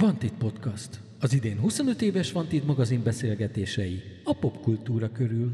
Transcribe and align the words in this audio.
Vantit 0.00 0.38
Podcast. 0.38 1.00
Az 1.20 1.32
idén 1.32 1.58
25 1.58 2.00
éves 2.02 2.32
Vantit 2.32 2.64
magazin 2.64 3.02
beszélgetései 3.02 4.00
a 4.24 4.36
popkultúra 4.40 5.12
körül. 5.12 5.52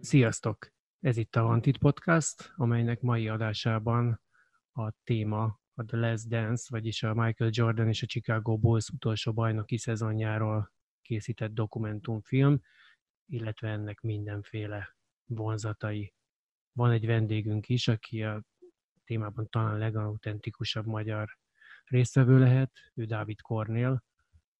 Sziasztok! 0.00 0.72
Ez 1.00 1.16
itt 1.16 1.36
a 1.36 1.42
Vantit 1.42 1.78
Podcast, 1.78 2.52
amelynek 2.56 3.00
mai 3.00 3.28
adásában 3.28 4.20
a 4.72 4.90
téma 5.04 5.60
a 5.74 5.84
The 5.84 5.96
Last 5.96 6.28
Dance, 6.28 6.64
vagyis 6.68 7.02
a 7.02 7.14
Michael 7.14 7.50
Jordan 7.54 7.88
és 7.88 8.02
a 8.02 8.06
Chicago 8.06 8.56
Bulls 8.56 8.88
utolsó 8.88 9.32
bajnoki 9.32 9.78
szezonjáról 9.78 10.72
készített 11.02 11.52
dokumentumfilm, 11.52 12.60
illetve 13.26 13.68
ennek 13.68 14.00
mindenféle 14.00 14.96
vonzatai. 15.24 16.14
Van 16.72 16.90
egy 16.90 17.06
vendégünk 17.06 17.68
is, 17.68 17.88
aki 17.88 18.22
a 18.22 18.42
témában 19.04 19.48
talán 19.48 19.78
legautentikusabb 19.78 20.86
magyar 20.86 21.38
résztvevő 21.86 22.38
lehet, 22.38 22.72
ő 22.94 23.04
Dávid 23.04 23.40
Kornél, 23.40 24.02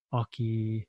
aki 0.09 0.89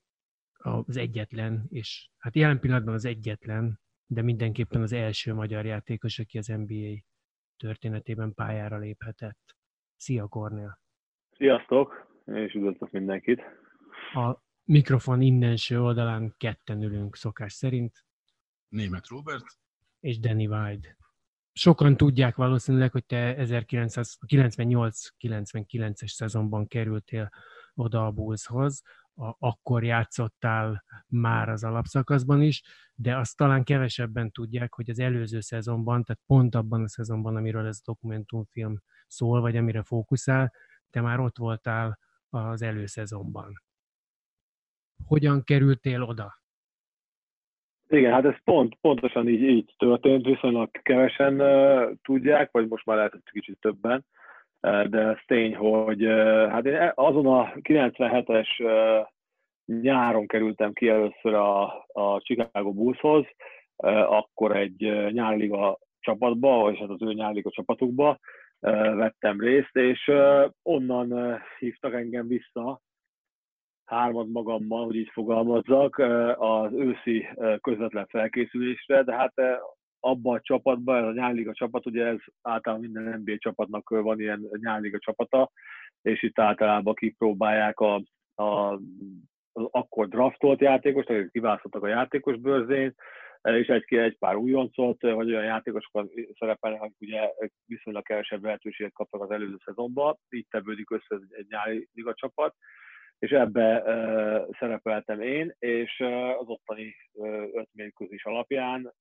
az 0.58 0.98
egyetlen, 0.98 1.66
és 1.70 2.10
hát 2.18 2.36
jelen 2.36 2.60
pillanatban 2.60 2.94
az 2.94 3.06
egyetlen, 3.06 3.80
de 4.06 4.22
mindenképpen 4.22 4.82
az 4.82 4.92
első 4.92 5.34
magyar 5.34 5.66
játékos, 5.66 6.20
aki 6.20 6.38
az 6.38 6.48
NBA 6.48 7.02
történetében 7.58 8.34
pályára 8.34 8.78
léphetett. 8.78 9.56
Szia 9.96 10.28
Kornél! 10.28 10.80
Sziasztok, 11.32 12.20
és 12.26 12.54
üdvözlök 12.54 12.92
mindenkit! 12.92 13.42
A 14.14 14.42
mikrofon 14.64 15.22
innenső 15.22 15.82
oldalán 15.82 16.34
ketten 16.38 16.82
ülünk 16.82 17.16
szokás 17.16 17.54
szerint. 17.54 18.06
Német 18.70 19.08
Robert. 19.08 19.46
És 20.00 20.20
Danny 20.20 20.48
Wide. 20.48 20.97
Sokan 21.58 21.98
tudják 21.98 22.36
valószínűleg, 22.36 22.92
hogy 22.92 23.06
te 23.06 23.36
1998-99-es 23.38 26.08
szezonban 26.08 26.68
kerültél 26.68 27.30
oda 27.74 28.06
a 28.06 28.12
Bullshoz, 28.12 28.82
akkor 29.40 29.84
játszottál 29.84 30.84
már 31.08 31.50
az 31.50 31.64
alapszakaszban 31.64 32.42
is, 32.42 32.64
de 32.96 33.18
azt 33.18 33.38
talán 33.38 33.64
kevesebben 33.64 34.32
tudják, 34.32 34.74
hogy 34.74 34.90
az 34.90 35.00
előző 35.00 35.40
szezonban, 35.40 36.04
tehát 36.04 36.22
pont 36.26 36.56
abban 36.56 36.84
a 36.84 36.88
szezonban, 36.88 37.36
amiről 37.36 37.66
ez 37.66 37.78
a 37.78 37.82
dokumentumfilm 37.86 38.82
szól, 39.08 39.42
vagy 39.42 39.58
amire 39.58 39.84
fókuszál, 39.84 40.54
te 40.90 41.02
már 41.02 41.20
ott 41.20 41.38
voltál 41.38 42.00
az 42.30 42.62
előszezonban. 42.62 43.64
Hogyan 45.06 45.44
kerültél 45.44 46.02
oda? 46.02 46.42
Igen, 47.90 48.12
hát 48.12 48.26
ez 48.26 48.44
pont, 48.44 48.76
pontosan 48.82 49.28
így, 49.28 49.42
így 49.42 49.74
történt, 49.78 50.26
viszonylag 50.26 50.70
kevesen 50.72 51.42
uh, 51.42 51.92
tudják, 52.04 52.52
vagy 52.52 52.68
most 52.68 52.86
már 52.86 52.96
lehet, 52.96 53.12
hogy 53.12 53.22
kicsit 53.32 53.58
többen, 53.62 54.06
uh, 54.62 54.84
de 54.84 55.00
ez 55.00 55.18
tény, 55.26 55.56
hogy 55.56 56.06
uh, 56.06 56.50
hát 56.50 56.66
én 56.66 56.92
azon 56.96 57.26
a 57.26 57.52
97-es 57.62 58.48
uh, 58.60 59.08
nyáron 59.82 60.28
kerültem 60.28 60.74
ki 60.74 60.88
először 60.88 61.34
a, 61.34 61.64
a 61.88 62.22
Chicago 62.24 62.74
Bullshoz, 62.74 63.26
uh, 63.76 64.12
akkor 64.12 64.56
egy 64.56 64.86
uh, 64.86 65.12
nyárliga 65.12 65.80
csapatba, 66.00 66.58
vagy 66.58 66.78
hát 66.80 66.90
az 66.90 67.02
ő 67.02 67.14
nyárliga 67.14 67.50
csapatukba 67.50 68.20
uh, 68.60 68.96
vettem 68.96 69.40
részt, 69.40 69.76
és 69.76 70.08
uh, 70.08 70.50
onnan 70.62 71.12
uh, 71.12 71.40
hívtak 71.60 71.94
engem 71.94 72.28
vissza, 72.28 72.82
hármat 73.88 74.28
magammal, 74.28 74.86
hogy 74.86 74.96
így 74.96 75.10
fogalmazzak, 75.14 75.98
az 76.38 76.74
őszi 76.74 77.28
közvetlen 77.62 78.08
felkészülésre, 78.08 79.04
de 79.04 79.14
hát 79.14 79.34
abban 80.00 80.36
a 80.36 80.42
csapatban, 80.42 81.04
a 81.04 81.12
nyárliga 81.12 81.54
csapat, 81.54 81.86
ugye 81.86 82.06
ez 82.06 82.18
általában 82.42 82.86
minden 82.86 83.20
NBA 83.20 83.38
csapatnak 83.38 83.90
van 83.90 84.20
ilyen 84.20 84.50
nyárliga 84.52 84.98
csapata, 85.00 85.52
és 86.02 86.24
itt 86.24 86.40
általában 86.40 86.94
kipróbálják 86.94 87.80
a, 87.80 88.04
a, 88.36 88.74
az 89.54 89.68
akkor 89.72 90.08
draftolt 90.08 90.62
játékost, 90.62 91.10
akik 91.10 91.32
kiválasztottak 91.32 91.84
a 91.84 91.88
játékos 91.88 92.38
bőrzén, 92.38 92.94
és 93.42 93.68
egy, 93.68 93.86
egy 93.96 94.18
pár 94.18 94.36
újoncot, 94.36 95.02
vagy 95.02 95.32
olyan 95.32 95.44
játékosokat 95.44 96.10
szerepelnek, 96.40 96.82
akik 96.82 97.02
ugye 97.02 97.30
viszonylag 97.66 98.04
kevesebb 98.04 98.44
lehetőséget 98.44 98.94
kaptak 98.94 99.22
az 99.22 99.32
előző 99.32 99.58
szezonban, 99.66 100.18
így 100.30 100.48
tevődik 100.50 100.92
össze 100.92 101.20
egy 101.30 101.46
nyári 101.50 101.90
liga 101.94 102.14
csapat, 102.14 102.56
és 103.20 103.32
ebbe 103.32 103.84
szerepeltem 104.60 105.22
én, 105.22 105.56
és 105.60 106.00
az 106.40 106.48
ottani 106.48 106.96
öt 107.54 107.70
mérkőzés 107.72 108.26
alapján 108.26 108.94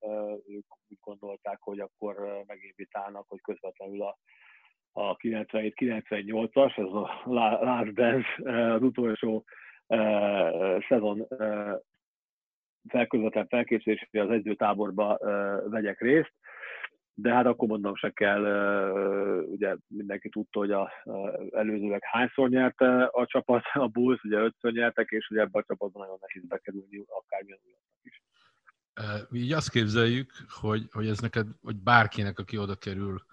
ők 0.47 0.65
úgy 0.87 0.97
gondolták, 1.01 1.57
hogy 1.59 1.79
akkor 1.79 2.19
uh, 2.19 2.45
meginvitálnak, 2.45 3.25
hogy 3.27 3.41
közvetlenül 3.41 4.01
a, 4.01 4.17
a 4.91 5.15
97-98-as, 5.15 6.77
ez 6.77 6.93
a 6.93 7.21
Last 7.25 7.93
Dance, 7.93 8.27
az 8.73 8.81
utolsó 8.81 9.43
szezon 10.87 11.25
uh, 11.29 11.73
felközvetlen 12.87 13.47
felkészülésére 13.47 14.23
az 14.23 14.29
edzőtáborba 14.29 15.17
vegyek 15.69 16.01
részt, 16.01 16.33
de 17.19 17.33
hát 17.33 17.45
akkor 17.45 17.67
mondom 17.67 17.95
se 17.95 18.09
kell, 18.09 18.43
ugye 19.41 19.75
mindenki 19.87 20.29
tudta, 20.29 20.59
hogy 20.59 20.71
a, 20.71 20.91
előzőleg 21.51 22.01
hányszor 22.03 22.49
nyerte 22.49 23.03
a 23.03 23.25
csapat, 23.25 23.63
a 23.73 23.87
Bulls, 23.87 24.23
ugye 24.23 24.37
ötször 24.37 24.71
nyertek, 24.71 25.09
és 25.09 25.29
ugye 25.29 25.41
ebbe 25.41 25.59
a 25.59 25.63
csapatban 25.67 26.01
nagyon 26.01 26.17
nehéz 26.21 26.47
bekerülni, 26.47 27.03
akármilyen 27.07 27.59
újaknak 27.63 27.99
is. 28.01 28.21
Így 29.41 29.51
azt 29.51 29.69
képzeljük, 29.69 30.31
hogy, 30.47 30.87
hogy 30.91 31.07
ez 31.07 31.19
neked, 31.19 31.47
vagy 31.61 31.75
bárkinek, 31.75 32.39
aki 32.39 32.57
oda 32.57 32.75
kerül 32.75 33.25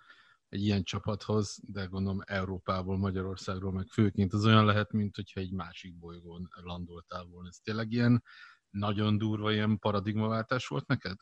egy 0.48 0.62
ilyen 0.62 0.82
csapathoz, 0.82 1.60
de 1.72 1.84
gondolom 1.84 2.20
Európából, 2.24 2.98
Magyarországról, 2.98 3.72
meg 3.72 3.86
főként 3.86 4.32
az 4.32 4.46
olyan 4.46 4.64
lehet, 4.64 4.92
mint 4.92 5.16
hogyha 5.16 5.40
egy 5.40 5.52
másik 5.52 5.98
bolygón 5.98 6.48
landoltál 6.62 7.24
volna. 7.24 7.48
Ez 7.48 7.56
tényleg 7.56 7.90
ilyen 7.90 8.22
nagyon 8.70 9.18
durva, 9.18 9.52
ilyen 9.52 9.78
paradigmaváltás 9.78 10.66
volt 10.66 10.86
neked? 10.86 11.16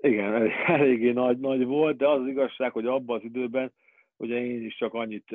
Igen, 0.00 0.50
eléggé 0.66 1.10
nagy, 1.10 1.38
nagy 1.38 1.64
volt, 1.64 1.96
de 1.96 2.08
az, 2.08 2.20
az 2.20 2.26
igazság, 2.26 2.72
hogy 2.72 2.86
abban 2.86 3.16
az 3.16 3.24
időben, 3.24 3.72
ugye 4.16 4.44
én 4.44 4.64
is 4.64 4.76
csak 4.76 4.94
annyit, 4.94 5.32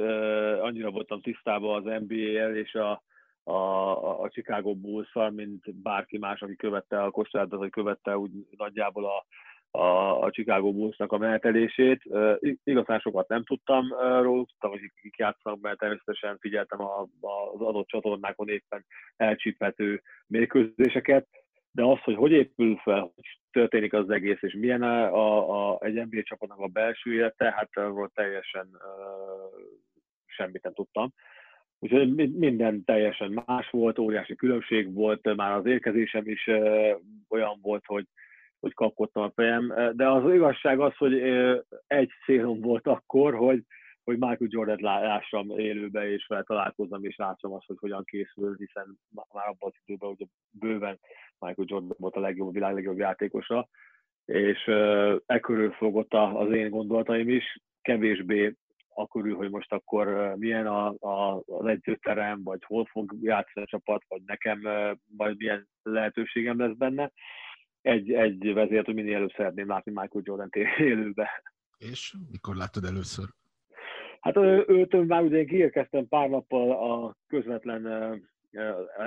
annyira 0.61 0.91
voltam 0.91 1.21
tisztában 1.21 1.75
az 1.75 2.01
NBA-el 2.07 2.55
és 2.55 2.73
a, 2.73 3.03
a, 3.43 4.21
a 4.21 4.29
Chicago 4.29 4.73
bulls 4.73 5.13
mint 5.31 5.75
bárki 5.75 6.17
más, 6.17 6.41
aki 6.41 6.55
követte 6.55 7.03
a 7.03 7.11
kosárlabdát, 7.11 7.59
vagy 7.59 7.69
követte 7.69 8.17
úgy 8.17 8.31
nagyjából 8.57 9.05
a, 9.05 9.25
a, 9.77 10.21
a 10.21 10.31
Chicago 10.31 10.71
Bulls-nak 10.71 11.11
a 11.11 11.17
menetelését. 11.17 12.03
igazán 12.63 12.99
sokat 12.99 13.27
nem 13.27 13.43
tudtam 13.43 13.87
róluk, 14.21 14.47
tudtam, 14.47 14.69
hogy 14.69 14.91
kik 15.01 15.17
játszanak, 15.17 15.59
mert 15.61 15.77
természetesen 15.77 16.37
figyeltem 16.39 16.81
a, 16.81 17.01
a, 17.01 17.53
az 17.53 17.61
adott 17.61 17.87
csatornákon 17.87 18.49
éppen 18.49 18.85
elcsíphető 19.15 20.01
mérkőzéseket, 20.27 21.27
de 21.75 21.83
az, 21.83 21.99
hogy 21.99 22.15
hogy 22.15 22.31
épül 22.31 22.75
fel, 22.77 22.99
hogy 22.99 23.39
történik 23.51 23.93
az 23.93 24.09
egész, 24.09 24.41
és 24.41 24.53
milyen 24.53 24.81
a, 24.81 25.13
a, 25.13 25.71
a, 25.71 25.77
egy 25.81 25.93
NBA 25.93 26.23
csapatnak 26.23 26.59
a 26.59 26.67
belső 26.67 27.13
élete, 27.13 27.51
hát 27.51 27.69
arról 27.73 28.11
teljesen 28.13 28.67
uh, 28.73 29.61
semmit 30.25 30.63
nem 30.63 30.73
tudtam. 30.73 31.13
Úgyhogy 31.79 32.15
minden 32.33 32.83
teljesen 32.83 33.43
más 33.45 33.69
volt, 33.69 33.99
óriási 33.99 34.35
különbség 34.35 34.93
volt, 34.93 35.35
már 35.35 35.51
az 35.51 35.65
érkezésem 35.65 36.27
is 36.27 36.47
uh, 36.47 36.89
olyan 37.29 37.59
volt, 37.61 37.85
hogy, 37.85 38.05
hogy 38.59 38.73
kapkodtam 38.73 39.23
a 39.23 39.31
fejem, 39.35 39.73
de 39.95 40.07
az 40.07 40.33
igazság 40.33 40.79
az, 40.79 40.95
hogy 40.97 41.13
uh, 41.13 41.59
egy 41.87 42.11
célom 42.25 42.61
volt 42.61 42.87
akkor, 42.87 43.35
hogy, 43.35 43.63
hogy 44.03 44.17
Michael 44.17 44.49
Jordan 44.49 44.77
lássam 44.81 45.49
élőbe, 45.49 46.11
és 46.11 46.25
vele 46.27 46.43
találkozzam, 46.43 47.03
és 47.03 47.15
lássam 47.15 47.53
azt, 47.53 47.65
hogy 47.65 47.77
hogyan 47.79 48.03
készül, 48.03 48.55
hiszen 48.55 48.97
már 49.09 49.47
abban 49.47 49.71
az 49.73 49.81
időben 49.85 50.09
ugye 50.09 50.25
bőven 50.49 50.99
Michael 51.39 51.67
Jordan 51.69 51.95
volt 51.99 52.15
a 52.15 52.19
legjobb, 52.19 52.47
a 52.47 52.51
világ 52.51 52.73
legjobb 52.73 52.97
játékosa, 52.97 53.69
és 54.25 54.67
e 55.25 55.39
körül 55.39 55.71
fogott 55.71 56.13
az 56.13 56.51
én 56.51 56.69
gondolataim 56.69 57.29
is, 57.29 57.61
kevésbé 57.81 58.55
a 58.95 59.07
körül, 59.07 59.35
hogy 59.35 59.49
most 59.49 59.71
akkor 59.71 60.35
milyen 60.37 60.67
a, 60.67 60.87
a, 60.87 61.43
az 61.45 61.65
edzőterem, 61.65 62.43
vagy 62.43 62.63
hol 62.65 62.85
fog 62.85 63.17
játszani 63.21 63.65
a 63.65 63.69
csapat, 63.69 64.03
vagy 64.07 64.21
nekem 64.25 64.59
majd 65.17 65.37
milyen 65.37 65.67
lehetőségem 65.81 66.59
lesz 66.59 66.75
benne. 66.77 67.11
Egy, 67.81 68.11
egy 68.11 68.53
vezért, 68.53 68.85
hogy 68.85 68.93
minél 68.95 69.15
előbb 69.15 69.33
szeretném 69.35 69.67
látni 69.67 69.91
Michael 69.91 70.23
Jordan 70.25 70.49
élőbe. 70.77 71.43
És 71.77 72.15
mikor 72.31 72.55
láttad 72.55 72.83
először? 72.83 73.25
Hát 74.23 74.37
őt 74.67 75.07
már 75.07 75.21
ugye 75.21 75.43
kiérkeztem 75.43 76.07
pár 76.07 76.29
nappal 76.29 76.71
a 76.71 77.15
közvetlen 77.27 77.85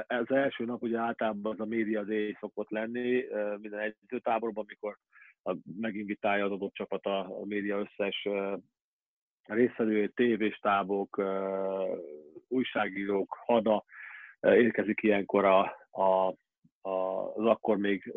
az 0.06 0.30
első 0.30 0.64
nap 0.64 0.82
ugye 0.82 0.98
általában 0.98 1.52
az 1.52 1.60
a 1.60 1.64
média 1.64 2.02
day 2.02 2.36
szokott 2.40 2.70
lenni 2.70 3.24
minden 3.60 3.80
edzőtáborban, 3.80 4.64
amikor 4.68 4.96
meginvitálja 5.80 6.44
az 6.44 6.50
adott 6.50 6.74
csapat 6.74 7.06
a, 7.06 7.18
a 7.18 7.44
média 7.44 7.78
összes 7.78 8.28
részvevőjét, 9.42 10.14
tévéstábok, 10.14 11.22
újságírók, 12.48 13.36
hada 13.46 13.84
érkezik 14.40 15.02
ilyenkor 15.02 15.44
a, 15.44 15.60
a, 15.90 16.34
az 17.34 17.46
akkor 17.46 17.76
még 17.76 18.12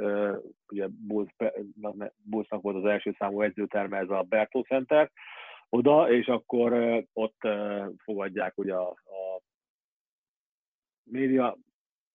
ugye 0.68 0.88
Bulls-nak 2.24 2.62
volt 2.62 2.76
az 2.76 2.86
első 2.86 3.16
számú 3.18 3.42
edzőterme, 3.42 3.98
ez 3.98 4.10
a 4.10 4.26
Bertol 4.30 4.64
Center, 4.64 5.12
oda, 5.70 6.12
és 6.12 6.28
akkor 6.28 6.74
ott 7.14 7.48
fogadják 8.04 8.58
ugye 8.58 8.74
a, 8.74 8.90
a 8.90 9.42
média 11.04 11.58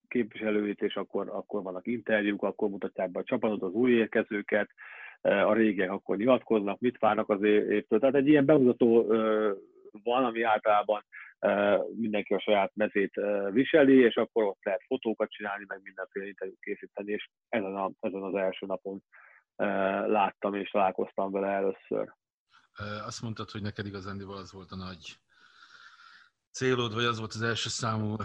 képviselőit, 0.09 0.83
és 0.83 0.97
akkor, 0.97 1.29
akkor 1.29 1.63
vannak 1.63 1.87
interjúk, 1.87 2.43
akkor 2.43 2.69
mutatják 2.69 3.11
be 3.11 3.19
a 3.19 3.25
csapatot, 3.25 3.63
az 3.63 3.73
új 3.73 3.93
érkezőket, 3.93 4.71
a 5.21 5.53
régiek 5.53 5.91
akkor 5.91 6.17
nyilatkoznak, 6.17 6.81
mit 6.81 6.99
várnak 6.99 7.29
az 7.29 7.43
évtől. 7.43 7.99
Tehát 7.99 8.15
egy 8.15 8.29
ilyen 8.29 8.45
bemutató 8.45 9.07
van, 10.03 10.25
ami 10.25 10.43
általában 10.43 11.05
mindenki 11.95 12.35
a 12.35 12.41
saját 12.41 12.73
mezét 12.75 13.21
viseli, 13.51 13.99
és 13.99 14.17
akkor 14.17 14.45
ott 14.45 14.65
lehet 14.65 14.83
fotókat 14.87 15.31
csinálni, 15.31 15.65
meg 15.69 15.81
mindenféle 15.83 16.27
interjút 16.27 16.61
készíteni, 16.61 17.13
és 17.13 17.29
ezen, 17.49 17.77
a, 17.77 17.91
ezen 18.01 18.23
az 18.23 18.35
első 18.35 18.67
napon 18.67 19.03
láttam 20.07 20.55
és 20.55 20.71
találkoztam 20.71 21.31
vele 21.31 21.49
először. 21.49 22.13
Azt 23.05 23.23
mondtad, 23.23 23.51
hogy 23.51 23.63
neked 23.63 23.87
igazándiból 23.87 24.37
az 24.37 24.53
volt 24.53 24.73
a 24.73 24.77
nagy 24.77 25.19
célod, 26.55 26.95
vagy 26.95 27.05
az 27.05 27.19
volt 27.19 27.35
az 27.35 27.43
első 27.43 27.69
számú, 27.69 28.17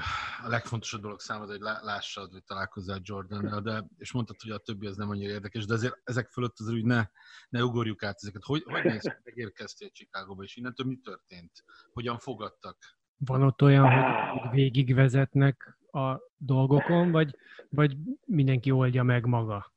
a 0.44 0.48
legfontosabb 0.48 1.02
dolog 1.02 1.20
számod, 1.20 1.50
hogy 1.50 1.60
lássad, 1.60 2.32
vagy 2.32 2.44
találkozzál 2.44 3.00
jordan 3.04 3.64
de, 3.64 3.86
és 3.98 4.12
mondtad, 4.12 4.42
hogy 4.42 4.52
a 4.52 4.58
többi 4.58 4.88
az 4.88 4.96
nem 4.96 5.10
annyira 5.10 5.32
érdekes, 5.32 5.66
de 5.66 5.74
azért 5.74 6.00
ezek 6.04 6.30
fölött 6.30 6.60
azért 6.60 6.78
úgy 6.78 6.86
ne, 6.86 7.06
ne 7.50 7.64
ugorjuk 7.64 8.04
át 8.04 8.16
ezeket. 8.22 8.44
Hogy, 8.44 8.64
hogy 8.64 8.84
néz 8.84 9.02
ki, 9.02 9.12
megérkeztél 9.24 9.90
Chicagóba, 9.90 10.44
és 10.44 10.56
innentől 10.56 10.88
mi 10.88 10.96
történt? 11.04 11.64
Hogyan 11.94 12.18
fogadtak? 12.18 12.78
Van 13.18 13.44
ott 13.44 13.62
olyan, 13.62 13.92
hogy 14.32 14.50
végigvezetnek 14.52 15.78
a 15.92 16.20
dolgokon, 16.38 17.12
vagy, 17.12 17.36
vagy 17.70 17.98
mindenki 18.26 18.72
oldja 18.72 19.04
meg 19.04 19.26
maga? 19.26 19.74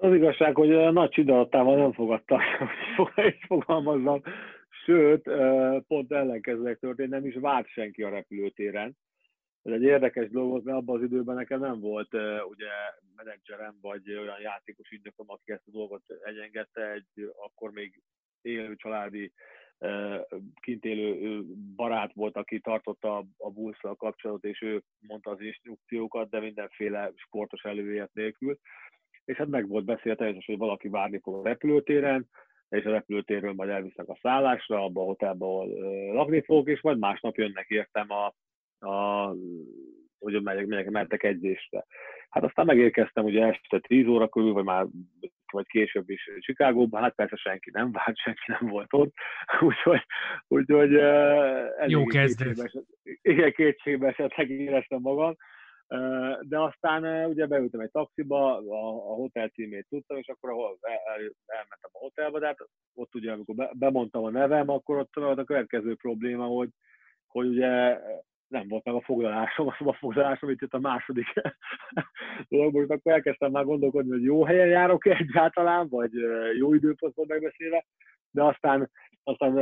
Az 0.00 0.14
igazság, 0.14 0.54
hogy 0.54 0.72
a 0.72 0.90
nagy 0.90 1.10
csidalatával 1.10 1.76
nem 1.76 1.92
fogadtak, 1.92 2.40
hogy 3.14 3.38
fogalmazzam. 3.46 4.22
Sőt, 4.84 5.30
pont 5.86 6.12
ellenkezőleg 6.12 6.78
történt, 6.78 7.10
nem 7.10 7.26
is 7.26 7.34
várt 7.34 7.68
senki 7.68 8.02
a 8.02 8.08
repülőtéren. 8.08 8.96
Ez 9.62 9.72
egy 9.72 9.82
érdekes 9.82 10.30
dolog 10.30 10.50
volt, 10.50 10.64
mert 10.64 10.76
abban 10.76 10.96
az 10.96 11.02
időben 11.02 11.34
nekem 11.34 11.60
nem 11.60 11.80
volt 11.80 12.14
ugye 12.48 12.68
menedzserem, 13.16 13.78
vagy 13.80 14.14
olyan 14.14 14.40
játékos 14.40 14.90
ügynököm, 14.90 15.26
aki 15.28 15.52
ezt 15.52 15.66
a 15.66 15.70
dolgot 15.70 16.02
egyengedte, 16.24 16.92
egy 16.92 17.32
akkor 17.44 17.70
még 17.70 18.02
élő 18.42 18.76
családi 18.76 19.32
kint 20.60 20.84
élő 20.84 21.42
barát 21.76 22.12
volt, 22.12 22.36
aki 22.36 22.60
tartotta 22.60 23.24
a 23.36 23.50
bulls 23.50 23.82
a 23.82 23.96
kapcsolatot, 23.96 24.44
és 24.44 24.62
ő 24.62 24.82
mondta 25.00 25.30
az 25.30 25.40
instrukciókat, 25.40 26.30
de 26.30 26.40
mindenféle 26.40 27.12
sportos 27.14 27.62
előélet 27.62 28.12
nélkül. 28.12 28.58
És 29.28 29.36
hát 29.36 29.48
meg 29.48 29.68
volt 29.68 29.84
beszélve 29.84 30.34
hogy 30.46 30.58
valaki 30.58 30.88
várni 30.88 31.20
fog 31.22 31.34
a 31.34 31.48
repülőtéren, 31.48 32.28
és 32.68 32.84
a 32.84 32.90
repülőtérről 32.90 33.52
majd 33.52 33.70
elvisznek 33.70 34.08
a 34.08 34.18
szállásra, 34.22 34.84
abba 34.84 35.00
a 35.00 35.04
hotelba, 35.04 35.46
ahol 35.46 35.68
lakni 36.14 36.42
fogok, 36.42 36.68
és 36.68 36.80
majd 36.80 36.98
másnap 36.98 37.36
jönnek 37.36 37.68
értem 37.68 38.06
a, 38.10 38.26
a 38.88 39.34
hogy 40.18 40.42
megyek, 40.42 40.66
megyek, 40.66 40.90
mentek 40.90 41.22
edzésre. 41.22 41.84
Hát 42.30 42.44
aztán 42.44 42.66
megérkeztem 42.66 43.24
ugye 43.24 43.46
este 43.46 43.78
10 43.78 44.06
óra 44.06 44.28
körül, 44.28 44.52
vagy 44.52 44.64
már 44.64 44.86
vagy 45.52 45.66
később 45.66 46.10
is 46.10 46.30
Chicagóban, 46.40 47.02
hát 47.02 47.14
persze 47.14 47.36
senki 47.36 47.70
nem 47.72 47.92
várt, 47.92 48.16
senki 48.24 48.44
nem 48.46 48.68
volt 48.68 48.92
ott, 48.92 49.14
úgyhogy, 49.60 50.04
úgyhogy 50.48 50.94
uh, 50.94 51.88
Jó 51.90 52.04
kezdés. 52.04 52.56
Igen, 53.22 53.52
kétségbe 53.52 54.08
esetleg 54.08 54.50
éreztem 54.50 55.00
magam, 55.00 55.36
de 56.40 56.58
aztán 56.58 57.28
ugye 57.30 57.46
beültem 57.46 57.80
egy 57.80 57.90
taxiba, 57.90 58.56
a, 58.56 58.88
a 59.10 59.14
hotel 59.14 59.48
címét 59.48 59.86
tudtam, 59.88 60.16
és 60.16 60.28
akkor 60.28 60.50
ahol 60.50 60.78
el, 60.80 60.92
el, 60.92 61.32
elmentem 61.46 61.90
a 61.92 61.98
hotelba, 61.98 62.38
de 62.38 62.46
hát 62.46 62.58
ott 62.94 63.14
ugye, 63.14 63.32
amikor 63.32 63.54
be, 63.54 63.70
bemondtam 63.74 64.24
a 64.24 64.30
nevem, 64.30 64.68
akkor 64.68 64.96
ott 64.96 65.14
volt 65.14 65.38
a 65.38 65.44
következő 65.44 65.94
probléma, 65.94 66.44
hogy, 66.44 66.68
hogy 67.26 67.46
ugye 67.46 68.00
nem 68.48 68.68
volt 68.68 68.84
meg 68.84 68.94
a 68.94 69.00
foglalásom, 69.00 69.66
a 69.66 69.74
szobafoglalásom, 69.78 70.50
itt 70.50 70.60
jött 70.60 70.74
a 70.74 70.78
második 70.78 71.26
dolog, 72.48 72.74
most 72.74 72.90
akkor 72.90 73.12
elkezdtem 73.12 73.50
már 73.50 73.64
gondolkodni, 73.64 74.10
hogy 74.10 74.22
jó 74.22 74.44
helyen 74.44 74.68
járok 74.68 75.06
egyáltalán, 75.06 75.88
vagy 75.88 76.12
jó 76.58 76.74
időpontban 76.74 77.26
megbeszélve, 77.28 77.84
de 78.30 78.42
aztán, 78.42 78.90
aztán 79.22 79.54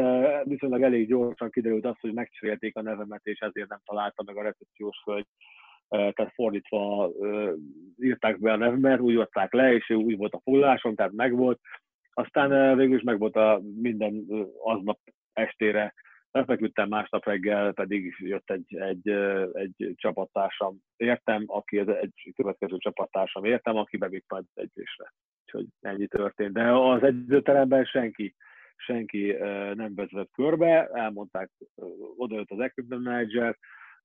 viszonylag 0.45 0.83
elég 0.83 1.09
gyorsan 1.09 1.51
kiderült 1.51 1.85
az, 1.85 1.97
hogy 2.01 2.13
megcserélték 2.13 2.77
a 2.77 2.83
nevemet, 2.83 3.25
és 3.25 3.39
ezért 3.39 3.69
nem 3.69 3.81
találta 3.85 4.23
meg 4.27 4.37
a 4.37 4.43
recepciós 4.43 5.03
hölgy 5.05 5.27
tehát 5.89 6.33
fordítva 6.35 7.11
írták 8.03 8.41
be 8.41 8.53
a 8.53 8.57
nevemet, 8.57 9.01
úgy 9.01 9.17
adták 9.17 9.53
le, 9.53 9.75
és 9.75 9.91
úgy 9.91 10.17
volt 10.17 10.33
a 10.33 10.41
foglalásom, 10.43 10.95
tehát 10.95 11.13
megvolt. 11.13 11.61
Aztán 12.13 12.77
végül 12.77 12.97
is 12.97 13.03
megvolt 13.03 13.37
a 13.37 13.61
minden 13.81 14.27
aznap 14.63 14.99
estére 15.33 15.95
lefeküdtem, 16.31 16.89
másnap 16.89 17.25
reggel 17.25 17.73
pedig 17.73 18.15
jött 18.19 18.51
egy, 18.51 18.77
egy, 18.77 19.09
egy 19.53 19.93
csapattársam 19.95 20.79
értem, 20.97 21.45
aki 21.47 21.79
az 21.79 21.89
egy 21.89 22.33
következő 22.37 22.77
csapattársam 22.77 23.45
értem, 23.45 23.77
aki 23.77 23.97
bevitt 23.97 24.25
majd 24.29 24.45
egyésre. 24.55 25.13
Úgyhogy 25.45 25.67
ennyi 25.81 26.07
történt. 26.07 26.53
De 26.53 26.73
az 26.73 27.03
edzőteremben 27.03 27.85
senki, 27.85 28.35
senki 28.77 29.33
nem 29.75 29.95
vezetett 29.95 30.31
körbe, 30.33 30.89
elmondták, 30.93 31.51
jött 32.29 32.51
az 32.51 32.61
equipment 32.61 33.05
manager, 33.05 33.57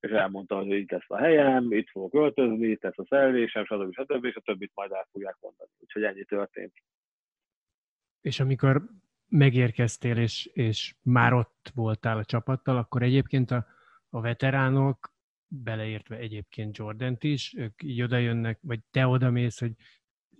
és 0.01 0.11
elmondta, 0.11 0.55
hogy 0.55 0.69
itt 0.69 0.91
lesz 0.91 1.09
a 1.09 1.17
helyem, 1.17 1.71
itt 1.71 1.89
fogok 1.89 2.13
öltözni, 2.13 2.67
itt 2.67 2.81
lesz 2.81 2.97
a 2.97 3.05
szerelésem, 3.05 3.65
stb. 3.65 3.93
stb. 3.93 4.25
és 4.25 4.35
a 4.35 4.41
többit 4.41 4.71
majd 4.75 4.91
el 4.91 5.07
fogják 5.11 5.37
mondani. 5.39 5.69
Úgyhogy 5.79 6.03
ennyi 6.03 6.23
történt. 6.23 6.73
És 8.21 8.39
amikor 8.39 8.83
megérkeztél, 9.27 10.17
és, 10.17 10.45
és 10.45 10.95
már 11.01 11.33
ott 11.33 11.71
voltál 11.75 12.17
a 12.17 12.25
csapattal, 12.25 12.77
akkor 12.77 13.01
egyébként 13.01 13.51
a, 13.51 13.65
a 14.09 14.21
veteránok, 14.21 15.13
beleértve 15.47 16.15
egyébként 16.15 16.77
jordan 16.77 17.17
is, 17.19 17.53
ők 17.57 17.83
így 17.83 18.01
oda 18.01 18.17
jönnek, 18.17 18.59
vagy 18.61 18.79
te 18.91 19.07
odamész, 19.07 19.59
hogy 19.59 19.71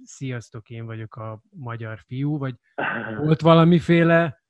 sziasztok, 0.03 0.69
én 0.69 0.85
vagyok 0.85 1.15
a 1.15 1.41
magyar 1.49 1.99
fiú, 1.99 2.37
vagy 2.37 2.55
volt 3.23 3.41
valamiféle, 3.41 4.43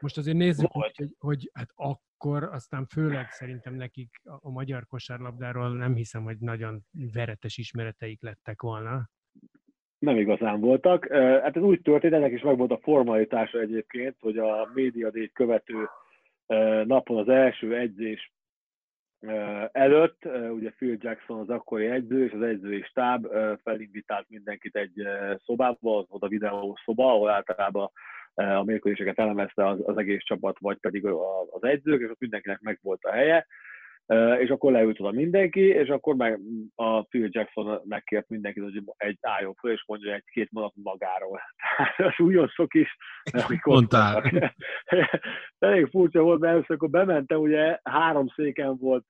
most 0.00 0.16
azért 0.16 0.36
nézzük, 0.36 0.70
hogy, 0.70 0.92
hogy, 0.96 1.14
hogy 1.18 1.50
hát 1.52 1.70
akkor 2.18 2.42
aztán 2.42 2.86
főleg 2.86 3.30
szerintem 3.30 3.74
nekik 3.74 4.08
a, 4.40 4.50
magyar 4.50 4.86
kosárlabdáról 4.86 5.76
nem 5.76 5.94
hiszem, 5.94 6.22
hogy 6.22 6.36
nagyon 6.38 6.80
veretes 7.12 7.56
ismereteik 7.56 8.22
lettek 8.22 8.62
volna 8.62 9.08
nem 9.98 10.16
igazán 10.16 10.60
voltak. 10.60 11.06
Hát 11.12 11.56
ez 11.56 11.62
úgy 11.62 11.80
történt, 11.80 12.12
ennek 12.12 12.32
is 12.32 12.42
meg 12.42 12.56
volt 12.56 12.70
a 12.70 12.80
formalitása 12.82 13.60
egyébként, 13.60 14.16
hogy 14.20 14.38
a 14.38 14.70
médiadét 14.74 15.32
követő 15.32 15.88
napon 16.84 17.18
az 17.18 17.28
első 17.28 17.76
edzés 17.76 18.32
előtt, 19.72 20.24
ugye 20.50 20.70
Phil 20.70 20.96
Jackson 21.00 21.40
az 21.40 21.48
akkori 21.48 21.86
edző, 21.86 22.24
és 22.24 22.32
az 22.32 22.42
edzői 22.42 22.82
stáb 22.82 23.26
felinvitált 23.62 24.28
mindenkit 24.28 24.76
egy 24.76 25.02
szobába, 25.44 25.98
az 25.98 26.06
volt 26.08 26.22
a 26.22 26.28
videó 26.28 26.78
szoba, 26.84 27.12
ahol 27.12 27.30
általában 27.30 27.90
a 28.42 28.64
mérkőzéseket 28.64 29.18
elemezte 29.18 29.66
az, 29.66 29.78
az 29.84 29.96
egész 29.96 30.22
csapat, 30.22 30.58
vagy 30.58 30.78
pedig 30.78 31.06
az 31.50 31.62
edzők, 31.64 32.00
és 32.00 32.10
ott 32.10 32.20
mindenkinek 32.20 32.60
meg 32.60 32.78
volt 32.82 33.04
a 33.04 33.12
helye 33.12 33.46
és 34.38 34.48
akkor 34.48 34.72
leült 34.72 35.00
oda 35.00 35.10
mindenki, 35.10 35.60
és 35.60 35.88
akkor 35.88 36.14
meg 36.14 36.40
a 36.74 37.02
Phil 37.02 37.28
Jackson 37.30 37.80
megkért 37.84 38.28
mindenkit, 38.28 38.62
hogy 38.62 38.82
egy 38.96 39.18
álljon 39.20 39.54
föl, 39.54 39.72
és 39.72 39.84
mondja 39.86 40.14
egy-két 40.14 40.52
mondat 40.52 40.72
magáról. 40.82 41.40
Tehát 41.96 42.12
az 42.12 42.24
újoncok 42.24 42.74
is, 42.74 42.96
Mondtál. 43.64 44.22
Elég 45.58 45.86
furcsa 45.86 46.22
volt, 46.22 46.40
mert 46.40 46.52
először, 46.52 46.76
akkor 46.76 46.90
bementem, 46.90 47.38
ugye 47.38 47.78
három 47.82 48.26
széken 48.28 48.76
volt, 48.78 49.04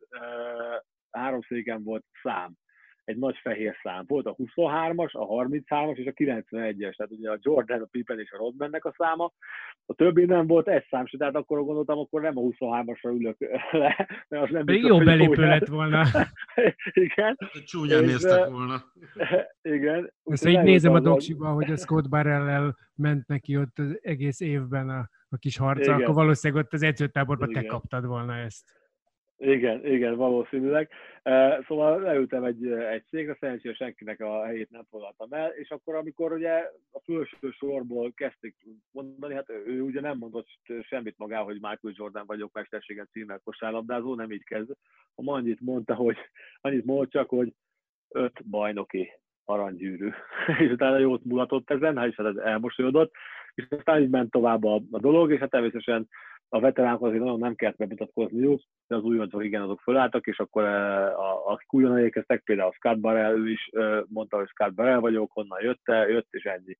három 1.10 1.40
széken 1.40 1.82
volt 1.82 2.04
szám 2.22 2.52
egy 3.06 3.16
nagy 3.16 3.36
fehér 3.42 3.76
szám. 3.82 4.04
Volt 4.06 4.26
a 4.26 4.36
23-as, 4.36 5.12
a 5.12 5.26
33-as 5.26 5.96
és 5.96 6.06
a 6.06 6.12
91-es, 6.12 6.96
tehát 6.96 7.12
ugye 7.12 7.30
a 7.30 7.38
Jordan, 7.40 7.80
a 7.80 7.88
Pippen 7.90 8.20
és 8.20 8.30
a 8.30 8.36
Rodmannek 8.36 8.84
a 8.84 8.94
száma. 8.98 9.32
A 9.86 9.94
többi 9.94 10.24
nem 10.24 10.46
volt 10.46 10.68
egy 10.68 10.86
szám 10.90 11.06
se, 11.06 11.18
tehát 11.18 11.34
akkor 11.34 11.64
gondoltam, 11.64 11.98
akkor 11.98 12.20
nem 12.20 12.38
a 12.38 12.40
23-asra 12.40 13.18
ülök 13.18 13.36
le, 13.70 14.08
mert 14.28 14.44
az 14.44 14.50
nem 14.50 14.64
biztos, 14.64 14.88
jó 14.88 14.98
belépő 14.98 15.42
jó 15.42 15.48
lett 15.48 15.66
volna. 15.66 16.04
igen. 17.06 17.38
Csúnyán 17.64 18.04
néztek 18.04 18.48
volna. 18.48 18.82
igen. 19.76 20.12
Most 20.22 20.44
így 20.44 20.62
nézem 20.62 20.92
a 20.92 21.00
doksiba, 21.00 21.48
hogy 21.48 21.70
a 21.70 21.76
Scott 21.76 22.08
Barrell 22.08 22.74
ment 22.94 23.26
neki 23.26 23.56
ott 23.56 23.78
az 23.78 23.98
egész 24.02 24.40
évben 24.40 24.88
a, 24.88 25.08
a 25.28 25.36
kis 25.36 25.56
harca, 25.56 25.82
igen. 25.82 26.02
akkor 26.02 26.14
valószínűleg 26.14 26.64
ott 26.64 26.72
az 26.72 26.82
edzőtáborban 26.82 27.52
te 27.52 27.64
kaptad 27.64 28.06
volna 28.06 28.36
ezt. 28.36 28.84
Igen, 29.38 29.86
igen, 29.86 30.16
valószínűleg. 30.16 30.90
Szóval 31.66 32.00
leültem 32.00 32.44
egy, 32.44 32.66
egy 32.66 33.04
székre, 33.10 33.36
szerencsére 33.40 33.74
senkinek 33.74 34.20
a 34.20 34.44
helyét 34.44 34.70
nem 34.70 34.84
foglaltam 34.90 35.32
el, 35.32 35.50
és 35.50 35.70
akkor, 35.70 35.94
amikor 35.94 36.32
ugye 36.32 36.70
a 36.92 37.00
felső 37.04 37.50
sorból 37.50 38.12
kezdték 38.14 38.54
mondani, 38.90 39.34
hát 39.34 39.50
ő 39.50 39.80
ugye 39.82 40.00
nem 40.00 40.18
mondott 40.18 40.48
semmit 40.82 41.18
magához, 41.18 41.46
hogy 41.46 41.60
Michael 41.60 41.94
Jordan 41.96 42.26
vagyok, 42.26 42.52
mesterséget 42.52 43.08
címmel 43.10 43.40
kosárlabdázó, 43.44 44.14
nem 44.14 44.32
így 44.32 44.44
kezd. 44.44 44.70
A 45.14 45.30
annyit 45.30 45.60
mondta, 45.60 45.94
hogy 45.94 46.16
annyit 46.60 46.84
mond 46.84 47.08
csak, 47.08 47.28
hogy 47.28 47.54
öt 48.08 48.48
bajnoki 48.48 49.12
aranygyűrű. 49.44 50.10
és 50.64 50.70
utána 50.70 50.98
jót 50.98 51.24
mulatott 51.24 51.70
ezen, 51.70 51.96
hát 51.96 52.08
is 52.08 52.16
hát 52.16 52.38
elmosolyodott, 52.38 53.12
és 53.54 53.66
aztán 53.70 54.02
így 54.02 54.10
ment 54.10 54.30
tovább 54.30 54.64
a, 54.64 54.74
a 54.90 54.98
dolog, 54.98 55.32
és 55.32 55.38
hát 55.38 55.50
természetesen 55.50 56.08
a 56.48 56.60
veteránok 56.60 57.02
azért 57.02 57.22
nagyon 57.22 57.38
nem 57.38 57.54
kellett 57.54 57.76
bemutatkozniuk, 57.76 58.60
de 58.86 58.96
az 58.96 59.02
újoncok 59.02 59.44
igen, 59.44 59.62
azok 59.62 59.80
fölálltak, 59.80 60.26
és 60.26 60.38
akkor 60.38 60.64
a, 60.64 61.46
akik 61.46 61.72
újonnan 61.72 61.98
érkeztek, 61.98 62.42
például 62.44 62.72
Scott 62.72 62.98
Barrel, 62.98 63.36
ő 63.36 63.50
is 63.50 63.70
mondta, 64.08 64.36
hogy 64.36 64.48
Scott 64.48 64.74
Barrel 64.74 65.00
vagyok, 65.00 65.32
honnan 65.32 65.62
jött, 65.62 65.82
jött, 65.86 66.28
és 66.30 66.44
ennyi. 66.44 66.76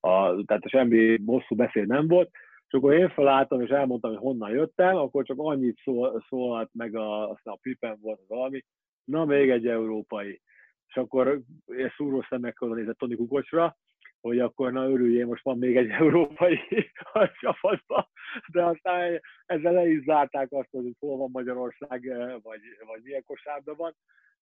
A, 0.00 0.44
tehát 0.44 0.68
semmi 0.68 1.16
bosszú 1.16 1.54
beszéd 1.54 1.86
nem 1.86 2.06
volt, 2.06 2.30
és 2.68 2.74
akkor 2.74 2.92
én 2.92 3.08
felálltam, 3.08 3.60
és 3.60 3.68
elmondtam, 3.68 4.10
hogy 4.10 4.20
honnan 4.20 4.50
jöttem, 4.50 4.96
akkor 4.96 5.24
csak 5.24 5.38
annyit 5.38 5.80
szól, 5.82 6.24
szólalt 6.28 6.70
meg, 6.72 6.96
a, 6.96 7.30
aztán 7.30 7.54
a 7.54 7.58
Pippen 7.62 7.98
volt 8.00 8.20
valami, 8.28 8.64
na 9.04 9.24
még 9.24 9.50
egy 9.50 9.66
európai. 9.66 10.40
És 10.86 10.96
akkor 10.96 11.40
én 11.66 11.92
szúró 11.96 12.24
szemekkel 12.28 12.68
nézett 12.68 12.98
Tony 12.98 13.16
Kukocsra, 13.16 13.76
hogy 14.20 14.38
akkor 14.38 14.72
na 14.72 14.88
örüljél, 14.88 15.26
most 15.26 15.42
van 15.42 15.58
még 15.58 15.76
egy 15.76 15.88
európai 16.04 16.60
csapatban, 17.40 18.08
de 18.52 18.64
aztán 18.64 19.20
ezzel 19.46 19.72
le 19.72 19.88
is 19.88 20.04
zárták 20.04 20.52
azt, 20.52 20.68
hogy 20.70 20.96
hol 20.98 21.16
van 21.16 21.30
Magyarország, 21.32 22.02
vagy, 22.42 22.60
vagy 22.86 23.02
milyen 23.02 23.24
kosárban 23.24 23.76
van, 23.76 23.96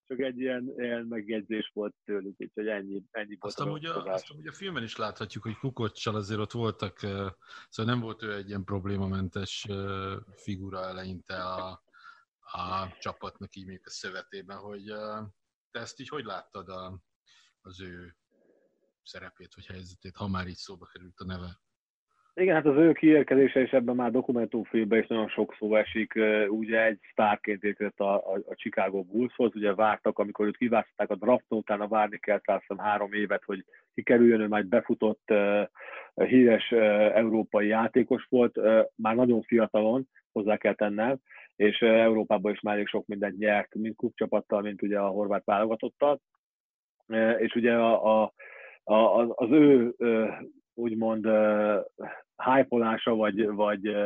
csak 0.07 0.21
egy 0.21 0.39
ilyen, 0.41 0.73
ilyen 0.77 1.07
megjegyzés 1.07 1.71
volt 1.75 1.95
tőlük, 2.05 2.35
úgyhogy 2.39 2.69
ennyi, 2.69 3.03
ennyi 3.11 3.37
azt 3.41 3.61
amúgy, 3.61 3.85
a, 3.85 4.05
azt 4.05 4.31
amúgy 4.31 4.47
a 4.47 4.53
filmen 4.53 4.83
is 4.83 4.97
láthatjuk, 4.97 5.43
hogy 5.43 5.59
Kukocsal 5.59 6.15
azért 6.15 6.41
ott 6.41 6.53
voltak, 6.53 6.99
szóval 7.69 7.95
nem 7.95 8.01
volt 8.01 8.23
ő 8.23 8.35
egy 8.35 8.49
ilyen 8.49 8.65
problémamentes 8.65 9.67
figura 10.37 10.81
eleinte 10.81 11.45
a, 11.45 11.83
a 12.41 12.97
csapatnak 12.99 13.57
így 13.57 13.67
még 13.67 13.81
a 13.85 13.91
szövetében, 13.91 14.57
hogy 14.57 14.85
te 15.71 15.81
ezt 15.81 16.01
így 16.01 16.09
hogy 16.09 16.25
láttad 16.25 16.69
a, 16.69 17.01
az 17.61 17.81
ő 17.81 18.17
szerepét 19.07 19.55
vagy 19.55 19.67
helyzetét, 19.67 20.17
ha 20.17 20.29
már 20.29 20.47
így 20.47 20.63
szóba 20.67 20.87
került 20.93 21.19
a 21.19 21.25
neve? 21.25 21.51
Igen, 22.41 22.55
hát 22.55 22.67
az 22.67 22.77
ő 22.77 22.93
kiérkezése 22.93 23.61
is 23.61 23.71
ebben 23.71 23.95
már 23.95 24.11
dokumentumfilmben 24.11 24.99
is 24.99 25.07
nagyon 25.07 25.29
sok 25.29 25.55
szó 25.59 25.77
esik. 25.77 26.15
Ugye 26.49 26.85
egy 26.85 26.99
sztárként 27.11 27.63
érkezett 27.63 28.01
a, 28.01 28.15
a, 28.15 28.35
a 28.47 28.55
Chicago 28.55 29.03
Bullshoz, 29.03 29.55
ugye 29.55 29.75
vártak, 29.75 30.19
amikor 30.19 30.47
őt 30.47 30.57
kiválasztották 30.57 31.11
a 31.11 31.15
drafton, 31.15 31.59
utána 31.59 31.89
várni 31.89 32.19
kell 32.19 32.41
hiszem 32.45 32.79
három 32.79 33.13
évet, 33.13 33.45
hogy 33.45 33.65
kikerüljön, 33.95 34.41
ő 34.41 34.47
már 34.49 34.67
befutott 34.67 35.33
híres 36.15 36.71
európai 37.15 37.67
játékos 37.67 38.27
volt, 38.29 38.59
már 38.95 39.15
nagyon 39.15 39.43
fiatalon, 39.43 40.09
hozzá 40.33 40.57
kell 40.57 40.75
tennem, 40.75 41.17
és 41.57 41.79
Európában 41.81 42.53
is 42.53 42.61
már 42.61 42.75
elég 42.75 42.89
sok 42.89 43.07
mindent 43.07 43.39
nyert, 43.39 43.75
mint 43.75 43.97
kupcsapattal, 43.97 44.61
mint 44.61 44.83
ugye 44.83 44.99
a 44.99 45.09
horvát 45.09 45.45
válogatottal. 45.45 46.21
És 47.39 47.55
ugye 47.55 47.73
a, 47.75 48.23
a, 48.23 48.33
a, 48.89 49.29
az 49.35 49.51
ő 49.51 49.95
úgymond 50.75 51.29
hypolása, 52.37 53.15
vagy, 53.15 53.47
vagy 53.47 53.97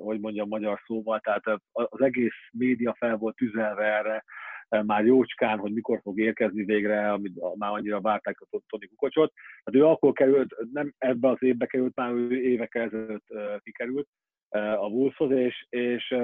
hogy 0.00 0.20
mondjam 0.20 0.48
magyar 0.48 0.80
szóval, 0.86 1.20
tehát 1.20 1.60
az 1.72 2.00
egész 2.00 2.34
média 2.52 2.94
fel 2.98 3.16
volt 3.16 3.36
tüzelve 3.36 3.82
erre, 3.82 4.24
már 4.82 5.04
jócskán, 5.04 5.58
hogy 5.58 5.72
mikor 5.72 6.00
fog 6.02 6.18
érkezni 6.18 6.64
végre, 6.64 7.12
amit 7.12 7.56
már 7.56 7.70
annyira 7.70 8.00
várták 8.00 8.40
a 8.40 8.58
Tony 8.68 8.88
Kukocsot. 8.88 9.32
Hát 9.64 9.74
ő 9.74 9.84
akkor 9.84 10.12
került, 10.12 10.54
nem 10.72 10.94
ebbe 10.98 11.28
az 11.28 11.42
évbe 11.42 11.66
került, 11.66 11.94
már 11.94 12.12
ő 12.12 12.40
évekkel 12.40 12.82
ezelőtt 12.82 13.26
kikerült 13.62 14.08
a 14.54 14.86
Wolveshoz, 14.86 15.30
és, 15.30 15.66
és, 15.68 16.14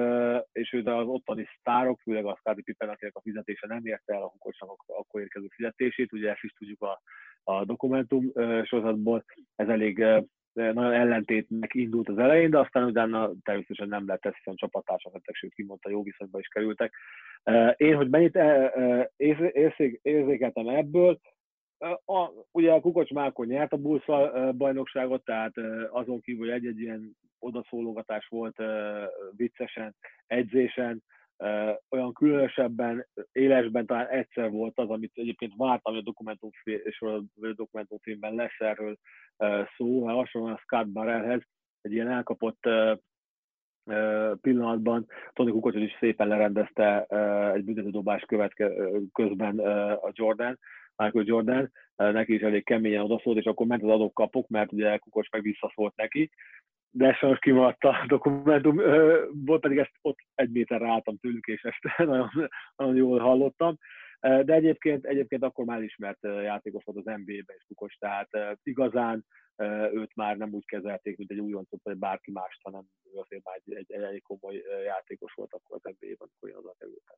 és 0.51 0.73
ő 0.73 0.83
az 0.83 1.07
ottani 1.07 1.47
sztárok, 1.59 1.99
főleg 1.99 2.25
a 2.25 2.35
Scottie 2.39 2.63
Pippen, 2.63 2.89
akinek 2.89 3.15
a 3.15 3.21
fizetése 3.21 3.67
nem 3.67 3.85
érte 3.85 4.13
el 4.13 4.21
a 4.21 4.27
Kukocsnak 4.27 4.83
akkor 4.87 5.21
érkező 5.21 5.47
fizetését, 5.55 6.13
ugye 6.13 6.29
ezt 6.29 6.43
is 6.43 6.51
tudjuk 6.51 6.81
a, 6.81 7.01
a 7.43 7.65
dokumentum 7.65 8.31
sorozatból, 8.63 9.23
ez 9.55 9.67
elég 9.67 10.05
nagyon 10.53 10.93
ellentétnek 10.93 11.73
indult 11.73 12.09
az 12.09 12.17
elején, 12.17 12.49
de 12.49 12.59
aztán 12.59 12.83
utána 12.83 13.31
természetesen 13.43 13.87
nem 13.87 14.07
lett 14.07 14.25
ezt, 14.25 14.35
hiszen 14.35 14.55
csapattársak 14.55 15.13
lettek, 15.13 15.35
sőt 15.35 15.53
kimondta 15.53 15.89
jó 15.89 16.03
viszonyba 16.03 16.39
is 16.39 16.47
kerültek. 16.47 16.93
Én, 17.75 17.95
hogy 17.95 18.09
mennyit 18.09 18.39
érzékeltem 20.01 20.67
ebből, 20.67 21.19
a, 22.05 22.31
ugye 22.51 22.71
a 22.71 22.79
Kukocs 22.79 23.09
Márkon 23.09 23.45
nyert 23.45 23.73
a 23.73 23.77
Bulls 23.77 24.05
bajnokságot, 24.57 25.23
tehát 25.23 25.53
azon 25.89 26.21
kívül, 26.21 26.45
hogy 26.45 26.55
egy-egy 26.55 26.79
ilyen 26.79 27.17
odaszólogatás 27.39 28.27
volt 28.27 28.55
viccesen, 29.35 29.95
edzésen, 30.27 31.03
olyan 31.89 32.13
különösebben, 32.13 33.07
élesben 33.31 33.85
talán 33.85 34.07
egyszer 34.07 34.51
volt 34.51 34.79
az, 34.79 34.89
amit 34.89 35.11
egyébként 35.15 35.53
vártam, 35.57 35.93
hogy 35.93 36.03
a 37.39 37.53
dokumentumfilmben 37.55 38.35
lesz 38.35 38.59
erről 38.59 38.97
szó, 39.77 40.05
mert 40.05 40.17
hasonlóan 40.17 40.53
a 40.53 40.57
Scott 40.57 40.87
Barrelhez, 40.87 41.41
egy 41.81 41.91
ilyen 41.91 42.07
elkapott 42.07 42.69
pillanatban 44.41 45.07
Tony 45.33 45.51
Kukocsot 45.51 45.81
is 45.81 45.97
szépen 45.99 46.27
lerendezte 46.27 47.05
egy 47.53 47.63
büntetődobás 47.63 48.21
követke, 48.21 48.71
közben 49.13 49.59
a 49.95 50.09
Jordan, 50.11 50.59
Michael 51.01 51.25
Jordan, 51.25 51.71
neki 51.95 52.33
is 52.33 52.41
elég 52.41 52.63
keményen 52.63 53.03
odaszólt, 53.03 53.37
és 53.37 53.45
akkor 53.45 53.65
ment 53.65 53.83
az 53.83 53.89
adok 53.89 54.13
kapok, 54.13 54.47
mert 54.47 54.71
ugye 54.71 54.97
Kukocs 54.97 55.29
meg 55.29 55.41
visszaszólt 55.41 55.95
neki, 55.95 56.29
de 56.89 57.13
sajnos 57.13 57.39
kimaradt 57.39 57.83
a 57.83 58.05
dokumentum, 58.07 58.75
volt 59.45 59.61
pedig 59.61 59.77
ezt 59.77 59.91
ott 60.01 60.17
egy 60.35 60.51
méterre 60.51 60.87
álltam 60.87 61.17
tőlük, 61.17 61.45
és 61.45 61.61
ezt 61.61 61.97
nagyon, 62.09 62.29
nagyon 62.75 62.95
jól 62.95 63.19
hallottam. 63.19 63.77
De 64.19 64.53
egyébként, 64.53 65.05
egyébként 65.05 65.43
akkor 65.43 65.65
már 65.65 65.81
ismert 65.81 66.19
játékos 66.21 66.83
volt 66.83 66.97
az 66.97 67.05
NBA-ben 67.05 67.55
is 67.57 67.65
Kukos, 67.67 67.95
tehát 67.95 68.29
igazán 68.63 69.25
őt 69.93 70.15
már 70.15 70.37
nem 70.37 70.53
úgy 70.53 70.65
kezelték, 70.65 71.17
mint 71.17 71.31
egy 71.31 71.39
újoncot, 71.39 71.79
vagy 71.83 71.97
bárki 71.97 72.31
mást, 72.31 72.59
hanem 72.63 72.83
ő 73.13 73.19
azért 73.19 73.43
már 73.43 73.61
egy, 73.65 73.73
egy 73.75 73.91
elég 73.91 74.21
komoly 74.21 74.63
játékos 74.85 75.33
volt 75.33 75.53
akkor 75.53 75.79
az 75.81 75.93
NBA-ben, 75.99 76.15
amikor 76.19 76.49
én 76.49 76.55
oda 76.55 76.73
kerültem. 76.77 77.15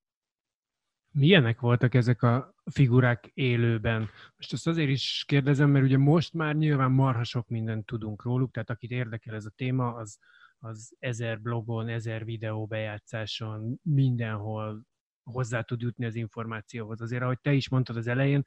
Milyenek 1.16 1.60
voltak 1.60 1.94
ezek 1.94 2.22
a 2.22 2.54
figurák 2.72 3.32
élőben? 3.34 4.10
Most 4.36 4.54
ezt 4.54 4.68
azért 4.68 4.90
is 4.90 5.24
kérdezem, 5.28 5.70
mert 5.70 5.86
ugye 5.86 5.98
most 5.98 6.34
már 6.34 6.56
nyilván 6.56 6.92
marha 6.92 7.24
sok 7.24 7.48
mindent 7.48 7.86
tudunk 7.86 8.24
róluk, 8.24 8.52
tehát 8.52 8.70
akit 8.70 8.92
érdekel 8.92 9.36
ez 9.36 9.46
a 9.46 9.52
téma, 9.56 9.94
az, 9.94 10.18
az 10.58 10.96
ezer 11.00 11.42
blogon, 11.42 11.88
ezer 11.88 12.26
videó 12.26 12.66
bejátszáson, 12.66 13.80
mindenhol 13.84 14.86
hozzá 15.24 15.62
tud 15.62 15.82
jutni 15.82 16.06
az 16.06 16.16
információhoz. 16.16 17.02
Azért, 17.02 17.24
ahogy 17.24 17.40
te 17.40 17.54
is 17.54 17.70
mondtad 17.70 17.98
az 17.98 18.08
elején, 18.08 18.44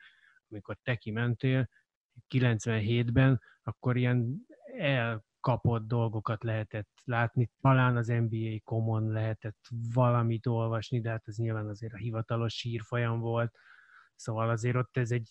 amikor 0.48 0.76
te 0.82 0.96
kimentél 0.96 1.68
97-ben, 2.34 3.40
akkor 3.62 3.96
ilyen 3.96 4.46
el 4.78 5.24
kapott 5.46 5.86
dolgokat 5.86 6.44
lehetett 6.44 6.88
látni, 7.04 7.50
talán 7.60 7.96
az 7.96 8.06
NBA 8.06 8.60
Common 8.64 9.12
lehetett 9.12 9.68
valamit 9.94 10.46
olvasni, 10.46 11.00
de 11.00 11.10
hát 11.10 11.22
ez 11.26 11.36
nyilván 11.36 11.68
azért 11.68 11.92
a 11.92 11.96
hivatalos 11.96 12.54
sírfolyam 12.54 13.20
volt, 13.20 13.52
szóval 14.14 14.50
azért 14.50 14.76
ott 14.76 14.96
ez 14.96 15.10
egy, 15.10 15.28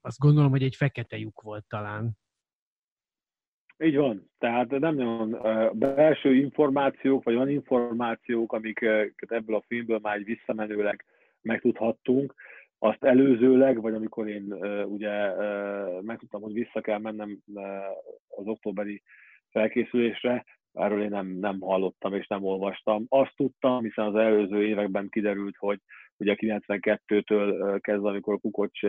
azt 0.00 0.18
gondolom, 0.18 0.50
hogy 0.50 0.62
egy 0.62 0.76
fekete 0.76 1.16
lyuk 1.16 1.40
volt 1.40 1.64
talán. 1.68 2.10
Így 3.78 3.96
van. 3.96 4.30
Tehát 4.38 4.70
nem 4.70 4.94
nagyon 4.94 5.38
belső 5.78 6.34
információk, 6.34 7.24
vagy 7.24 7.34
olyan 7.34 7.48
információk, 7.48 8.52
amiket 8.52 9.30
ebből 9.30 9.56
a 9.56 9.64
filmből 9.66 9.98
már 10.02 10.24
visszamenőleg 10.24 11.04
megtudhattunk, 11.40 12.34
azt 12.78 13.04
előzőleg, 13.04 13.80
vagy 13.80 13.94
amikor 13.94 14.28
én 14.28 14.52
ugye 14.84 15.30
megtudtam, 16.00 16.42
hogy 16.42 16.52
vissza 16.52 16.80
kell 16.80 16.98
mennem 16.98 17.38
az 18.28 18.46
októberi 18.46 19.02
felkészülésre, 19.50 20.44
erről 20.72 21.02
én 21.02 21.08
nem, 21.08 21.26
nem 21.26 21.60
hallottam 21.60 22.14
és 22.14 22.26
nem 22.26 22.44
olvastam. 22.44 23.04
Azt 23.08 23.36
tudtam, 23.36 23.82
hiszen 23.82 24.06
az 24.06 24.14
előző 24.14 24.66
években 24.66 25.08
kiderült, 25.08 25.56
hogy 25.56 25.80
ugye 26.16 26.34
92-től 26.38 27.78
kezdve, 27.80 28.08
amikor 28.08 28.40
Kukocs 28.40 28.82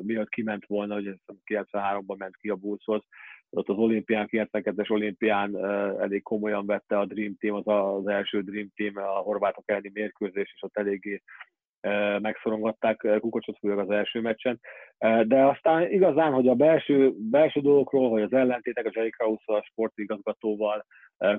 miatt 0.00 0.28
kiment 0.28 0.66
volna, 0.66 0.94
hogy 0.94 1.14
93-ban 1.50 2.16
ment 2.16 2.36
ki 2.36 2.48
a 2.48 2.54
Bulls-hoz, 2.54 3.02
ott 3.50 3.68
az 3.68 3.76
olimpián, 3.76 4.28
92-es 4.30 4.90
olimpián 4.90 5.64
elég 6.00 6.22
komolyan 6.22 6.66
vette 6.66 6.98
a 6.98 7.06
Dream 7.06 7.36
Team, 7.38 7.54
az 7.54 7.66
az 7.66 8.06
első 8.06 8.40
Dream 8.40 8.68
Team, 8.74 8.96
a 8.96 9.18
horvátok 9.18 9.64
elleni 9.66 9.90
mérkőzés, 9.94 10.52
és 10.54 10.62
ott 10.62 10.76
eléggé 10.76 11.22
megszorongatták 12.18 12.96
Kukocsot, 13.20 13.58
főleg 13.58 13.78
az 13.78 13.90
első 13.90 14.20
meccsen. 14.20 14.60
De 15.26 15.46
aztán 15.46 15.90
igazán, 15.90 16.32
hogy 16.32 16.48
a 16.48 16.54
belső, 16.54 17.12
belső 17.16 17.60
dolgokról, 17.60 18.10
hogy 18.10 18.22
az 18.22 18.32
ellentétek 18.32 18.86
a 18.86 18.90
Jerry 18.92 19.10
krause 19.10 19.52
a 19.52 19.62
sportigazgatóval 19.62 20.84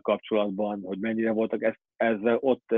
kapcsolatban, 0.02 0.82
hogy 0.84 1.00
mennyire 1.00 1.32
voltak, 1.32 1.64
ezt, 1.64 1.80
ezzel 1.98 2.38
ott 2.40 2.76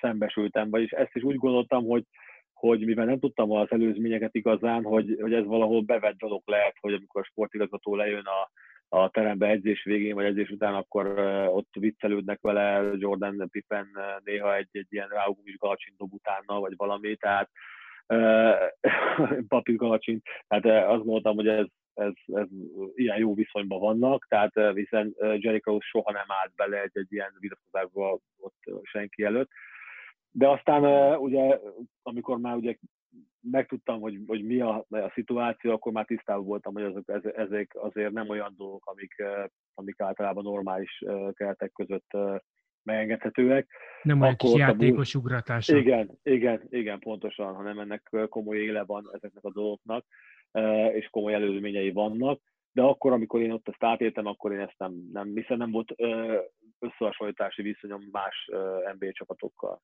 szembesültem, 0.00 0.70
vagyis 0.70 0.90
ezt 0.90 1.14
is 1.14 1.22
úgy 1.22 1.36
gondoltam, 1.36 1.84
hogy, 1.84 2.04
hogy 2.52 2.84
mivel 2.84 3.04
nem 3.04 3.18
tudtam 3.18 3.50
az 3.50 3.70
előzményeket 3.70 4.34
igazán, 4.34 4.82
hogy, 4.82 5.16
hogy 5.20 5.32
ez 5.32 5.44
valahol 5.44 5.80
bevett 5.80 6.16
dolog 6.16 6.42
lehet, 6.44 6.74
hogy 6.80 6.92
amikor 6.92 7.20
a 7.20 7.24
sportigazgató 7.24 7.96
lejön 7.96 8.24
a, 8.24 8.50
a 8.94 9.10
terembe 9.10 9.46
edzés 9.46 9.84
végén, 9.84 10.14
vagy 10.14 10.24
edzés 10.24 10.50
után, 10.50 10.74
akkor 10.74 11.18
ott 11.48 11.74
viccelődnek 11.78 12.40
vele 12.40 12.90
Jordan 12.94 13.48
Pippen 13.50 13.88
néha 14.24 14.56
egy, 14.56 14.68
egy 14.72 14.86
ilyen 14.88 15.08
ráugumis 15.08 15.56
galacsin 15.56 15.94
dob 15.96 16.12
utána, 16.12 16.60
vagy 16.60 16.76
valami, 16.76 17.16
tehát 17.16 17.50
papír 19.48 19.76
galacsin, 19.76 20.22
tehát 20.48 20.88
azt 20.88 21.04
mondtam, 21.04 21.34
hogy 21.34 21.48
ez, 21.48 21.66
ez, 21.94 22.12
ez 22.26 22.46
ilyen 22.94 23.18
jó 23.18 23.34
viszonyban 23.34 23.80
vannak, 23.80 24.26
tehát 24.28 24.52
hiszen 24.74 25.14
Jerry 25.18 25.60
Krause 25.60 25.88
soha 25.88 26.12
nem 26.12 26.26
állt 26.26 26.54
bele 26.54 26.82
egy, 26.82 26.90
egy 26.92 27.12
ilyen 27.12 27.36
vitatkozásba 27.38 28.18
ott 28.36 28.58
senki 28.82 29.22
előtt. 29.22 29.50
De 30.30 30.48
aztán 30.48 31.14
ugye, 31.16 31.58
amikor 32.02 32.38
már 32.38 32.56
ugye 32.56 32.76
megtudtam, 33.50 34.00
hogy, 34.00 34.18
hogy 34.26 34.44
mi 34.44 34.60
a, 34.60 34.86
a 34.88 35.10
szituáció, 35.14 35.72
akkor 35.72 35.92
már 35.92 36.04
tisztában 36.04 36.44
voltam, 36.44 36.72
hogy 36.72 36.82
azok, 36.82 37.22
ezek 37.36 37.70
azért 37.74 38.12
nem 38.12 38.28
olyan 38.28 38.54
dolgok, 38.56 38.86
amik, 38.86 39.14
amik 39.74 40.00
általában 40.00 40.44
normális 40.44 41.04
keretek 41.32 41.72
között 41.72 42.10
megengedhetőek. 42.82 43.68
Nem 44.02 44.20
olyan 44.20 44.36
kis 44.36 44.54
játékos 44.54 45.14
ugratása. 45.14 45.76
Igen, 45.76 46.18
igen, 46.22 46.66
igen, 46.68 46.98
pontosan, 46.98 47.54
hanem 47.54 47.78
ennek 47.78 48.10
komoly 48.28 48.56
éle 48.56 48.84
van 48.84 49.10
ezeknek 49.12 49.44
a 49.44 49.52
dolgoknak, 49.52 50.06
és 50.92 51.08
komoly 51.10 51.34
előzményei 51.34 51.90
vannak. 51.90 52.40
De 52.72 52.82
akkor, 52.82 53.12
amikor 53.12 53.40
én 53.40 53.52
ott 53.52 53.68
ezt 53.68 53.84
átéltem, 53.84 54.26
akkor 54.26 54.52
én 54.52 54.60
ezt 54.60 54.78
nem, 54.78 54.94
nem 55.12 55.34
hiszen 55.34 55.56
nem 55.56 55.70
volt 55.70 55.94
összehasonlítási 56.78 57.62
viszonyom 57.62 58.08
más 58.10 58.50
NBA 58.98 59.12
csapatokkal. 59.12 59.82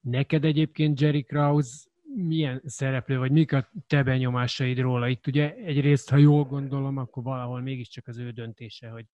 Neked 0.00 0.44
egyébként 0.44 1.00
Jerry 1.00 1.22
Krause 1.22 1.92
milyen 2.14 2.62
szereplő, 2.64 3.18
vagy 3.18 3.30
mik 3.30 3.52
a 3.52 3.70
te 3.86 4.02
benyomásaid 4.02 4.78
róla? 4.78 5.08
Itt 5.08 5.26
ugye 5.26 5.54
egyrészt, 5.54 6.10
ha 6.10 6.16
jól 6.16 6.44
gondolom, 6.44 6.96
akkor 6.96 7.22
valahol 7.22 7.60
mégiscsak 7.60 8.06
az 8.06 8.18
ő 8.18 8.30
döntése, 8.30 8.88
hogy, 8.88 9.06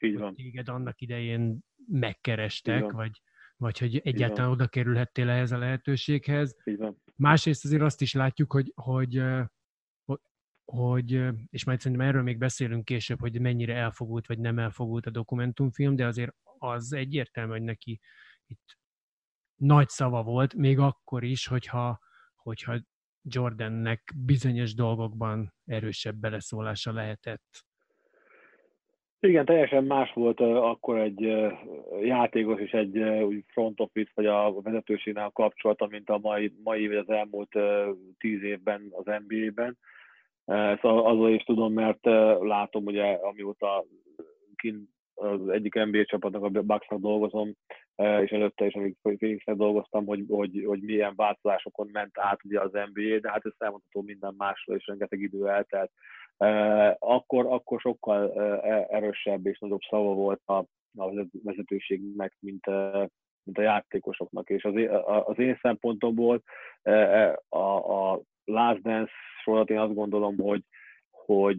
Így 0.00 0.14
van. 0.14 0.24
hogy 0.24 0.34
téged 0.34 0.68
annak 0.68 1.00
idején 1.00 1.58
megkerestek, 1.86 2.90
vagy, 2.90 3.22
vagy 3.56 3.78
hogy 3.78 4.00
egyáltalán 4.04 4.50
oda 4.50 4.66
kerülhettél 4.66 5.28
ehhez 5.28 5.52
a 5.52 5.58
lehetőséghez. 5.58 6.56
Másrészt 7.16 7.64
azért 7.64 7.82
azt 7.82 8.00
is 8.00 8.12
látjuk, 8.12 8.52
hogy, 8.52 8.72
hogy, 8.74 9.22
hogy, 10.64 11.10
és 11.50 11.64
majd 11.64 11.80
szerintem 11.80 12.06
erről 12.08 12.22
még 12.22 12.38
beszélünk 12.38 12.84
később, 12.84 13.20
hogy 13.20 13.40
mennyire 13.40 13.74
elfogult 13.74 14.26
vagy 14.26 14.38
nem 14.38 14.58
elfogult 14.58 15.06
a 15.06 15.10
dokumentumfilm, 15.10 15.96
de 15.96 16.06
azért 16.06 16.34
az 16.58 16.92
egyértelmű, 16.92 17.52
hogy 17.52 17.62
neki 17.62 18.00
itt 18.46 18.78
nagy 19.54 19.88
szava 19.88 20.22
volt, 20.22 20.54
még 20.54 20.78
akkor 20.78 21.24
is, 21.24 21.46
hogyha, 21.46 22.00
hogyha 22.44 22.74
Jordannek 23.22 24.12
bizonyos 24.26 24.74
dolgokban 24.74 25.52
erősebb 25.66 26.14
beleszólása 26.14 26.92
lehetett. 26.92 27.64
Igen, 29.20 29.44
teljesen 29.44 29.84
más 29.84 30.12
volt 30.12 30.40
akkor 30.40 30.98
egy 30.98 31.20
játékos 32.02 32.60
és 32.60 32.70
egy 32.70 32.98
úgy 32.98 33.44
front 33.46 33.80
office 33.80 34.10
vagy 34.14 34.26
a 34.26 34.60
vezetőségnél 34.60 35.22
a 35.24 35.30
kapcsolata, 35.30 35.86
mint 35.86 36.10
a 36.10 36.18
mai, 36.18 36.52
mai 36.62 36.86
vagy 36.86 36.96
az 36.96 37.08
elmúlt 37.08 37.56
tíz 38.18 38.42
évben 38.42 38.88
az 38.90 39.04
NBA-ben. 39.04 39.78
Szóval 40.80 41.06
azzal 41.06 41.30
is 41.30 41.42
tudom, 41.42 41.72
mert 41.72 42.04
látom, 42.40 42.84
ugye 42.84 43.12
amióta 43.12 43.84
kint 44.56 44.88
az 45.14 45.48
egyik 45.48 45.74
NBA 45.74 46.04
csapatnak, 46.04 46.42
a 46.42 46.48
Bucksnak 46.48 47.00
dolgozom, 47.00 47.56
és 47.96 48.30
előtte 48.30 48.66
is, 48.66 48.74
amíg 48.74 48.96
Phoenixnek 49.02 49.56
dolgoztam, 49.56 50.06
hogy, 50.06 50.24
hogy, 50.28 50.64
hogy 50.66 50.80
milyen 50.80 51.12
változásokon 51.16 51.88
ment 51.92 52.18
át 52.18 52.44
ugye 52.44 52.60
az 52.60 52.70
NBA, 52.70 53.18
de 53.20 53.30
hát 53.30 53.44
ez 53.44 53.52
elmondható 53.58 54.02
minden 54.02 54.34
másról, 54.38 54.76
és 54.76 54.86
rengeteg 54.86 55.20
idő 55.20 55.48
eltelt. 55.48 55.90
Akkor, 56.98 57.46
akkor 57.46 57.80
sokkal 57.80 58.40
e, 58.40 58.86
erősebb 58.90 59.46
és 59.46 59.58
nagyobb 59.58 59.80
szava 59.88 60.14
volt 60.14 60.40
a, 60.44 60.56
a 60.96 61.26
vezetőségnek, 61.42 62.36
mint, 62.40 62.66
mint 63.42 63.58
a 63.58 63.62
játékosoknak. 63.62 64.50
És 64.50 64.64
az, 64.64 64.74
az 65.24 65.38
én 65.38 65.58
szempontomból 65.62 66.42
e, 66.82 67.28
a, 67.48 68.12
a 68.12 68.20
Last 68.44 68.82
Dance 68.82 69.12
sorot 69.42 69.70
én 69.70 69.78
azt 69.78 69.94
gondolom, 69.94 70.36
hogy, 70.36 70.62
hogy 71.10 71.58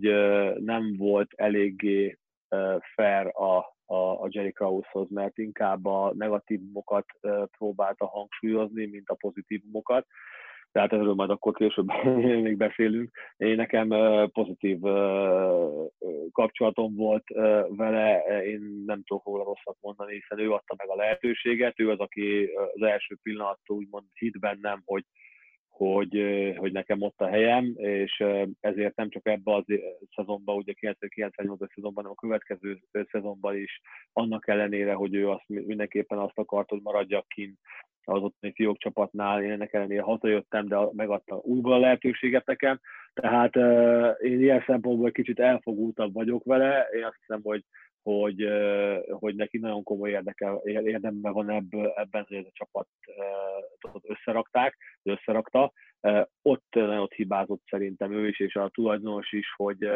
nem 0.59 0.95
volt 0.97 1.33
eléggé 1.35 2.17
fair 2.95 3.27
a, 3.27 3.74
a, 3.85 3.95
a 3.95 4.27
Jerry 4.29 4.51
Krause-hoz, 4.51 5.09
mert 5.09 5.37
inkább 5.37 5.85
a 5.85 6.13
negatívumokat 6.15 7.05
próbálta 7.57 8.05
hangsúlyozni, 8.05 8.85
mint 8.85 9.09
a 9.09 9.15
pozitívumokat. 9.19 10.05
Tehát 10.71 10.93
erről 10.93 11.13
majd 11.13 11.29
akkor 11.29 11.53
később 11.53 11.85
még 12.47 12.57
beszélünk. 12.57 13.17
Én 13.37 13.55
nekem 13.55 13.87
pozitív 14.31 14.79
kapcsolatom 16.31 16.95
volt 16.95 17.23
vele, 17.67 18.23
én 18.43 18.83
nem 18.85 19.03
tudok 19.03 19.25
róla 19.25 19.43
rosszat 19.43 19.77
mondani, 19.81 20.13
hiszen 20.13 20.39
ő 20.39 20.51
adta 20.51 20.75
meg 20.77 20.89
a 20.89 20.95
lehetőséget, 20.95 21.79
ő 21.79 21.89
az, 21.89 21.99
aki 21.99 22.49
az 22.73 22.81
első 22.81 23.17
pillanattól 23.23 23.77
úgymond 23.77 24.05
hit 24.13 24.39
bennem, 24.39 24.81
hogy, 24.85 25.03
hogy, 25.75 26.23
hogy 26.57 26.71
nekem 26.71 27.01
ott 27.01 27.21
a 27.21 27.27
helyem, 27.27 27.73
és 27.75 28.23
ezért 28.59 28.95
nem 28.95 29.09
csak 29.09 29.27
ebbe 29.27 29.53
az 29.53 29.63
szezonban, 30.15 30.55
ugye 30.55 30.73
98 30.73 31.73
szezonban, 31.73 32.03
hanem 32.03 32.11
a 32.17 32.21
következő 32.27 32.79
szezonban 33.11 33.55
is, 33.55 33.81
annak 34.13 34.47
ellenére, 34.47 34.93
hogy 34.93 35.15
ő 35.15 35.29
azt 35.29 35.43
mindenképpen 35.47 36.17
azt 36.17 36.37
akart, 36.37 36.69
hogy 36.69 36.79
maradjak 36.83 37.27
kint 37.27 37.59
az 38.03 38.21
ottani 38.21 38.53
fiók 38.53 38.77
csapatnál, 38.77 39.43
én 39.43 39.51
ennek 39.51 39.73
ellenére 39.73 40.01
hazajöttem, 40.01 40.67
de 40.67 40.77
megadta 40.91 41.35
újból 41.35 41.73
a 41.73 41.79
lehetőséget 41.79 42.45
nekem, 42.45 42.79
tehát 43.13 43.55
én 44.21 44.39
ilyen 44.39 44.63
szempontból 44.67 45.11
kicsit 45.11 45.39
elfogultabb 45.39 46.13
vagyok 46.13 46.43
vele, 46.43 46.87
én 46.93 47.03
azt 47.03 47.17
hiszem, 47.19 47.41
hogy 47.43 47.63
hogy, 48.05 48.47
hogy 49.09 49.35
neki 49.35 49.57
nagyon 49.57 49.83
komoly 49.83 50.09
érdeke, 50.09 50.59
érdemben 50.63 51.33
van 51.33 51.49
ebből, 51.49 51.93
ebben, 51.95 52.25
hogy 52.27 52.37
ez 52.37 52.45
a 52.45 52.51
csapat 52.53 52.87
összerakták, 54.01 54.77
összerakta. 55.03 55.71
Ott 56.41 56.65
nagyon 56.71 56.99
ott 56.99 57.13
hibázott 57.13 57.61
szerintem 57.69 58.13
ő 58.13 58.27
is, 58.27 58.39
és 58.39 58.55
a 58.55 58.69
tulajdonos 58.69 59.31
is, 59.31 59.53
hogy, 59.55 59.89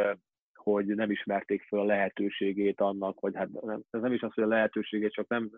hogy 0.54 0.86
nem 0.86 1.12
ismerték 1.12 1.64
fel 1.64 1.80
a 1.80 1.84
lehetőségét 1.84 2.82
annak, 2.82 3.20
vagy 3.20 3.36
hát 3.36 3.50
nem, 3.62 3.82
ez 3.90 4.02
nem 4.02 4.14
is 4.14 4.22
az, 4.22 4.34
hogy 4.34 4.44
a 4.44 4.48
lehetőségét, 4.48 5.14
csak 5.14 5.28
nem, 5.28 5.50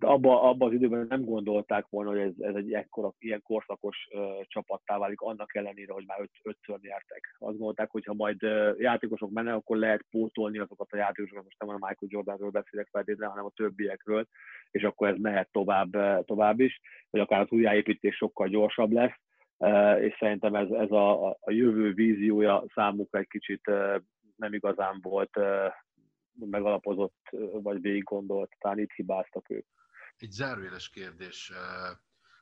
tehát 0.00 0.16
abba, 0.16 0.42
abba 0.42 0.66
az 0.66 0.72
időben 0.72 1.06
nem 1.08 1.24
gondolták 1.24 1.86
volna, 1.88 2.10
hogy 2.10 2.18
ez, 2.18 2.32
ez 2.38 2.54
egy 2.54 2.72
ekkora, 2.72 3.12
ilyen 3.18 3.42
korszakos 3.42 4.08
uh, 4.10 4.20
csapattá 4.46 4.98
válik, 4.98 5.20
annak 5.20 5.54
ellenére, 5.54 5.92
hogy 5.92 6.04
már 6.06 6.20
öt, 6.20 6.30
ötször 6.42 6.78
nyertek. 6.80 7.36
Azt 7.38 7.56
gondolták, 7.56 7.90
hogy 7.90 8.04
ha 8.04 8.14
majd 8.14 8.42
uh, 8.42 8.74
játékosok 8.78 9.30
mennek, 9.30 9.54
akkor 9.54 9.76
lehet 9.76 10.04
pótolni 10.10 10.58
azokat 10.58 10.92
a 10.92 10.96
játékosokat, 10.96 11.44
most 11.44 11.58
nem 11.58 11.68
a 11.68 11.72
Michael 11.72 11.96
Jordanről 12.00 12.50
beszélek 12.50 12.88
feltétlenül, 12.90 13.30
hanem 13.30 13.44
a 13.44 13.56
többiekről, 13.56 14.26
és 14.70 14.82
akkor 14.82 15.08
ez 15.08 15.16
mehet 15.18 15.48
tovább, 15.50 15.96
uh, 15.96 16.24
tovább 16.24 16.60
is, 16.60 16.80
vagy 17.10 17.20
akár 17.20 17.40
az 17.40 17.50
újjáépítés 17.50 18.16
sokkal 18.16 18.48
gyorsabb 18.48 18.92
lesz, 18.92 19.18
uh, 19.56 20.02
és 20.02 20.16
szerintem 20.18 20.54
ez, 20.54 20.70
ez 20.70 20.90
a, 20.90 21.28
a 21.28 21.50
jövő 21.50 21.92
víziója 21.92 22.64
számukra 22.74 23.18
egy 23.18 23.28
kicsit 23.28 23.68
uh, 23.68 23.96
nem 24.36 24.54
igazán 24.54 24.98
volt 25.02 25.36
uh, 25.36 25.72
megalapozott, 26.50 27.28
vagy 27.62 27.80
végig 27.80 28.02
gondolt, 28.02 28.50
talán 28.58 28.78
itt 28.78 28.92
hibáztak 28.92 29.50
ők 29.50 29.66
egy 30.22 30.30
zárójeles 30.30 30.88
kérdés 30.88 31.52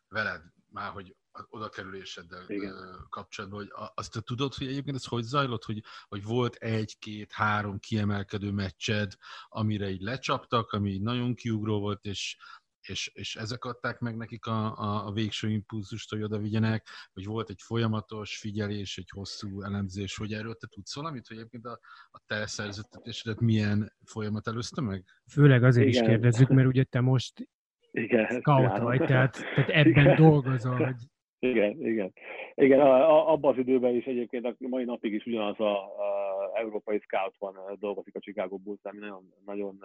veled, 0.09 0.43
már 0.71 0.91
hogy 0.91 1.17
oda 1.49 1.69
kerüléseddel 1.69 2.45
Igen. 2.49 3.07
kapcsolatban, 3.09 3.59
hogy 3.59 3.91
azt 3.95 4.13
te 4.13 4.21
tudod, 4.21 4.55
hogy 4.55 4.67
egyébként 4.67 4.97
ez 4.97 5.05
hogy 5.05 5.23
zajlott, 5.23 5.65
hogy, 5.65 5.83
hogy 6.09 6.25
volt 6.25 6.55
egy, 6.55 6.99
két, 6.99 7.33
három 7.33 7.79
kiemelkedő 7.79 8.51
meccsed, 8.51 9.13
amire 9.49 9.91
így 9.91 10.01
lecsaptak, 10.01 10.73
ami 10.73 10.91
így 10.91 11.03
nagyon 11.03 11.35
kiugró 11.35 11.81
volt, 11.81 12.05
és, 12.05 12.37
és, 12.81 13.11
és 13.15 13.37
ezek 13.37 13.65
adták 13.65 13.99
meg 13.99 14.17
nekik 14.17 14.47
a, 14.47 14.79
a, 14.79 15.07
a 15.07 15.13
végső 15.13 15.51
impulzust, 15.51 16.11
hogy 16.11 16.23
oda 16.23 16.39
vigyenek, 16.39 16.89
vagy 17.13 17.25
volt 17.25 17.51
egy 17.51 17.63
folyamatos 17.63 18.39
figyelés, 18.39 18.99
egy 18.99 19.11
hosszú 19.11 19.63
elemzés, 19.63 20.17
hogy 20.17 20.33
erről 20.33 20.55
te 20.55 20.67
tudsz 20.67 20.95
valamit, 20.95 21.27
hogy 21.27 21.37
egyébként 21.37 21.67
a, 21.67 21.81
a 22.11 22.21
te 22.27 22.47
szerződtetésedet 22.47 23.41
milyen 23.41 23.97
folyamat 24.05 24.47
előzte 24.47 24.81
meg? 24.81 25.05
Főleg 25.31 25.65
azért 25.65 25.89
Igen. 25.89 26.03
is 26.03 26.09
kérdezzük, 26.09 26.49
mert 26.49 26.69
ugye 26.69 26.85
te 26.85 27.01
most 27.01 27.49
igen, 27.91 28.27
scout 28.27 28.79
vagy, 28.79 28.99
tehát, 28.99 29.37
tehát 29.55 29.71
ebben 29.81 30.05
igen. 30.05 30.17
dolgozol. 30.17 30.77
Hogy... 30.77 30.95
Igen, 31.39 31.87
igen. 31.87 32.13
Igen, 32.55 32.81
abban 32.81 33.53
az 33.53 33.59
időben 33.59 33.95
is 33.95 34.05
egyébként 34.05 34.45
a 34.45 34.55
mai 34.59 34.85
napig 34.85 35.13
is 35.13 35.27
ugyanaz 35.27 35.61
a, 35.61 35.77
a 35.77 36.51
európai 36.55 36.99
scout 36.99 37.35
van, 37.39 37.55
dolgozik 37.79 38.15
a 38.15 38.21
Chicago 38.21 38.57
bulls 38.57 38.81
ami 38.83 38.99
nagyon, 38.99 39.35
nagyon 39.45 39.85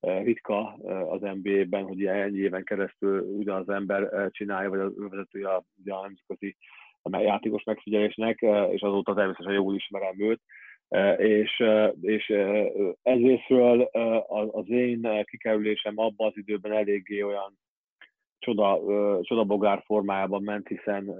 ritka 0.00 0.72
az 1.10 1.20
NBA-ben, 1.20 1.84
hogy 1.84 2.00
ilyen 2.00 2.16
ennyi 2.16 2.38
éven 2.38 2.64
keresztül 2.64 3.20
ugyanaz 3.20 3.68
ember 3.68 4.30
csinálja, 4.30 4.68
vagy 4.68 4.78
az 4.78 4.92
vezetője 4.96 5.48
a, 5.48 5.64
a 5.86 6.00
nemzetközi 6.00 6.56
játékos 7.10 7.62
megfigyelésnek, 7.62 8.40
és 8.70 8.80
azóta 8.80 9.14
természetesen 9.14 9.52
jól 9.52 9.74
ismerem 9.74 10.20
őt 10.20 10.40
és, 11.16 11.64
és 12.00 12.28
ezétről 13.02 13.82
az 14.50 14.68
én 14.68 15.24
kikerülésem 15.24 15.98
abban 15.98 16.26
az 16.26 16.36
időben 16.36 16.72
eléggé 16.72 17.22
olyan 17.22 17.58
csoda, 18.38 18.80
csodabogár 19.22 19.82
formájában 19.84 20.42
ment, 20.42 20.68
hiszen 20.68 21.16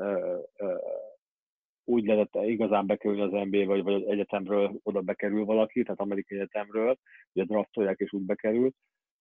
úgy 1.85 2.05
lehetett 2.05 2.45
igazán 2.45 2.87
bekerülni 2.87 3.23
az 3.23 3.47
NBA-be, 3.49 3.65
vagy, 3.65 3.83
vagy 3.83 4.03
egyetemről 4.03 4.81
oda 4.83 5.01
bekerül 5.01 5.45
valaki, 5.45 5.83
tehát 5.83 6.01
amerikai 6.01 6.39
egyetemről, 6.39 6.97
ugye 7.33 7.45
draftolják 7.45 7.99
és 7.99 8.13
úgy 8.13 8.25
bekerül, 8.25 8.71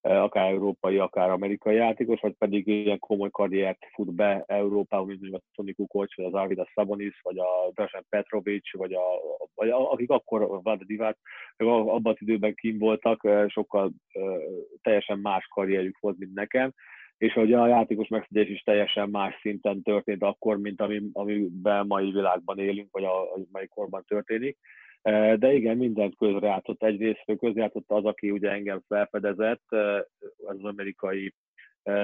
akár 0.06 0.50
európai, 0.50 0.98
akár 0.98 1.30
amerikai 1.30 1.76
játékos, 1.76 2.20
vagy 2.20 2.34
pedig 2.38 2.68
ilyen 2.68 3.00
komoly 3.00 3.30
karriert 3.30 3.86
fut 3.94 4.14
be 4.14 4.44
Európába, 4.48 5.06
mint 5.06 5.34
a 5.34 5.42
Toni 5.56 5.74
Kukoc, 5.74 6.16
vagy 6.16 6.26
az 6.26 6.34
Arvidas 6.34 6.72
Sabonis, 6.72 7.20
vagy 7.22 7.38
a 7.38 7.72
Drasen 7.74 8.06
Petrovic, 8.10 8.78
vagy, 8.78 8.94
a, 8.94 9.04
vagy 9.56 9.70
a, 9.70 9.92
akik 9.92 10.10
akkor 10.10 10.62
Vlad 10.64 10.82
Divac, 10.84 11.18
abban 11.58 12.14
az 12.14 12.22
időben 12.22 12.54
kim 12.54 12.78
voltak, 12.78 13.28
sokkal 13.48 13.92
teljesen 14.82 15.20
más 15.20 15.48
karrierjük 15.54 16.00
volt, 16.00 16.18
mint 16.18 16.34
nekem, 16.34 16.74
és 17.18 17.34
hogy 17.34 17.54
a 17.54 17.68
játékos 17.68 18.08
megszedés 18.08 18.50
is 18.50 18.62
teljesen 18.62 19.10
más 19.10 19.40
szinten 19.42 19.82
történt 19.82 20.24
akkor, 20.24 20.58
mint 20.58 20.82
ami, 20.82 21.02
amiben 21.14 21.88
mai 21.88 22.12
világban 22.12 22.60
élünk, 22.60 22.88
vagy 22.92 23.04
a, 23.04 23.22
a 23.22 23.40
mai 23.52 23.68
korban 23.68 24.04
történik. 24.08 24.58
De 25.36 25.54
igen, 25.54 25.78
mindent 25.78 26.18
közrejátszott. 26.18 26.84
Egyrészt 26.84 27.24
közrejátszott 27.40 27.92
az, 27.92 28.06
aki 28.06 28.32
ugye 28.32 28.52
engem 28.52 28.82
felfedezett, 28.88 29.64
az, 30.46 30.64
amerikai 30.64 31.34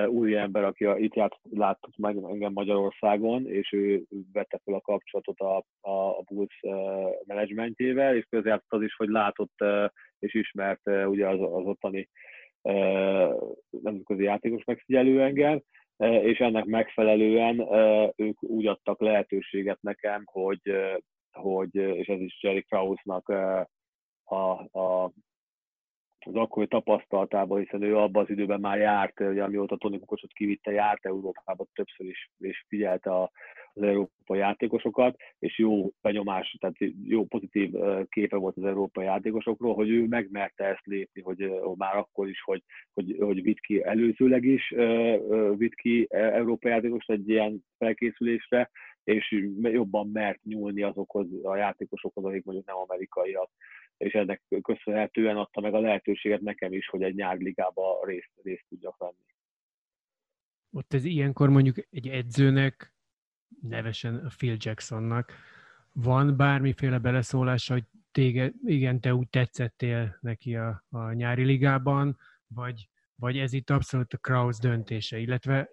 új 0.08 0.36
ember, 0.36 0.64
aki 0.64 0.88
itt 1.04 1.16
játszott, 1.16 1.52
láttuk 1.52 1.96
meg 1.98 2.18
engem 2.18 2.52
Magyarországon, 2.54 3.48
és 3.48 3.72
ő 3.72 4.04
vette 4.34 4.60
fel 4.64 4.74
a 4.74 4.82
kapcsolatot 4.82 5.40
a, 5.40 5.58
a, 5.80 6.18
a 6.18 6.24
Bulls 6.28 6.60
menedzsmentjével, 7.26 8.16
és 8.16 8.26
közrejátszott 8.30 8.80
az 8.80 8.82
is, 8.82 8.96
hogy 8.96 9.10
látott 9.10 9.64
és 10.20 10.34
ismert 10.34 10.82
ugye 11.06 11.28
az, 11.28 11.40
az 11.42 11.66
ottani 11.66 12.10
nemzetközi 13.70 14.24
játékos 14.24 14.64
megfigyelő 14.64 15.22
engem, 15.22 15.62
és 15.98 16.40
ennek 16.40 16.66
megfelelően 16.66 17.60
ők 18.16 18.44
úgy 18.44 18.68
adtak 18.68 19.02
lehetőséget 19.02 19.82
nekem, 19.82 20.22
hogy, 20.26 20.62
hogy 21.32 21.76
és 21.76 22.08
ez 22.08 22.20
is 22.20 22.44
Jerry 22.44 22.62
Kraussnak 22.62 23.30
a, 24.24 24.52
a 24.80 25.12
az 26.26 26.36
akkori 26.36 26.68
tapasztalatában, 26.68 27.60
hiszen 27.60 27.82
ő 27.82 27.98
abban 27.98 28.24
az 28.24 28.30
időben 28.30 28.60
már 28.60 28.78
járt, 28.78 29.20
ugye, 29.20 29.44
amióta 29.44 29.78
Toni 29.78 30.00
Kukosot 30.00 30.32
kivitte, 30.34 30.72
járt 30.72 31.06
Európába 31.06 31.66
többször 31.74 32.08
is, 32.08 32.32
és 32.38 32.66
figyelte 32.68 33.12
a, 33.12 33.32
az 33.74 33.84
európai 33.84 34.40
játékosokat, 34.40 35.16
és 35.40 35.58
jó 35.58 35.92
benyomás, 36.02 36.58
tehát 36.60 36.76
jó 37.04 37.26
pozitív 37.26 37.72
képe 38.10 38.36
volt 38.38 38.58
az 38.58 38.64
európai 38.66 39.06
játékosokról, 39.06 39.74
hogy 39.74 39.90
ő 39.90 40.06
megmerte 40.08 40.66
ezt 40.66 40.86
lépni, 40.86 41.22
hogy, 41.22 41.52
már 41.76 41.96
akkor 41.96 42.30
is, 42.30 42.42
hogy, 42.42 42.64
hogy, 42.94 43.16
hogy 43.20 43.44
vitt 43.44 43.60
ki 43.60 43.84
előzőleg 43.84 44.44
is, 44.44 44.74
vitt 45.58 45.76
ki 45.76 46.08
európai 46.10 46.72
játékos 46.72 47.06
egy 47.06 47.30
ilyen 47.30 47.66
felkészülésre, 47.78 48.70
és 49.04 49.46
jobban 49.62 50.08
mert 50.08 50.44
nyúlni 50.44 50.82
azokhoz 50.82 51.28
a 51.44 51.56
játékosokhoz, 51.56 52.24
akik 52.24 52.44
mondjuk 52.44 52.68
nem 52.68 52.78
amerikaiak 52.78 53.50
és 54.02 54.14
ennek 54.14 54.42
köszönhetően 54.62 55.38
adta 55.38 55.62
meg 55.62 55.74
a 55.74 55.80
lehetőséget 55.80 56.42
nekem 56.42 56.74
is, 56.74 56.88
hogy 56.88 57.02
egy 57.02 57.16
nyárligába 57.16 58.06
részt, 58.06 58.32
részt 58.44 58.66
tudjak 58.70 58.98
venni. 58.98 59.26
Ott 60.72 60.94
ez 60.94 61.04
ilyenkor 61.04 61.50
mondjuk 61.50 61.76
egy 61.90 62.08
edzőnek, 62.08 62.94
nevesen 63.62 64.32
Phil 64.38 64.56
Jacksonnak, 64.60 65.34
van 65.94 66.38
bármiféle 66.38 67.00
beleszólása, 67.00 67.74
hogy 67.74 67.84
téged, 68.12 68.54
igen, 68.66 69.02
te 69.02 69.14
úgy 69.14 69.30
tetszettél 69.30 70.18
neki 70.22 70.56
a, 70.56 70.84
a 70.90 71.12
nyári 71.12 71.44
ligában, 71.44 72.18
vagy, 72.48 72.90
vagy 73.16 73.38
ez 73.38 73.54
itt 73.54 73.70
abszolút 73.70 74.14
a 74.14 74.18
Kraus 74.18 74.60
döntése, 74.60 75.18
illetve 75.18 75.70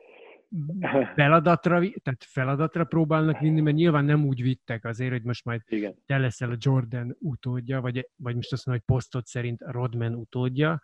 feladatra, 1.15 1.79
tehát 1.79 2.25
feladatra 2.25 2.85
próbálnak 2.85 3.39
vinni, 3.39 3.61
mert 3.61 3.77
nyilván 3.77 4.05
nem 4.05 4.27
úgy 4.27 4.43
vittek 4.43 4.85
azért, 4.85 5.11
hogy 5.11 5.23
most 5.23 5.45
majd 5.45 5.61
Igen. 5.67 5.95
te 6.07 6.19
leszel 6.19 6.51
a 6.51 6.57
Jordan 6.59 7.17
utódja, 7.21 7.81
vagy, 7.81 8.09
vagy 8.17 8.35
most 8.35 8.53
azt 8.53 8.67
mondom, 8.67 8.85
hogy 8.87 8.97
posztot 8.97 9.27
szerint 9.27 9.63
a 9.63 9.73
Rodman 9.73 10.15
utódja, 10.15 10.81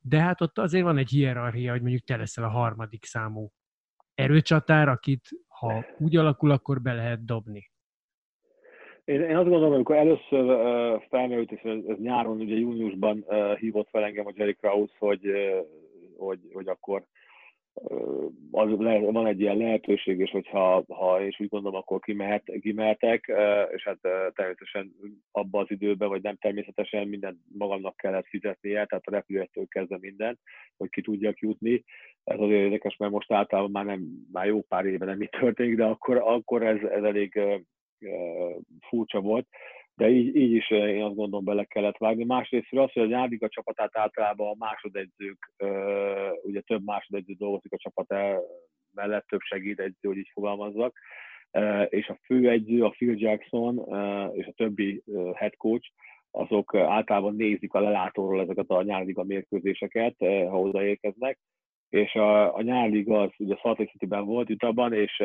de 0.00 0.20
hát 0.20 0.40
ott 0.40 0.58
azért 0.58 0.84
van 0.84 0.98
egy 0.98 1.08
hierarchia, 1.08 1.70
hogy 1.70 1.80
mondjuk 1.80 2.02
te 2.02 2.16
leszel 2.16 2.44
a 2.44 2.48
harmadik 2.48 3.04
számú 3.04 3.50
erőcsatár, 4.14 4.88
akit 4.88 5.28
ha 5.48 5.84
úgy 6.04 6.16
alakul, 6.16 6.50
akkor 6.50 6.80
be 6.80 6.92
lehet 6.92 7.24
dobni. 7.24 7.70
Én, 9.04 9.20
én 9.20 9.36
azt 9.36 9.48
gondolom, 9.48 9.72
amikor 9.72 9.96
először 9.96 10.44
uh, 10.44 11.02
felmerült, 11.08 11.52
és 11.52 11.60
ez, 11.60 11.78
ez 11.88 11.98
nyáron, 11.98 12.40
ugye 12.40 12.54
júniusban 12.54 13.24
uh, 13.26 13.58
hívott 13.58 13.88
fel 13.88 14.04
engem 14.04 14.26
a 14.26 14.32
Jerry 14.34 14.54
Krause, 14.54 14.94
hogy, 14.98 15.26
uh, 15.26 15.66
hogy, 16.16 16.40
hogy 16.52 16.68
akkor 16.68 17.04
az, 18.50 18.70
van 18.76 19.26
egy 19.26 19.40
ilyen 19.40 19.56
lehetőség, 19.56 20.18
és 20.18 20.30
hogyha 20.30 20.84
ha 20.88 21.26
és 21.26 21.40
úgy 21.40 21.48
gondolom, 21.48 21.78
akkor 21.78 22.00
kimehet, 22.00 22.52
kimehetek, 22.60 23.32
és 23.74 23.84
hát 23.84 23.98
természetesen 24.34 24.94
abban 25.32 25.62
az 25.62 25.70
időben, 25.70 26.08
vagy 26.08 26.22
nem 26.22 26.36
természetesen 26.36 27.08
minden 27.08 27.42
magamnak 27.58 27.96
kellett 27.96 28.26
fizetnie, 28.26 28.84
tehát 28.84 29.06
a 29.06 29.10
repülőtől 29.10 29.66
kezdve 29.66 29.98
minden, 30.00 30.38
hogy 30.76 30.88
ki 30.90 31.00
tudjak 31.00 31.38
jutni. 31.38 31.84
Ez 32.24 32.40
azért 32.40 32.60
érdekes, 32.60 32.96
mert 32.96 33.12
most 33.12 33.32
általában 33.32 33.70
már, 33.70 33.84
nem, 33.84 34.26
már 34.32 34.46
jó 34.46 34.62
pár 34.62 34.86
éve 34.86 35.04
nem 35.04 35.22
így 35.22 35.30
történik, 35.40 35.76
de 35.76 35.84
akkor, 35.84 36.16
akkor 36.16 36.62
ez, 36.62 36.82
ez 36.82 37.02
elég 37.02 37.40
furcsa 38.88 39.20
volt 39.20 39.46
de 39.98 40.08
így, 40.08 40.36
így 40.36 40.52
is 40.52 40.68
eh, 40.68 40.88
én 40.88 41.02
azt 41.02 41.14
gondolom 41.14 41.44
bele 41.44 41.64
kellett 41.64 41.96
vágni. 41.96 42.24
Másrészt 42.24 42.72
az, 42.72 42.92
hogy 42.92 43.02
a 43.02 43.06
nyárliga 43.06 43.48
csapatát 43.48 43.96
általában 43.96 44.48
a 44.48 44.64
másodedzők, 44.64 45.52
ugye 46.42 46.60
több 46.60 46.84
másodedző 46.84 47.32
dolgozik 47.38 47.72
a 47.72 47.76
csapat 47.76 48.14
mellett, 48.94 49.26
több 49.26 49.40
segédedző, 49.40 50.08
hogy 50.08 50.16
így 50.16 50.30
fogalmazzak, 50.32 50.98
és 51.88 52.08
a 52.08 52.18
főedző, 52.24 52.84
a 52.84 52.90
Phil 52.90 53.14
Jackson 53.16 53.74
és 54.34 54.46
a 54.46 54.52
többi 54.56 55.02
head 55.34 55.56
coach, 55.56 55.90
azok 56.30 56.74
általában 56.74 57.34
nézik 57.34 57.72
a 57.72 57.80
lelátóról 57.80 58.40
ezeket 58.40 58.68
a 58.68 58.82
nyárliga 58.82 59.24
mérkőzéseket, 59.24 60.14
ha 60.18 60.60
odaérkeznek, 60.60 61.38
és 61.88 62.14
a, 62.14 62.54
a 62.54 62.62
nyárliga 62.62 63.20
az 63.20 63.30
ugye 63.38 63.56
Salt 63.56 63.78
Lake 63.78 63.90
City-ben 63.90 64.24
volt 64.24 64.50
Utahban, 64.50 64.92
és 64.92 65.22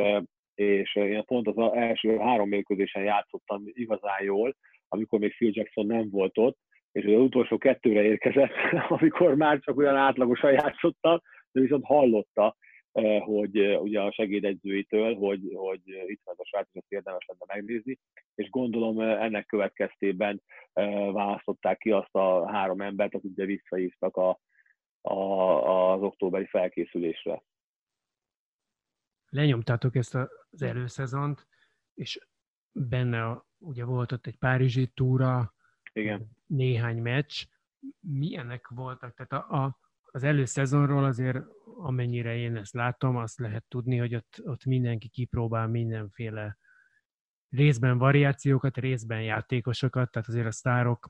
és 0.55 0.95
én 0.95 1.23
pont 1.25 1.47
az 1.47 1.73
első 1.73 2.17
három 2.17 2.49
mérkőzésen 2.49 3.03
játszottam 3.03 3.63
igazán 3.65 4.23
jól, 4.23 4.55
amikor 4.87 5.19
még 5.19 5.35
Phil 5.35 5.51
Jackson 5.53 5.85
nem 5.85 6.09
volt 6.09 6.37
ott, 6.37 6.57
és 6.91 7.05
az 7.05 7.21
utolsó 7.21 7.57
kettőre 7.57 8.03
érkezett, 8.03 8.51
amikor 8.99 9.35
már 9.35 9.59
csak 9.59 9.77
olyan 9.77 9.95
átlagosan 9.95 10.51
játszottam, 10.51 11.21
de 11.51 11.61
viszont 11.61 11.85
hallotta, 11.85 12.55
hogy 13.19 13.77
ugye 13.77 14.01
a 14.01 14.11
segédegyzőitől, 14.11 15.15
hogy, 15.15 15.41
hogy 15.53 15.81
itt 15.85 16.21
van 16.23 16.35
a 16.37 16.45
srác, 16.45 16.67
ezt 16.71 16.85
érdemes 16.91 17.25
lenne 17.27 17.53
megnézni, 17.53 17.97
és 18.35 18.49
gondolom 18.49 18.99
ennek 18.99 19.45
következtében 19.45 20.41
választották 21.11 21.77
ki 21.77 21.91
azt 21.91 22.15
a 22.15 22.51
három 22.51 22.81
embert, 22.81 23.13
akik 23.15 23.31
ugye 23.31 23.45
visszahívtak 23.45 24.17
a, 24.17 24.39
a, 25.01 25.93
az 25.93 26.01
októberi 26.01 26.45
felkészülésre 26.45 27.41
lenyomtátok 29.33 29.95
ezt 29.95 30.15
az 30.49 30.61
előszezont, 30.61 31.47
és 31.93 32.27
benne 32.71 33.25
a, 33.25 33.47
ugye 33.57 33.83
volt 33.83 34.11
ott 34.11 34.27
egy 34.27 34.37
Párizsi 34.37 34.87
túra, 34.87 35.53
Igen. 35.93 36.29
néhány 36.45 37.01
meccs. 37.01 37.45
Milyenek 37.99 38.67
voltak? 38.67 39.13
Tehát 39.13 39.45
a, 39.49 39.63
a, 39.63 39.79
az 40.01 40.23
előszezonról 40.23 41.05
azért, 41.05 41.43
amennyire 41.77 42.35
én 42.35 42.55
ezt 42.55 42.73
látom, 42.73 43.15
azt 43.15 43.39
lehet 43.39 43.65
tudni, 43.67 43.97
hogy 43.97 44.15
ott, 44.15 44.41
ott 44.43 44.65
mindenki 44.65 45.09
kipróbál 45.09 45.67
mindenféle 45.67 46.57
részben 47.49 47.97
variációkat, 47.97 48.77
részben 48.77 49.21
játékosokat, 49.21 50.11
tehát 50.11 50.27
azért 50.27 50.47
a 50.47 50.51
sztárok 50.51 51.09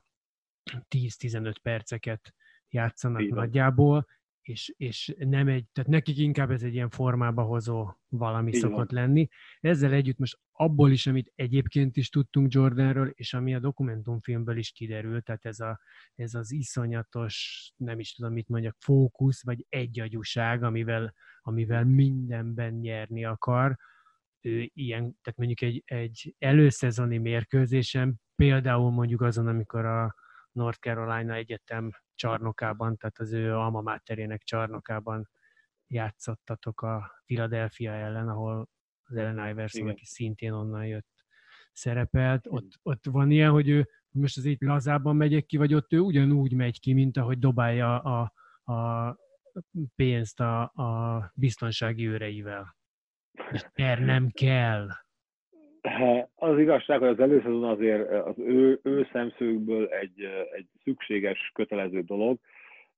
10-15 0.88 1.54
perceket 1.62 2.34
játszanak 2.68 3.20
Igen. 3.20 3.34
nagyjából, 3.34 4.06
és, 4.48 4.74
és 4.76 5.14
nem 5.18 5.48
egy, 5.48 5.66
tehát 5.72 5.90
nekik 5.90 6.18
inkább 6.18 6.50
ez 6.50 6.62
egy 6.62 6.74
ilyen 6.74 6.90
formába 6.90 7.42
hozó 7.42 7.90
valami 8.08 8.48
Igen. 8.48 8.60
szokott 8.60 8.90
lenni. 8.90 9.28
Ezzel 9.60 9.92
együtt 9.92 10.18
most 10.18 10.38
abból 10.52 10.90
is, 10.90 11.06
amit 11.06 11.32
egyébként 11.34 11.96
is 11.96 12.08
tudtunk 12.08 12.52
Jordanről, 12.52 13.10
és 13.14 13.34
ami 13.34 13.54
a 13.54 13.58
dokumentumfilmből 13.58 14.56
is 14.56 14.70
kiderült, 14.70 15.24
tehát 15.24 15.44
ez, 15.44 15.60
a, 15.60 15.80
ez 16.14 16.34
az 16.34 16.52
iszonyatos, 16.52 17.72
nem 17.76 17.98
is 17.98 18.14
tudom 18.14 18.32
mit 18.32 18.48
mondjak, 18.48 18.76
fókusz, 18.78 19.44
vagy 19.44 19.66
egyagyúság, 19.68 20.62
amivel, 20.62 21.14
amivel 21.40 21.84
mindenben 21.84 22.74
nyerni 22.74 23.24
akar, 23.24 23.76
ő 24.40 24.70
ilyen, 24.74 25.18
tehát 25.22 25.38
mondjuk 25.38 25.62
egy, 25.62 25.82
egy 25.84 26.34
előszezoni 26.38 27.18
mérkőzésen, 27.18 28.20
például 28.36 28.90
mondjuk 28.90 29.20
azon, 29.20 29.46
amikor 29.46 29.84
a 29.84 30.14
North 30.54 30.78
Carolina 30.78 31.34
Egyetem 31.34 31.90
csarnokában, 32.14 32.96
tehát 32.96 33.18
az 33.18 33.32
ő 33.32 33.54
alma 33.54 33.80
máterének 33.80 34.42
csarnokában 34.42 35.28
játszottatok 35.86 36.80
a 36.80 37.22
Philadelphia 37.26 37.92
ellen, 37.92 38.28
ahol 38.28 38.68
az 39.02 39.16
Ellen 39.16 39.48
Iverson, 39.48 39.88
aki 39.88 40.04
szintén 40.04 40.52
onnan 40.52 40.86
jött, 40.86 41.24
szerepelt. 41.72 42.46
Ott, 42.48 42.78
ott 42.82 43.04
van 43.06 43.30
ilyen, 43.30 43.50
hogy 43.50 43.68
ő 43.68 43.88
most 44.08 44.36
az 44.36 44.44
így 44.44 44.60
lazában 44.60 45.16
megyek 45.16 45.46
ki, 45.46 45.56
vagy 45.56 45.74
ott 45.74 45.92
ő 45.92 45.98
ugyanúgy 45.98 46.52
megy 46.52 46.80
ki, 46.80 46.92
mint 46.92 47.16
ahogy 47.16 47.38
dobálja 47.38 48.00
a, 48.00 48.32
a 48.72 49.16
pénzt 49.96 50.40
a, 50.40 50.62
a 50.62 51.32
biztonsági 51.34 52.06
őreivel. 52.06 52.76
És 53.50 53.64
er 53.72 53.98
nem 53.98 54.28
kell. 54.28 54.88
Az 56.34 56.58
igazság, 56.58 56.98
hogy 56.98 57.08
az 57.08 57.20
előszezon 57.20 57.64
azért 57.64 58.10
az 58.10 58.38
ő, 58.38 58.80
ő 58.82 59.08
szemszögből 59.12 59.86
egy, 59.86 60.28
egy 60.56 60.66
szükséges, 60.82 61.50
kötelező 61.54 62.00
dolog. 62.00 62.38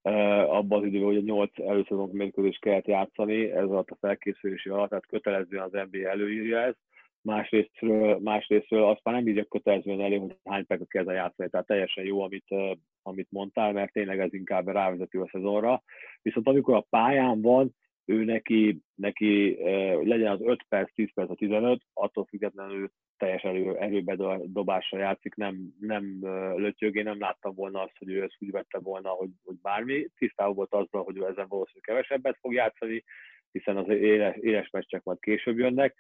abban 0.03 0.81
az 0.81 0.87
időben, 0.87 1.07
hogy 1.07 1.17
a 1.17 1.21
nyolc 1.21 1.59
előszezonok 1.59 2.13
mérkőzést 2.13 2.61
kellett 2.61 2.87
játszani, 2.87 3.51
ez 3.51 3.65
alatt 3.65 3.91
a 3.91 3.97
felkészülési 4.01 4.69
alatt, 4.69 4.89
tehát 4.89 5.07
kötelezően 5.07 5.63
az 5.63 5.89
NBA 5.91 6.09
előírja 6.09 6.61
ezt, 6.61 6.79
másrésztről, 7.23 8.19
másrésztről 8.19 8.85
azt 8.85 9.01
már 9.03 9.15
nem 9.15 9.29
írja 9.29 9.45
kötelezően 9.45 10.01
elő, 10.01 10.17
hogy 10.17 10.37
hány 10.45 10.67
percet 10.67 10.89
kell 10.89 11.13
játszani, 11.13 11.49
tehát 11.49 11.67
teljesen 11.67 12.05
jó, 12.05 12.21
amit, 12.23 12.55
amit 13.03 13.31
mondtál, 13.31 13.73
mert 13.73 13.93
tényleg 13.93 14.21
ez 14.21 14.33
inkább 14.33 14.69
rávezető 14.69 15.21
a 15.21 15.29
szezonra. 15.33 15.83
Viszont 16.23 16.49
amikor 16.49 16.75
a 16.75 16.87
pályán 16.91 17.43
van, 17.43 17.75
ő 18.07 18.25
neki, 18.25 18.81
neki 18.95 19.55
hogy 19.95 20.07
legyen 20.07 20.33
az 20.33 20.41
5 20.43 20.65
perc, 20.69 20.95
10 20.95 21.13
perc, 21.15 21.31
a 21.31 21.35
15, 21.35 21.81
attól 21.93 22.25
függetlenül 22.25 22.91
teljes 23.17 23.43
erő, 23.43 23.77
erőbedobásra 23.77 24.99
játszik, 24.99 25.35
nem, 25.35 25.75
nem 25.81 26.19
lötyög. 26.57 26.97
Én 26.97 27.05
nem 27.05 27.21
láttam 27.21 27.55
volna 27.55 27.83
azt, 27.83 27.99
hogy 27.99 28.09
ő 28.09 28.23
ezt 28.23 28.37
úgy 28.39 28.51
vette 28.51 28.79
volna, 28.79 29.09
hogy, 29.09 29.31
hogy 29.45 29.57
bármi. 29.63 30.09
Tisztában 30.17 30.55
volt 30.55 30.75
azzal, 30.75 31.03
hogy 31.03 31.17
ő 31.17 31.27
ezen 31.27 31.47
valószínűleg 31.49 31.83
kevesebbet 31.83 32.39
fog 32.41 32.53
játszani, 32.53 33.05
hiszen 33.53 33.77
az 33.77 33.89
éles, 33.89 34.37
éles 34.37 34.71
meccsek 34.71 35.03
majd 35.03 35.19
később 35.21 35.59
jönnek, 35.59 35.97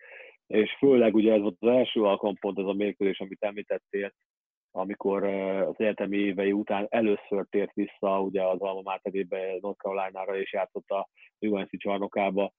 és 0.46 0.76
főleg 0.78 1.14
ugye 1.14 1.32
ez 1.32 1.40
volt 1.40 1.56
az 1.60 1.68
első 1.68 2.02
alkalom 2.02 2.36
pont 2.36 2.58
ez 2.58 2.64
a 2.64 2.72
mérkőzés, 2.72 3.20
amit 3.20 3.42
említettél, 3.42 4.12
amikor 4.76 5.24
az 5.24 5.74
egyetemi 5.76 6.16
évei 6.16 6.52
után 6.52 6.86
először 6.88 7.46
tért 7.50 7.72
vissza 7.74 8.20
ugye 8.20 8.42
az 8.42 8.60
Alma 8.60 8.82
Máterébe, 8.82 9.56
North 9.60 9.80
Carolina-ra 9.80 10.38
és 10.38 10.52
játszott 10.52 10.88
a 10.88 11.08
UNC 11.38 11.78
csarnokába, 11.78 12.52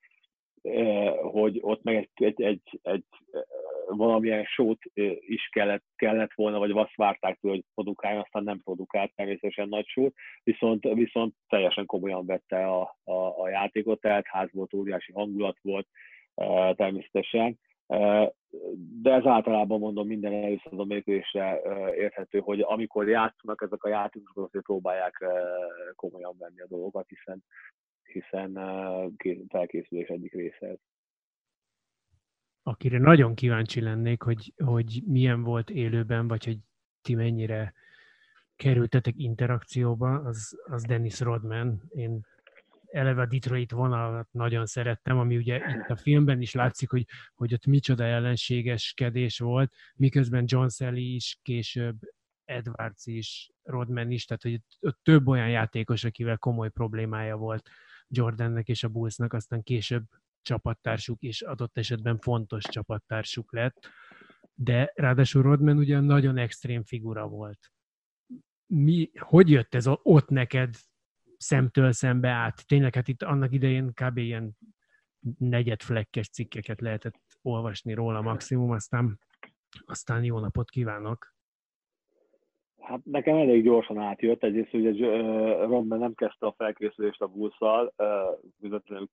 hogy 1.21 1.57
ott 1.61 1.83
meg 1.83 1.95
egy, 1.95 2.09
egy, 2.13 2.41
egy, 2.41 2.79
egy 2.81 3.03
valamilyen 3.87 4.43
sót 4.43 4.79
is 5.19 5.49
kellett, 5.51 5.83
kellett 5.95 6.33
volna, 6.35 6.59
vagy 6.59 6.71
azt 6.71 6.95
várták 6.95 7.39
tőle, 7.39 7.53
hogy 7.53 7.65
produkáljon, 7.73 8.21
aztán 8.21 8.43
nem 8.43 8.61
produkált 8.63 9.15
természetesen 9.15 9.67
nagy 9.67 9.87
sót, 9.87 10.13
viszont, 10.43 10.83
viszont 10.93 11.33
teljesen 11.47 11.85
komolyan 11.85 12.25
vette 12.25 12.67
a, 12.67 12.97
a, 13.03 13.41
a 13.41 13.49
játékot, 13.49 13.99
tehát 14.01 14.27
ház 14.27 14.49
volt, 14.51 14.73
óriási 14.73 15.11
hangulat 15.11 15.57
volt 15.61 15.87
természetesen, 16.75 17.59
de 19.01 19.11
ez 19.13 19.25
általában 19.25 19.79
mondom 19.79 20.07
minden 20.07 20.33
először 20.33 20.79
a 20.79 20.83
mérkőzésre 20.83 21.61
érthető, 21.95 22.39
hogy 22.39 22.59
amikor 22.61 23.07
játszanak 23.07 23.61
ezek 23.61 23.83
a 23.83 23.89
játékosok, 23.89 24.45
azért 24.47 24.65
próbálják 24.65 25.25
komolyan 25.95 26.35
venni 26.39 26.61
a 26.61 26.67
dolgokat, 26.67 27.07
hiszen, 27.07 27.43
hiszen 28.03 28.59
felkészülés 29.49 30.07
egyik 30.07 30.33
része 30.33 30.67
ez. 30.67 30.77
Akire 32.63 32.99
nagyon 32.99 33.35
kíváncsi 33.35 33.81
lennék, 33.81 34.21
hogy, 34.21 34.53
hogy 34.65 35.01
milyen 35.05 35.43
volt 35.43 35.69
élőben, 35.69 36.27
vagy 36.27 36.45
hogy 36.45 36.57
ti 37.01 37.15
mennyire 37.15 37.73
kerültetek 38.55 39.13
interakcióba, 39.17 40.19
az, 40.19 40.59
az 40.65 40.83
Dennis 40.83 41.19
Rodman. 41.19 41.81
Én 41.89 42.25
eleve 42.97 43.21
a 43.21 43.25
Detroit 43.25 43.71
vonalat 43.71 44.27
nagyon 44.31 44.65
szerettem, 44.65 45.17
ami 45.17 45.37
ugye 45.37 45.55
itt 45.55 45.89
a 45.89 45.95
filmben 45.95 46.41
is 46.41 46.53
látszik, 46.53 46.89
hogy, 46.89 47.05
hogy 47.35 47.53
ott 47.53 47.65
micsoda 47.65 48.03
ellenségeskedés 48.03 49.39
volt, 49.39 49.73
miközben 49.95 50.43
John 50.47 50.67
Sally 50.67 51.13
is 51.13 51.39
később 51.41 51.97
Edwards 52.45 53.05
is, 53.05 53.51
Rodman 53.63 54.11
is, 54.11 54.25
tehát 54.25 54.43
hogy 54.43 54.61
ott 54.79 54.99
több 55.03 55.27
olyan 55.27 55.49
játékos, 55.49 56.03
akivel 56.03 56.37
komoly 56.37 56.69
problémája 56.69 57.35
volt 57.35 57.69
Jordannek 58.07 58.67
és 58.67 58.83
a 58.83 58.87
Bullsnak, 58.87 59.33
aztán 59.33 59.63
később 59.63 60.03
csapattársuk 60.41 61.21
és 61.21 61.41
adott 61.41 61.77
esetben 61.77 62.19
fontos 62.19 62.63
csapattársuk 62.63 63.53
lett, 63.53 63.89
de 64.53 64.91
ráadásul 64.95 65.41
Rodman 65.41 65.77
ugye 65.77 65.99
nagyon 65.99 66.37
extrém 66.37 66.83
figura 66.83 67.27
volt. 67.27 67.71
Mi, 68.65 69.11
hogy 69.19 69.49
jött 69.49 69.75
ez 69.75 69.87
ott 69.87 70.29
neked 70.29 70.75
szemtől 71.37 71.91
szembe 71.91 72.29
át. 72.29 72.67
Tényleg, 72.67 72.95
hát 72.95 73.07
itt 73.07 73.23
annak 73.23 73.53
idején 73.53 73.93
kb. 73.93 74.17
ilyen 74.17 74.57
negyedflekkes 75.37 76.29
cikkeket 76.29 76.81
lehetett 76.81 77.21
olvasni 77.41 77.93
róla 77.93 78.21
maximum, 78.21 78.71
aztán, 78.71 79.19
aztán 79.85 80.23
jó 80.23 80.39
napot 80.39 80.69
kívánok. 80.69 81.35
Hát 82.87 82.99
nekem 83.03 83.35
elég 83.35 83.63
gyorsan 83.63 83.97
átjött, 83.97 84.43
egyrészt 84.43 84.73
ugye 84.73 85.07
Romben 85.65 85.99
nem 85.99 86.13
kezdte 86.13 86.45
a 86.45 86.53
felkészülést 86.57 87.21
a 87.21 87.27
buszal, 87.27 87.93
közvetlenül 88.61 89.09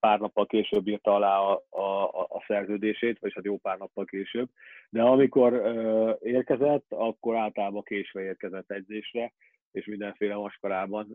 pár 0.00 0.20
nappal 0.20 0.46
később 0.46 0.86
írta 0.88 1.14
alá 1.14 1.38
a, 1.38 1.62
a, 1.70 2.04
a 2.08 2.44
szerződését, 2.46 3.18
vagy 3.18 3.32
hát 3.34 3.44
jó 3.44 3.58
pár 3.58 3.78
nappal 3.78 4.04
később, 4.04 4.48
de 4.90 5.02
amikor 5.02 5.52
érkezett, 6.22 6.84
akkor 6.88 7.36
általában 7.36 7.82
késve 7.82 8.22
érkezett 8.22 8.70
edzésre, 8.70 9.32
és 9.74 9.86
mindenféle 9.86 10.34
maskarában. 10.34 11.06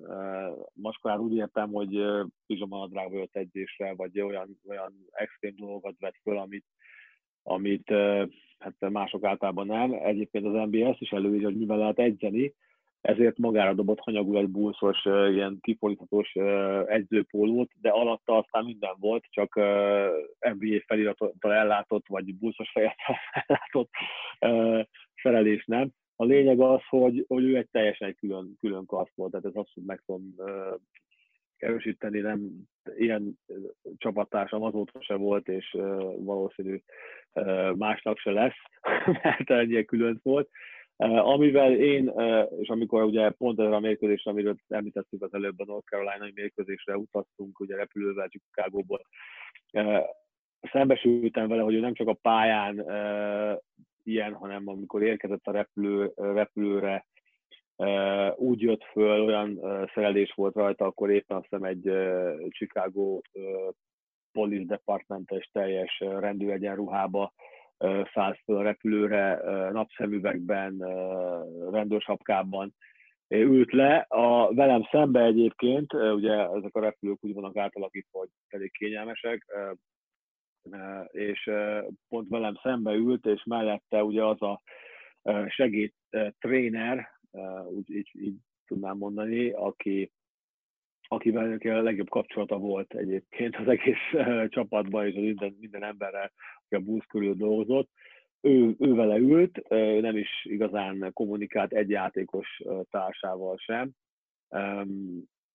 Maskarán 0.73 1.19
úgy 1.19 1.35
értem, 1.35 1.71
hogy 1.71 2.01
pizsamanadrágba 2.47 3.17
jött 3.17 3.35
edzésre, 3.35 3.93
vagy 3.95 4.21
olyan, 4.21 4.59
olyan 4.67 4.93
extrém 5.11 5.55
dolgokat 5.55 5.95
vett 5.99 6.15
föl, 6.23 6.37
amit, 6.37 6.65
amit 7.43 7.93
hát 8.57 8.89
mások 8.89 9.23
általában 9.23 9.65
nem. 9.65 9.93
Egyébként 9.93 10.45
az 10.45 10.67
NBS 10.67 10.99
is 10.99 11.09
előírja, 11.09 11.47
hogy 11.47 11.57
mivel 11.57 11.77
lehet 11.77 11.99
edzeni, 11.99 12.53
ezért 13.01 13.37
magára 13.37 13.73
dobott 13.73 13.99
hanyagul 13.99 14.37
egy 14.37 14.47
buszos, 14.47 15.05
ilyen 15.05 15.57
kipolitatós 15.61 16.33
edzőpólót, 16.85 17.71
de 17.81 17.89
alatta 17.89 18.37
aztán 18.37 18.65
minden 18.65 18.95
volt, 18.99 19.25
csak 19.29 19.55
NBA 20.39 20.83
felirattal 20.85 21.53
ellátott, 21.53 22.07
vagy 22.07 22.35
buszos 22.35 22.69
fejettel 22.71 23.15
ellátott 23.47 23.89
felelés 25.15 25.65
nem. 25.65 25.89
A 26.21 26.25
lényeg 26.25 26.59
az, 26.59 26.81
hogy, 26.89 27.25
hogy 27.27 27.43
ő 27.43 27.57
egy 27.57 27.69
teljesen 27.71 28.15
külön, 28.15 28.55
külön 28.59 28.85
kaszt 28.85 29.15
volt, 29.15 29.31
tehát 29.31 29.45
ez 29.45 29.55
azt, 29.55 29.73
hogy 29.73 29.83
meg 29.83 30.01
tudom 30.05 30.33
uh, 30.37 30.79
erősíteni, 31.57 32.19
nem 32.19 32.49
ilyen 32.95 33.39
csapattársam 33.97 34.63
azóta 34.63 35.01
se 35.01 35.15
volt, 35.15 35.47
és 35.47 35.73
uh, 35.73 36.23
valószínű 36.23 36.81
uh, 37.33 37.75
másnak 37.75 38.17
se 38.17 38.31
lesz, 38.31 38.57
mert 39.23 39.49
ennyire 39.49 39.83
külön 39.83 40.19
volt. 40.23 40.49
Uh, 40.97 41.27
amivel 41.27 41.75
én, 41.75 42.07
uh, 42.07 42.51
és 42.59 42.67
amikor 42.67 43.03
ugye 43.03 43.29
pont 43.29 43.59
erre 43.59 43.75
a 43.75 43.79
mérkőzésre, 43.79 44.31
amiről 44.31 44.55
említettük 44.67 45.23
az 45.23 45.33
előbb 45.33 45.59
a 45.59 45.65
North 45.65 45.87
Carolina 45.87 46.31
mérkőzésre 46.33 46.97
utaztunk, 46.97 47.59
ugye 47.59 47.75
repülővel 47.75 48.27
Chicago-ból, 48.27 49.01
uh, 49.73 49.99
szembesültem 50.71 51.47
vele, 51.47 51.61
hogy 51.61 51.73
ő 51.73 51.79
nem 51.79 51.93
csak 51.93 52.07
a 52.07 52.19
pályán 52.21 52.85
ilyen, 54.09 54.33
hanem 54.33 54.67
amikor 54.67 55.03
érkezett 55.03 55.45
a 55.45 55.51
repülő, 55.51 56.11
repülőre, 56.15 57.05
úgy 58.35 58.61
jött 58.61 58.83
föl, 58.83 59.25
olyan 59.25 59.59
szerelés 59.93 60.31
volt 60.35 60.55
rajta, 60.55 60.85
akkor 60.85 61.11
éppen 61.11 61.37
azt 61.37 61.47
hiszem 61.49 61.63
egy 61.63 61.91
Chicago 62.49 63.19
Police 64.31 64.65
Departmentes 64.65 65.49
teljes 65.51 65.99
rendőregyenruhába 65.99 67.33
szállt 68.13 68.39
föl 68.43 68.57
a 68.57 68.61
repülőre, 68.61 69.41
napszemüvegben, 69.71 70.77
rendőrsapkában 71.71 72.75
ült 73.27 73.71
le. 73.71 74.05
A, 74.07 74.53
velem 74.53 74.87
szembe 74.91 75.23
egyébként, 75.23 75.93
ugye 75.93 76.33
ezek 76.33 76.75
a 76.75 76.79
repülők 76.79 77.23
úgy 77.23 77.33
vannak 77.33 77.57
átalakítva, 77.57 78.19
hogy 78.19 78.29
elég 78.47 78.71
kényelmesek, 78.71 79.45
és 81.11 81.49
pont 82.09 82.29
velem 82.29 82.55
szembe 82.61 82.93
ült, 82.93 83.25
és 83.25 83.43
mellette 83.43 84.03
ugye 84.03 84.25
az 84.25 84.41
a 84.41 84.61
segéd 85.47 85.93
tréner, 86.39 87.07
úgy 87.69 87.89
így, 87.89 88.09
így 88.13 88.37
tudnám 88.65 88.97
mondani, 88.97 89.49
aki, 89.49 90.11
akivel 91.07 91.47
neki 91.47 91.69
a 91.69 91.81
legjobb 91.81 92.09
kapcsolata 92.09 92.57
volt 92.57 92.93
egyébként 92.93 93.55
az 93.55 93.67
egész 93.67 94.25
csapatban 94.47 95.07
és 95.07 95.15
az 95.15 95.21
minden, 95.21 95.55
minden 95.59 95.83
emberrel, 95.83 96.31
aki 96.65 96.75
a 96.75 96.79
busz 96.79 97.05
körül 97.07 97.33
dolgozott. 97.33 97.89
Ő, 98.41 98.75
ő 98.79 98.93
vele 98.93 99.17
ült, 99.17 99.69
nem 100.01 100.17
is 100.17 100.29
igazán 100.43 101.13
kommunikált 101.13 101.73
egy 101.73 101.89
játékos 101.89 102.61
társával 102.89 103.57
sem, 103.57 103.91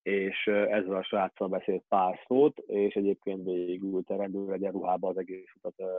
és 0.05 0.47
ezzel 0.47 0.95
a 0.95 1.03
sráccal 1.03 1.47
beszélt 1.47 1.83
pár 1.89 2.19
szót, 2.27 2.57
és 2.57 2.93
egyébként 2.93 3.43
végigült 3.43 4.09
a 4.09 4.15
rendőr 4.15 4.71
ruhába 4.71 5.07
az 5.07 5.17
egész 5.17 5.51
utat 5.55 5.91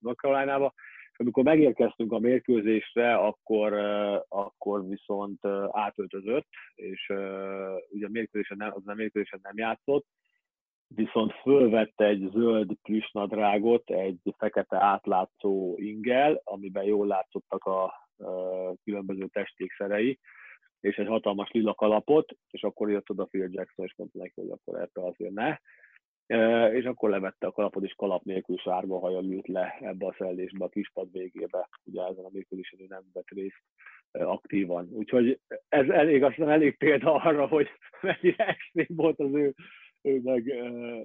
North 0.00 0.20
Carolina-ba. 0.20 0.72
És 1.12 1.18
amikor 1.18 1.44
megérkeztünk 1.44 2.12
a 2.12 2.18
mérkőzésre, 2.18 3.14
akkor, 3.14 3.72
akkor 4.28 4.88
viszont 4.88 5.44
átöltözött, 5.70 6.46
és 6.74 7.12
ugye 7.88 8.06
a 8.06 8.10
mérkőzésen 8.10 8.56
nem, 8.56 8.72
az 8.74 8.82
a 8.88 8.94
mérkőzésen 8.94 9.40
nem 9.42 9.58
játszott, 9.58 10.06
viszont 10.88 11.32
fölvette 11.32 12.04
egy 12.04 12.28
zöld 12.32 12.72
plüsnadrágot, 12.82 13.90
egy 13.90 14.34
fekete 14.38 14.82
átlátszó 14.82 15.74
ingel, 15.76 16.40
amiben 16.44 16.84
jól 16.84 17.06
látszottak 17.06 17.64
a 17.64 17.92
különböző 18.84 19.26
testékszerei, 19.26 20.18
és 20.80 20.96
egy 20.96 21.06
hatalmas 21.06 21.50
lila 21.50 21.74
kalapot, 21.74 22.36
és 22.50 22.62
akkor 22.62 22.90
jött 22.90 23.10
oda 23.10 23.24
Phil 23.24 23.48
Jackson, 23.50 23.84
és 23.84 23.94
mondta 23.96 24.18
neki, 24.18 24.40
hogy 24.40 24.50
akkor 24.50 24.80
ebbe 24.80 25.06
azért 25.06 25.32
ne. 25.32 25.58
És 26.72 26.84
akkor 26.84 27.10
levette 27.10 27.46
a 27.46 27.52
kalapot, 27.52 27.84
és 27.84 27.92
kalap 27.96 28.24
nélkül 28.24 28.56
sárga 28.56 28.98
hajjal 28.98 29.24
ült 29.24 29.48
le 29.48 29.78
ebbe 29.80 30.06
a 30.06 30.14
szellésbe, 30.18 30.64
a 30.64 30.68
kispad 30.68 31.12
végébe, 31.12 31.68
ugye 31.84 32.02
ezen 32.02 32.24
a 32.24 32.30
mérkőzésen 32.32 32.86
nem 32.88 33.02
vett 33.12 33.28
részt. 33.28 33.62
aktívan. 34.10 34.88
Úgyhogy 34.92 35.40
ez 35.68 35.88
elég, 35.88 36.22
aztán 36.22 36.50
elég 36.50 36.76
példa 36.76 37.14
arra, 37.14 37.46
hogy 37.46 37.68
mennyire 38.02 38.46
extrém 38.46 38.96
volt 38.96 39.18
az 39.18 39.34
ő, 39.34 39.54
ő 40.02 40.20
meg, 40.22 40.44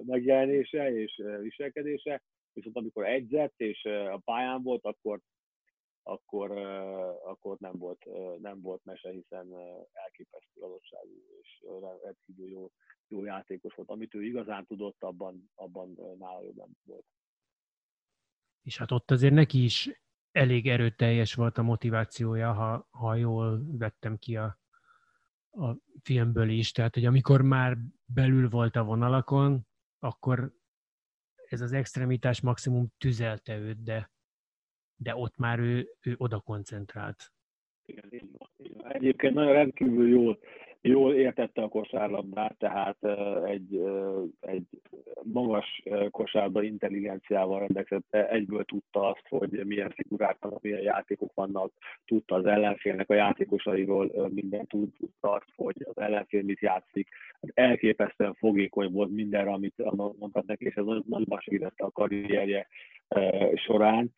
megjelenése 0.06 0.92
és 0.92 1.22
viselkedése. 1.40 2.22
Viszont 2.52 2.76
amikor 2.76 3.06
egyzett 3.06 3.54
és 3.56 3.84
a 3.84 4.20
pályán 4.24 4.62
volt, 4.62 4.84
akkor, 4.84 5.20
akkor, 6.02 6.50
akkor 7.24 7.56
nem, 7.58 7.78
volt, 7.78 8.04
nem 8.40 8.60
volt 8.60 8.84
mese, 8.84 9.10
hiszen 9.10 9.54
elképesztő 9.92 10.60
adottságú 10.60 11.24
és 11.40 11.64
rendkívül 12.02 12.48
jó, 12.48 12.70
jó 13.06 13.24
játékos 13.24 13.74
volt. 13.74 13.88
Amit 13.88 14.14
ő 14.14 14.24
igazán 14.24 14.66
tudott, 14.66 15.02
abban, 15.02 15.50
abban 15.54 15.98
nála 16.18 16.42
jobb 16.42 16.56
nem 16.56 16.70
volt. 16.82 17.06
És 18.62 18.78
hát 18.78 18.90
ott 18.90 19.10
azért 19.10 19.34
neki 19.34 19.64
is 19.64 19.90
elég 20.30 20.68
erőteljes 20.68 21.34
volt 21.34 21.58
a 21.58 21.62
motivációja, 21.62 22.52
ha, 22.52 22.88
ha 22.90 23.14
jól 23.14 23.62
vettem 23.78 24.18
ki 24.18 24.36
a, 24.36 24.60
a 25.50 25.76
filmből 26.02 26.48
is. 26.48 26.72
Tehát, 26.72 26.94
hogy 26.94 27.04
amikor 27.04 27.42
már 27.42 27.78
belül 28.04 28.48
volt 28.48 28.76
a 28.76 28.84
vonalakon, 28.84 29.66
akkor 29.98 30.54
ez 31.48 31.60
az 31.60 31.72
extremitás 31.72 32.40
maximum 32.40 32.92
tüzelte 32.98 33.58
őt, 33.58 33.82
de, 33.82 34.10
de 35.02 35.16
ott 35.16 35.36
már 35.36 35.58
ő, 35.58 35.88
ő 36.00 36.14
oda 36.16 36.38
koncentrált. 36.38 37.32
Egyébként 38.88 39.34
nagyon 39.34 39.52
rendkívül 39.52 40.08
jól 40.08 40.38
jól 40.84 41.14
értette 41.14 41.62
a 41.62 41.68
kosárlabdát, 41.68 42.56
tehát 42.58 42.96
egy, 43.44 43.82
egy 44.40 44.66
magas 45.22 45.82
kosárba 46.10 46.62
intelligenciával 46.62 47.58
rendelkezett, 47.58 48.14
egyből 48.14 48.64
tudta 48.64 49.08
azt, 49.08 49.26
hogy 49.28 49.66
milyen 49.66 49.90
figurák 49.90 50.36
vannak, 50.40 50.62
milyen 50.62 50.82
játékok 50.82 51.34
vannak, 51.34 51.72
tudta 52.04 52.34
az 52.34 52.46
ellenfélnek 52.46 53.10
a 53.10 53.14
játékosairól 53.14 54.30
minden 54.34 54.66
tudta 54.66 55.30
azt, 55.30 55.52
hogy 55.56 55.76
az 55.84 56.02
ellenfél 56.02 56.42
mit 56.42 56.60
játszik. 56.60 57.08
Hát 57.40 57.50
elképesztően 57.54 58.34
fogékony 58.34 58.92
volt 58.92 59.10
mindenre, 59.10 59.50
amit 59.50 59.94
mondtak 60.18 60.46
neki, 60.46 60.64
és 60.64 60.74
ez 60.74 60.84
nagyon 60.84 61.40
segítette 61.40 61.84
a 61.84 61.90
karrierje 61.90 62.66
során, 63.54 64.12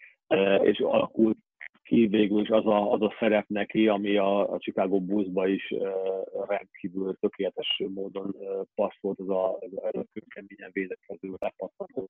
és 0.62 0.78
alakult 0.78 1.38
ki 1.84 2.06
végül 2.06 2.40
is 2.40 2.48
az 2.48 2.66
a, 2.66 2.92
az 2.92 3.02
a 3.02 3.14
szerep 3.18 3.48
neki, 3.48 3.88
ami 3.88 4.16
a, 4.16 4.52
a 4.52 4.58
Chicago 4.58 5.00
Bulls-ba 5.00 5.48
is 5.48 5.70
uh, 5.70 6.46
rendkívül 6.48 7.16
tökéletes 7.20 7.82
módon 7.94 8.34
uh, 8.38 8.60
passzolt, 8.74 9.18
az 9.18 9.28
a, 9.28 9.52
az 9.52 9.94
a 9.94 10.04
keményen 10.28 10.70
védekező, 10.72 11.34
lepattanó, 11.38 12.08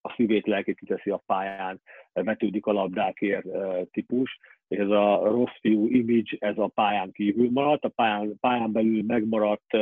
a 0.00 0.12
szívét, 0.16 0.46
lelkét 0.46 0.78
kiteszi 0.78 1.10
a 1.10 1.22
pályán, 1.26 1.80
vetődik 2.22 2.66
a 2.66 2.72
labdákért 2.72 3.46
típus, 3.90 4.38
és 4.68 4.78
ez 4.78 4.88
a 4.88 5.22
rossz 5.24 5.58
fiú 5.60 5.86
image, 5.86 6.36
ez 6.38 6.58
a 6.58 6.66
pályán 6.66 7.12
kívül 7.12 7.50
maradt, 7.50 7.84
a 7.84 7.88
pályán, 7.88 8.36
pályán 8.40 8.72
belül 8.72 9.02
megmaradt 9.02 9.76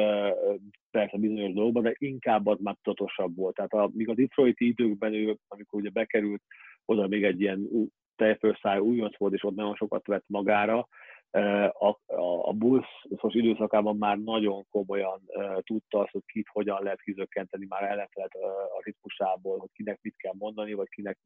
persze 0.90 1.18
bizonyos 1.18 1.52
dolgokban, 1.52 1.82
de 1.82 1.94
inkább 1.98 2.46
az 2.46 2.58
már 2.60 2.76
tudatosabb 2.82 3.36
volt. 3.36 3.54
Tehát 3.54 3.72
a, 3.72 3.90
míg 3.92 4.08
a 4.08 4.14
Detroiti 4.14 4.66
időkben 4.66 5.14
ő, 5.14 5.36
amikor 5.48 5.80
ugye 5.80 5.90
bekerült 5.90 6.42
oda 6.84 7.06
még 7.06 7.24
egy 7.24 7.40
ilyen 7.40 7.68
tejfőszáj 8.16 8.78
újonc 8.78 9.18
volt, 9.18 9.34
és 9.34 9.44
ott 9.44 9.54
nagyon 9.54 9.74
sokat 9.74 10.06
vett 10.06 10.24
magára. 10.26 10.88
A, 11.32 12.00
a, 12.06 12.48
a 12.48 12.52
buszos 12.52 13.34
időszakában 13.34 13.96
már 13.96 14.18
nagyon 14.18 14.66
komolyan 14.70 15.20
tudta 15.60 15.98
azt, 15.98 16.10
hogy 16.10 16.22
kit 16.26 16.48
hogyan 16.48 16.82
lehet 16.82 17.02
kizökkenteni, 17.02 17.66
már 17.68 17.82
ellenfelet 17.82 18.34
a 18.78 18.82
ritmusából, 18.84 19.58
hogy 19.58 19.70
kinek 19.72 19.98
mit 20.02 20.16
kell 20.16 20.32
mondani, 20.38 20.72
vagy 20.72 20.88
kinek, 20.88 21.18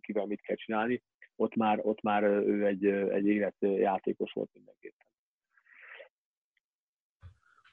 kivel 0.00 0.26
mit 0.26 0.40
kell 0.40 0.56
csinálni. 0.56 1.02
Ott 1.36 1.54
már, 1.54 1.78
ott 1.82 2.02
már 2.02 2.22
ő 2.22 2.66
egy, 2.66 2.84
egy 2.86 3.26
életjátékos 3.26 4.32
volt 4.32 4.50
mindenképpen. 4.52 5.06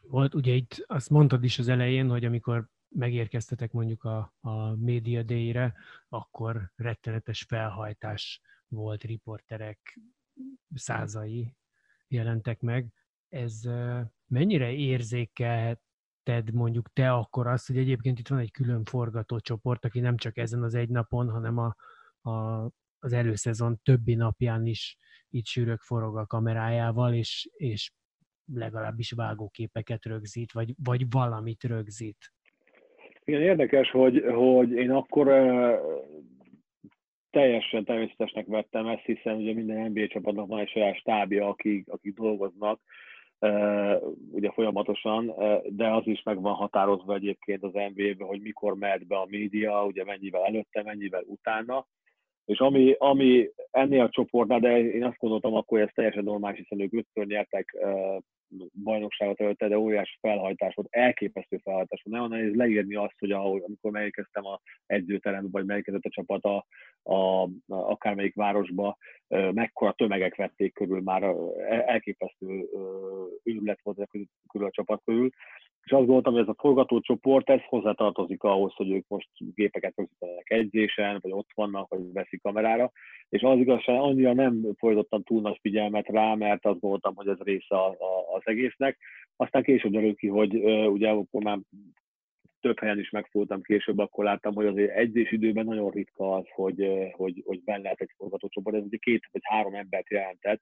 Volt, 0.01 0.33
ugye 0.33 0.53
itt 0.53 0.83
azt 0.87 1.09
mondtad 1.09 1.43
is 1.43 1.59
az 1.59 1.67
elején, 1.67 2.09
hogy 2.09 2.25
amikor 2.25 2.67
megérkeztetek 2.89 3.71
mondjuk 3.71 4.03
a, 4.03 4.33
a 4.41 4.75
Media 4.75 5.23
Day-re, 5.23 5.73
akkor 6.09 6.71
rettenetes 6.75 7.45
felhajtás 7.47 8.41
volt, 8.67 9.03
riporterek 9.03 9.99
százai 10.75 11.55
jelentek 12.07 12.59
meg. 12.59 12.93
Ez 13.29 13.61
mennyire 14.27 14.71
érzékelheted 14.71 16.53
mondjuk 16.53 16.93
te 16.93 17.11
akkor 17.11 17.47
azt, 17.47 17.67
hogy 17.67 17.77
egyébként 17.77 18.19
itt 18.19 18.27
van 18.27 18.39
egy 18.39 18.51
külön 18.51 18.83
forgatócsoport, 18.83 19.85
aki 19.85 19.99
nem 19.99 20.17
csak 20.17 20.37
ezen 20.37 20.63
az 20.63 20.75
egy 20.75 20.89
napon, 20.89 21.29
hanem 21.29 21.57
a, 21.57 21.75
a, 22.29 22.65
az 22.99 23.13
előszezon 23.13 23.79
többi 23.83 24.15
napján 24.15 24.65
is 24.65 24.97
itt 25.29 25.45
sűrök 25.45 25.79
forog 25.79 26.17
a 26.17 26.25
kamerájával, 26.25 27.13
és, 27.13 27.49
és 27.53 27.91
legalábbis 28.53 29.11
vágóképeket 29.11 30.05
rögzít, 30.05 30.51
vagy, 30.51 30.73
vagy 30.83 31.05
valamit 31.09 31.63
rögzít. 31.63 32.31
Igen, 33.23 33.41
érdekes, 33.41 33.91
hogy, 33.91 34.23
hogy 34.33 34.71
én 34.71 34.91
akkor 34.91 35.27
teljesen 37.31 37.83
természetesnek 37.83 38.45
vettem 38.47 38.87
ezt, 38.87 39.05
hiszen 39.05 39.35
ugye 39.35 39.53
minden 39.53 39.91
NBA 39.91 40.07
csapatnak 40.07 40.47
van 40.47 40.59
egy 40.59 40.69
saját 40.69 40.97
stábja, 40.97 41.47
akik, 41.47 41.89
akik 41.89 42.15
dolgoznak, 42.15 42.79
ugye 44.31 44.51
folyamatosan, 44.51 45.33
de 45.65 45.87
az 45.87 46.07
is 46.07 46.23
meg 46.23 46.41
van 46.41 46.53
határozva 46.53 47.15
egyébként 47.15 47.63
az 47.63 47.71
NBA-be, 47.73 48.25
hogy 48.25 48.41
mikor 48.41 48.75
mehet 48.75 49.07
be 49.07 49.17
a 49.17 49.27
média, 49.29 49.85
ugye 49.85 50.03
mennyivel 50.03 50.45
előtte, 50.45 50.83
mennyivel 50.83 51.23
utána. 51.25 51.87
És 52.45 52.59
ami, 52.59 52.95
ami 52.97 53.49
ennél 53.71 54.01
a 54.01 54.09
csoportnál, 54.09 54.59
de 54.59 54.79
én 54.79 55.03
azt 55.03 55.17
gondoltam 55.17 55.53
akkor, 55.53 55.77
hogy 55.77 55.87
ez 55.87 55.93
teljesen 55.93 56.23
normális, 56.23 56.59
hiszen 56.59 56.79
ők 56.79 56.93
ötször 56.93 57.25
nyertek 57.25 57.75
bajnokságot 58.83 59.41
előtte, 59.41 59.67
de 59.67 59.77
óriási 59.77 60.17
felhajtás 60.21 60.75
volt, 60.75 60.87
elképesztő 60.91 61.57
felhajtás 61.57 62.01
volt. 62.03 62.17
Nagyon 62.17 62.37
nehéz 62.37 62.55
leírni 62.55 62.95
azt, 62.95 63.19
hogy 63.19 63.31
ahol, 63.31 63.63
amikor 63.65 63.91
megérkeztem 63.91 64.45
a 64.45 64.59
edzőterembe, 64.85 65.49
vagy 65.51 65.65
megérkezett 65.65 66.03
a 66.03 66.09
csapat 66.09 66.43
a, 66.43 66.65
a, 67.13 67.49
akármelyik 67.67 68.35
városba, 68.35 68.97
mekkora 69.51 69.91
tömegek 69.91 70.35
vették 70.35 70.73
körül, 70.73 71.01
már 71.01 71.23
elképesztő 71.67 72.69
őrület 73.43 73.79
volt 73.83 74.09
körül 74.51 74.67
a 74.67 74.71
csapat 74.71 75.01
körül. 75.05 75.29
És 75.87 75.93
azt 75.93 76.05
gondoltam, 76.05 76.33
hogy 76.33 76.41
ez 76.41 76.47
a 76.47 76.55
forgatócsoport, 76.57 77.49
ez 77.49 77.59
hozzátartozik 77.65 78.43
ahhoz, 78.43 78.73
hogy 78.75 78.91
ők 78.91 79.07
most 79.07 79.29
gépeket 79.37 79.93
rögzítenek 79.95 80.49
edzésen, 80.49 81.19
vagy 81.21 81.31
ott 81.31 81.49
vannak, 81.55 81.89
vagy 81.89 82.11
veszik 82.13 82.41
kamerára. 82.41 82.91
És 83.29 83.41
az 83.41 83.59
igazság, 83.59 83.99
annyira 83.99 84.33
nem 84.33 84.67
fordítottam 84.77 85.23
túl 85.23 85.41
nagy 85.41 85.57
figyelmet 85.61 86.07
rá, 86.07 86.33
mert 86.33 86.65
azt 86.65 86.79
gondoltam, 86.79 87.15
hogy 87.15 87.27
ez 87.27 87.37
része 87.39 87.75
a, 87.75 87.87
a, 87.89 88.35
az 88.35 88.41
egésznek. 88.43 88.97
Aztán 89.35 89.63
később 89.63 89.91
derül 89.91 90.15
ki, 90.15 90.27
hogy 90.27 90.55
ugye 90.87 91.09
akkor 91.09 91.43
már 91.43 91.57
több 92.59 92.79
helyen 92.79 92.99
is 92.99 93.09
megfogtam 93.09 93.61
később, 93.61 93.97
akkor 93.97 94.23
láttam, 94.23 94.53
hogy 94.53 94.65
azért 94.65 94.95
edzés 94.95 95.31
időben 95.31 95.65
nagyon 95.65 95.91
ritka 95.91 96.35
az, 96.35 96.45
hogy, 96.49 96.87
hogy, 97.11 97.43
hogy 97.45 97.63
benne 97.63 97.81
lehet 97.81 98.01
egy 98.01 98.13
forgatócsoport. 98.17 98.75
Ez 98.75 98.83
ugye 98.83 98.97
két 98.97 99.29
vagy 99.31 99.41
három 99.43 99.73
embert 99.73 100.09
jelentett, 100.09 100.61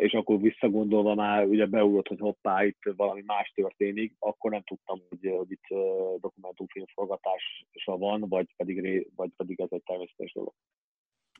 és 0.00 0.12
akkor 0.12 0.40
visszagondolva 0.40 1.14
már 1.14 1.44
ugye 1.46 1.66
beugrott, 1.66 2.08
hogy 2.08 2.18
hoppá, 2.18 2.64
itt 2.64 2.82
valami 2.96 3.22
más 3.26 3.52
történik, 3.54 4.14
akkor 4.18 4.50
nem 4.50 4.62
tudtam, 4.62 5.00
hogy, 5.08 5.32
hogy 5.36 5.50
itt 5.50 5.78
dokumentumfilm 6.20 6.86
forgatása 6.94 7.96
van, 7.96 8.20
vagy 8.28 8.54
pedig, 8.56 9.08
vagy 9.16 9.30
pedig 9.36 9.60
ez 9.60 9.68
egy 9.70 9.82
természetes 9.82 10.32
dolog. 10.32 10.52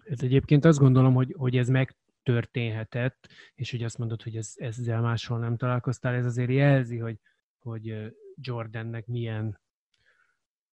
Ez 0.04 0.22
egyébként 0.22 0.64
azt 0.64 0.78
gondolom, 0.78 1.14
hogy, 1.14 1.34
hogy 1.38 1.56
ez 1.56 1.68
megtörténhetett, 1.68 3.28
és 3.54 3.70
hogy 3.70 3.82
azt 3.82 3.98
mondod, 3.98 4.22
hogy 4.22 4.36
ez, 4.36 4.54
ezzel 4.56 5.00
máshol 5.00 5.38
nem 5.38 5.56
találkoztál, 5.56 6.14
ez 6.14 6.26
azért 6.26 6.50
jelzi, 6.50 6.98
hogy, 6.98 7.16
hogy 7.58 7.94
Jordannek 8.34 9.06
milyen 9.06 9.60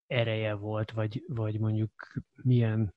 ereje 0.07 0.53
volt, 0.53 0.91
vagy, 0.91 1.23
vagy 1.27 1.59
mondjuk 1.59 1.91
milyen 2.43 2.93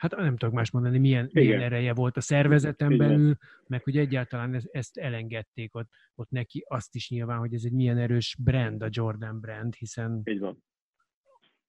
hát 0.00 0.16
nem 0.16 0.36
tudok 0.36 0.54
más 0.54 0.70
mondani, 0.70 0.98
milyen, 0.98 1.30
milyen 1.32 1.60
ereje 1.60 1.94
volt 1.94 2.16
a 2.16 2.20
szervezeten 2.20 2.92
Igen. 2.92 3.08
belül, 3.08 3.36
meg 3.66 3.82
hogy 3.82 3.96
egyáltalán 3.96 4.54
ezt, 4.54 4.68
ezt 4.70 4.98
elengedték 4.98 5.74
ott, 5.74 5.88
ott 6.14 6.30
neki 6.30 6.64
azt 6.68 6.94
is 6.94 7.10
nyilván, 7.10 7.38
hogy 7.38 7.54
ez 7.54 7.64
egy 7.64 7.72
milyen 7.72 7.98
erős 7.98 8.36
brand, 8.42 8.82
a 8.82 8.88
Jordan 8.90 9.40
brand, 9.40 9.74
hiszen 9.74 10.20
Így 10.24 10.38
van. 10.38 10.64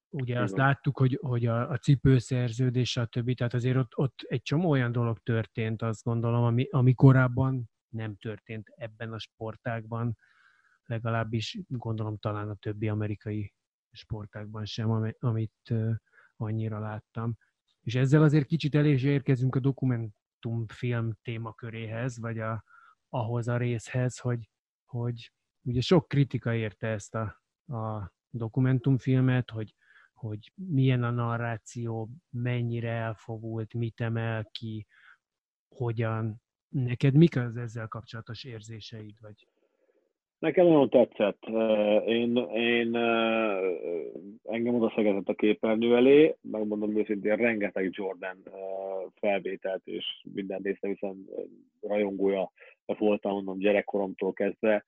ugye 0.09 0.33
Így 0.33 0.41
azt 0.41 0.55
van. 0.55 0.65
láttuk, 0.65 0.97
hogy, 0.97 1.17
hogy 1.21 1.45
a, 1.45 1.69
a 1.69 1.77
cipőszerződés, 1.77 2.97
a 2.97 3.05
többi, 3.05 3.33
tehát 3.33 3.53
azért 3.53 3.77
ott, 3.77 3.97
ott 3.97 4.21
egy 4.27 4.41
csomó 4.41 4.69
olyan 4.69 4.91
dolog 4.91 5.19
történt, 5.19 5.81
azt 5.81 6.03
gondolom, 6.03 6.43
ami, 6.43 6.67
ami 6.69 6.93
korábban 6.93 7.69
nem 7.89 8.15
történt 8.15 8.67
ebben 8.75 9.13
a 9.13 9.19
sportágban, 9.19 10.17
legalábbis 10.83 11.59
gondolom 11.67 12.17
talán 12.17 12.49
a 12.49 12.55
többi 12.55 12.87
amerikai 12.87 13.53
sportágban 13.91 14.65
sem, 14.65 15.15
amit 15.19 15.73
annyira 16.35 16.79
láttam. 16.79 17.37
És 17.81 17.95
ezzel 17.95 18.23
azért 18.23 18.45
kicsit 18.45 18.75
el 18.75 18.85
is 18.85 19.03
érkezünk 19.03 19.55
a 19.55 19.59
dokumentumfilm 19.59 21.13
témaköréhez, 21.21 22.19
vagy 22.19 22.39
a, 22.39 22.63
ahhoz 23.09 23.47
a 23.47 23.57
részhez, 23.57 24.17
hogy, 24.17 24.49
hogy 24.85 25.33
ugye 25.61 25.81
sok 25.81 26.07
kritika 26.07 26.53
érte 26.53 26.87
ezt 26.87 27.15
a, 27.15 27.41
a 27.75 28.13
dokumentumfilmet, 28.29 29.49
hogy, 29.49 29.75
hogy 30.13 30.51
milyen 30.55 31.03
a 31.03 31.11
narráció, 31.11 32.09
mennyire 32.29 32.91
elfogult, 32.91 33.73
mit 33.73 34.01
emel 34.01 34.45
ki, 34.51 34.87
hogyan, 35.75 36.41
neked 36.67 37.15
mik 37.15 37.35
az 37.35 37.57
ezzel 37.57 37.87
kapcsolatos 37.87 38.43
érzéseid, 38.43 39.19
vagy 39.19 39.47
Nekem 40.41 40.65
nagyon 40.65 40.89
tetszett. 40.89 41.45
Én, 42.05 42.35
én 42.53 42.95
engem 44.43 44.75
oda 44.75 44.93
szegezett 44.95 45.27
a 45.27 45.33
képernyő 45.33 45.95
elé, 45.95 46.35
megmondom 46.41 46.97
őszintén, 46.97 47.35
rengeteg 47.35 47.89
Jordan 47.91 48.43
felvételt 49.19 49.81
és 49.85 50.05
minden 50.33 50.59
néztem, 50.63 50.91
hiszen 50.91 51.25
rajongója 51.81 52.51
voltam 52.85 53.31
mondom 53.31 53.57
gyerekkoromtól 53.57 54.33
kezdve, 54.33 54.85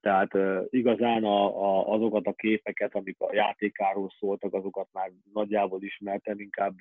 tehát 0.00 0.30
igazán 0.70 1.24
a, 1.24 1.46
a, 1.46 1.92
azokat 1.94 2.26
a 2.26 2.32
képeket, 2.32 2.94
amik 2.94 3.20
a 3.20 3.34
játékáról 3.34 4.10
szóltak, 4.18 4.54
azokat 4.54 4.88
már 4.92 5.10
nagyjából 5.32 5.82
ismertem, 5.82 6.40
inkább 6.40 6.74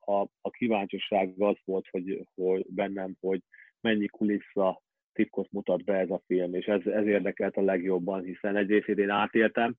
a, 0.00 0.20
a 0.40 0.50
kíváncsiság 0.50 1.34
az 1.38 1.56
volt, 1.64 1.86
hogy, 1.90 2.26
hogy 2.34 2.66
bennem, 2.68 3.16
hogy 3.20 3.40
mennyi 3.80 4.06
kulissza 4.06 4.82
titkot 5.18 5.52
mutat 5.52 5.84
be 5.84 5.94
ez 5.94 6.10
a 6.10 6.22
film, 6.26 6.54
és 6.54 6.66
ez, 6.66 6.86
ez 6.86 7.06
érdekelt 7.06 7.56
a 7.56 7.62
legjobban, 7.62 8.22
hiszen 8.22 8.56
egy 8.56 8.68
részét 8.68 8.98
én 8.98 9.10
átéltem, 9.10 9.76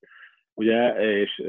ugye, 0.54 0.94
és, 1.20 1.42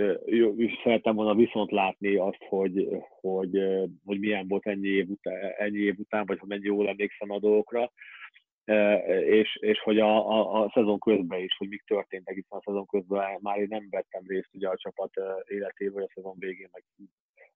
és 0.57 0.71
szerettem 0.83 1.15
volna 1.15 1.35
viszont 1.35 1.71
látni 1.71 2.15
azt, 2.15 2.43
hogy, 2.49 2.87
hogy, 3.21 3.61
hogy 4.05 4.19
milyen 4.19 4.47
volt 4.47 4.67
ennyi 4.67 4.87
év, 4.87 5.09
után, 5.09 5.53
ennyi 5.57 5.79
év 5.79 5.95
után, 5.99 6.25
vagy 6.25 6.39
hogy 6.39 6.49
mennyi 6.49 6.65
jól 6.65 6.87
emlékszem 6.87 7.31
a 7.31 7.39
dolgokra, 7.39 7.91
és, 9.25 9.57
és 9.61 9.79
hogy 9.79 9.99
a, 9.99 10.29
a, 10.29 10.63
a 10.63 10.71
szezon 10.73 10.99
közben 10.99 11.39
is, 11.39 11.55
hogy 11.57 11.67
mik 11.67 11.83
történtek, 11.83 12.35
hiszen 12.35 12.57
a 12.57 12.61
szezon 12.65 12.85
közben 12.85 13.37
már 13.41 13.57
én 13.57 13.67
nem 13.69 13.87
vettem 13.89 14.23
részt 14.27 14.49
ugye 14.53 14.67
a 14.67 14.77
csapat 14.77 15.11
életében, 15.47 15.93
vagy 15.93 16.03
a 16.03 16.11
szezon 16.15 16.35
végén, 16.39 16.69
meg 16.71 16.83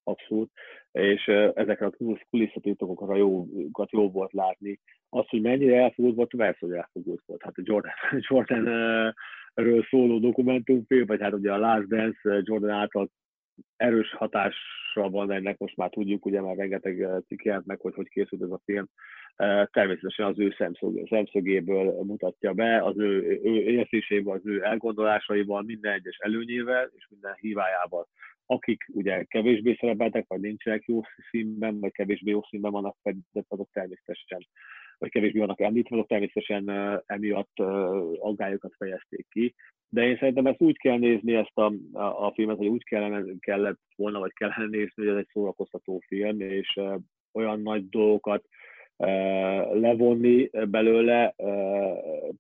abszolút, 0.06 0.51
és 0.91 1.28
ezekre 1.53 1.86
a 1.86 1.95
kulisszatitokokra 2.30 3.16
jókat 3.16 3.91
jó 3.91 4.12
volt 4.12 4.34
látni. 4.34 4.80
Az, 5.10 5.26
hogy 5.28 5.41
mennyire 5.41 5.82
elfogult 5.82 6.16
volt, 6.16 6.36
persze, 6.38 6.58
hogy 6.60 6.76
elfogult 6.76 7.22
volt. 7.26 7.41
Hát 7.43 7.58
a 7.58 7.62
Jordan, 7.64 7.93
Jordan 8.30 8.64
ről 9.53 9.86
szóló 9.89 10.20
dokumentumfilm, 10.20 11.06
vagy 11.06 11.22
hát 11.22 11.34
ugye 11.34 11.53
a 11.53 11.58
Last 11.58 11.88
Dance 11.88 12.41
Jordan 12.43 12.70
által 12.70 13.10
erős 13.78 14.14
hatással 14.14 15.10
van 15.10 15.32
ennek, 15.32 15.58
most 15.58 15.76
már 15.76 15.89
tudjuk, 15.89 16.26
ugye 16.26 16.41
már 16.41 16.56
rengeteg 16.56 17.08
cikk 17.28 17.43
meg, 17.66 17.80
hogy 17.80 17.93
hogy 17.95 18.10
készült 18.10 18.41
ez 18.41 18.49
a 18.49 18.62
film. 18.66 18.88
Természetesen 19.72 20.26
az 20.26 20.39
ő 20.39 20.53
szemszög, 20.58 21.08
szemszögéből 21.08 22.03
mutatja 22.03 22.53
be, 22.53 22.84
az 22.84 22.97
ő, 22.97 23.39
ő 23.43 23.51
érzéséből, 23.51 24.34
az 24.34 24.45
ő 24.45 24.64
elgondolásaival, 24.64 25.62
minden 25.62 25.93
egyes 25.93 26.18
előnyével 26.18 26.89
és 26.95 27.08
minden 27.10 27.36
hívájával 27.39 28.08
akik 28.46 28.84
ugye 28.93 29.24
kevésbé 29.24 29.78
szerepeltek, 29.80 30.26
vagy 30.28 30.39
nincsenek 30.39 30.86
jó 30.86 31.02
színben, 31.30 31.80
vagy 31.80 31.91
kevésbé 31.91 32.32
jó 32.32 32.41
színben 32.50 32.72
vannak 32.72 32.98
fedett, 33.02 33.46
azok 33.48 33.70
természetesen, 33.72 34.48
vagy 34.98 35.10
kevésbé 35.10 35.39
vannak 35.39 35.62
említve, 35.62 35.96
azok 35.96 36.08
természetesen 36.08 36.70
emiatt 37.06 37.60
aggályokat 38.20 38.74
fejezték 38.78 39.28
ki. 39.30 39.56
De 39.89 40.08
én 40.08 40.18
szerintem 40.18 40.46
ezt 40.46 40.62
úgy 40.62 40.78
kell 40.78 40.98
nézni 40.98 41.34
ezt 41.34 41.58
a, 41.58 41.74
a, 41.93 42.26
a 42.26 42.32
filmet, 42.34 42.58
hogy 42.58 42.68
úgy 42.68 42.84
kellene, 42.84 43.24
kellett 43.39 43.80
volna, 43.96 44.20
vagy 44.20 44.34
kellene 44.34 44.66
nézni, 44.66 44.91
hogy 44.96 45.08
ez 45.08 45.18
egy 45.18 45.30
szórakoztató 45.32 46.04
film, 46.08 46.39
és 46.39 46.80
olyan 47.34 47.62
nagy 47.62 47.89
dolgokat 47.89 48.46
levonni 49.74 50.50
belőle, 50.70 51.36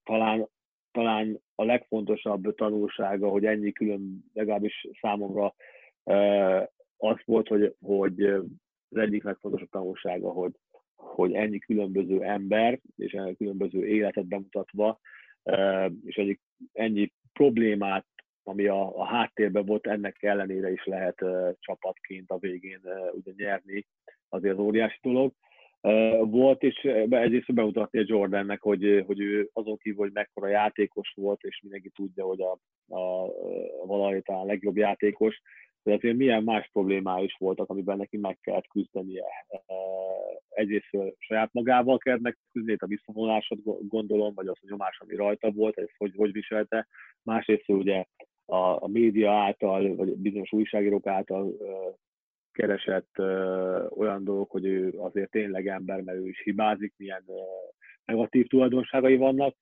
talán 0.03 0.47
talán 0.95 1.39
a 1.55 1.63
legfontosabb 1.63 2.55
tanulsága, 2.55 3.29
hogy 3.29 3.45
ennyi 3.45 3.71
külön, 3.71 4.23
legalábbis 4.33 4.87
számomra 5.01 5.53
az 6.97 7.17
volt, 7.25 7.47
hogy, 7.47 7.75
hogy 7.81 8.23
az 8.89 8.97
egyik 8.97 9.23
legfontosabb 9.23 9.69
tanulsága, 9.69 10.31
hogy, 10.31 10.51
hogy 10.95 11.33
ennyi 11.33 11.59
különböző 11.59 12.21
ember, 12.21 12.79
és 12.95 13.11
ennyi 13.11 13.35
különböző 13.35 13.87
életet 13.87 14.27
bemutatva, 14.27 14.99
és 16.05 16.15
egyik 16.15 16.41
ennyi 16.73 17.11
problémát, 17.33 18.05
ami 18.43 18.65
a, 18.65 18.99
a 18.99 19.05
háttérben 19.05 19.65
volt, 19.65 19.87
ennek 19.87 20.23
ellenére 20.23 20.71
is 20.71 20.85
lehet 20.85 21.25
csapatként 21.59 22.31
a 22.31 22.37
végén 22.37 22.81
ugye 23.11 23.31
nyerni, 23.35 23.85
azért 24.29 24.57
az 24.57 24.63
óriási 24.63 24.99
dolog. 25.01 25.33
Volt, 26.21 26.63
és 26.63 26.75
egyrészt 27.09 27.53
bemutatni 27.53 27.99
a 27.99 28.05
Jordannek, 28.05 28.61
hogy, 28.61 29.03
hogy 29.05 29.19
ő 29.19 29.49
azon 29.53 29.77
kívül, 29.77 29.99
hogy 29.99 30.11
mekkora 30.13 30.47
játékos 30.47 31.13
volt, 31.15 31.41
és 31.41 31.59
mindenki 31.61 31.89
tudja, 31.89 32.25
hogy 32.25 32.41
a, 32.41 32.59
a, 32.95 33.25
a 34.25 34.45
legjobb 34.45 34.77
játékos, 34.77 35.41
azért 35.93 36.17
milyen 36.17 36.43
más 36.43 36.69
problémái 36.73 37.23
is 37.23 37.35
voltak, 37.39 37.69
amiben 37.69 37.97
neki 37.97 38.17
meg 38.17 38.37
kellett 38.41 38.67
küzdenie. 38.67 39.23
Egyrészt 40.49 40.89
saját 41.17 41.53
magával 41.53 41.97
kellett 41.97 42.21
megküzdeni, 42.21 42.77
a 42.79 42.87
visszavonásod 42.87 43.59
gondolom, 43.87 44.33
vagy 44.33 44.47
az 44.47 44.57
a 44.61 44.67
nyomás, 44.69 44.99
ami 44.99 45.15
rajta 45.15 45.51
volt, 45.51 45.77
ez 45.77 45.87
hogy, 45.97 46.13
hogy 46.15 46.31
viselte. 46.31 46.87
Másrészt 47.23 47.69
ugye 47.69 48.05
a, 48.45 48.83
a 48.83 48.87
média 48.87 49.31
által, 49.31 49.95
vagy 49.95 50.17
bizonyos 50.17 50.51
újságírók 50.51 51.07
által 51.07 51.57
keresett 52.51 53.19
olyan 53.89 54.23
dolgok, 54.23 54.51
hogy 54.51 54.65
ő 54.65 54.93
azért 54.97 55.31
tényleg 55.31 55.67
ember, 55.67 56.01
mert 56.01 56.17
ő 56.17 56.27
is 56.27 56.41
hibázik, 56.43 56.93
milyen 56.97 57.23
negatív 58.05 58.47
tulajdonságai 58.47 59.15
vannak, 59.17 59.55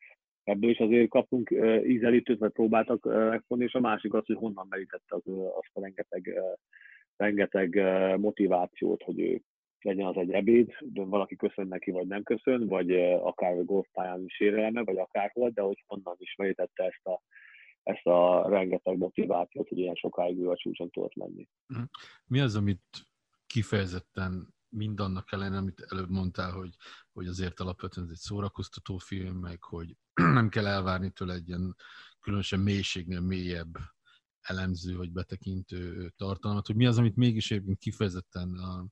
ebből 0.44 0.70
is 0.70 0.80
azért 0.80 1.10
kapunk 1.10 1.50
ízelítőt, 1.86 2.40
vagy 2.40 2.52
próbáltak 2.52 3.04
megfogni, 3.04 3.64
és 3.64 3.74
a 3.74 3.80
másik 3.80 4.14
az, 4.14 4.26
hogy 4.26 4.36
honnan 4.36 4.68
merítette 4.70 5.16
az, 5.16 5.22
azt 5.28 5.70
a 5.74 5.82
rengeteg, 5.82 6.40
rengeteg 7.18 7.76
motivációt, 8.20 9.04
hogy 9.04 9.20
ő 9.20 9.42
legyen 9.82 10.06
az 10.06 10.18
egy 10.18 10.32
ebéd, 10.32 10.72
de 10.80 11.04
valaki 11.04 11.36
köszön 11.36 11.68
neki, 11.68 11.92
vagy 11.92 12.08
nem 12.08 12.24
köszön, 12.24 12.68
vagy 12.68 12.92
akár 13.02 13.66
golfpályán 13.66 14.26
sérelme, 14.28 14.84
vagy 14.84 14.98
akárhol, 14.98 15.50
de 15.50 15.62
hogy 15.62 15.84
honnan 15.88 16.16
is 16.18 16.36
merítette 16.36 16.84
ezt 16.84 17.06
a, 17.08 17.22
ezt 17.84 18.06
a 18.06 18.50
rengeteg 18.50 18.98
motivációt, 18.98 19.68
hogy 19.68 19.78
ilyen 19.78 19.96
sokáig 19.96 20.40
ő 20.40 20.50
a 20.50 20.56
csúcson 20.56 20.90
tudott 20.90 21.14
lenni. 21.14 21.48
Mhm. 21.68 21.82
Mi 22.28 22.40
az, 22.40 22.56
amit 22.56 23.08
kifejezetten 23.48 24.54
mindannak 24.74 25.32
ellenére, 25.32 25.58
amit 25.58 25.86
előbb 25.90 26.10
mondtál, 26.10 26.52
hogy, 26.52 26.76
hogy 27.14 27.28
azért 27.28 27.60
alapvetően 27.60 28.06
ez 28.06 28.12
egy 28.12 28.20
szórakoztató 28.20 28.98
film, 28.98 29.36
meg 29.36 29.64
hogy 29.64 29.96
nem 30.40 30.50
kell 30.50 30.68
elvárni 30.68 31.12
tőle 31.12 31.34
egy 31.34 31.48
ilyen 31.48 31.76
különösen 32.22 32.60
mélységnél 32.60 33.22
mélyebb 33.22 33.74
elemző 34.42 34.98
vagy 34.98 35.12
betekintő 35.12 36.10
tartalmat, 36.18 36.66
hogy 36.66 36.76
mi 36.76 36.86
az, 36.86 36.98
amit 36.98 37.16
mégis 37.16 37.52
egyébként 37.52 37.78
kifejezetten 37.78 38.50
a, 38.58 38.86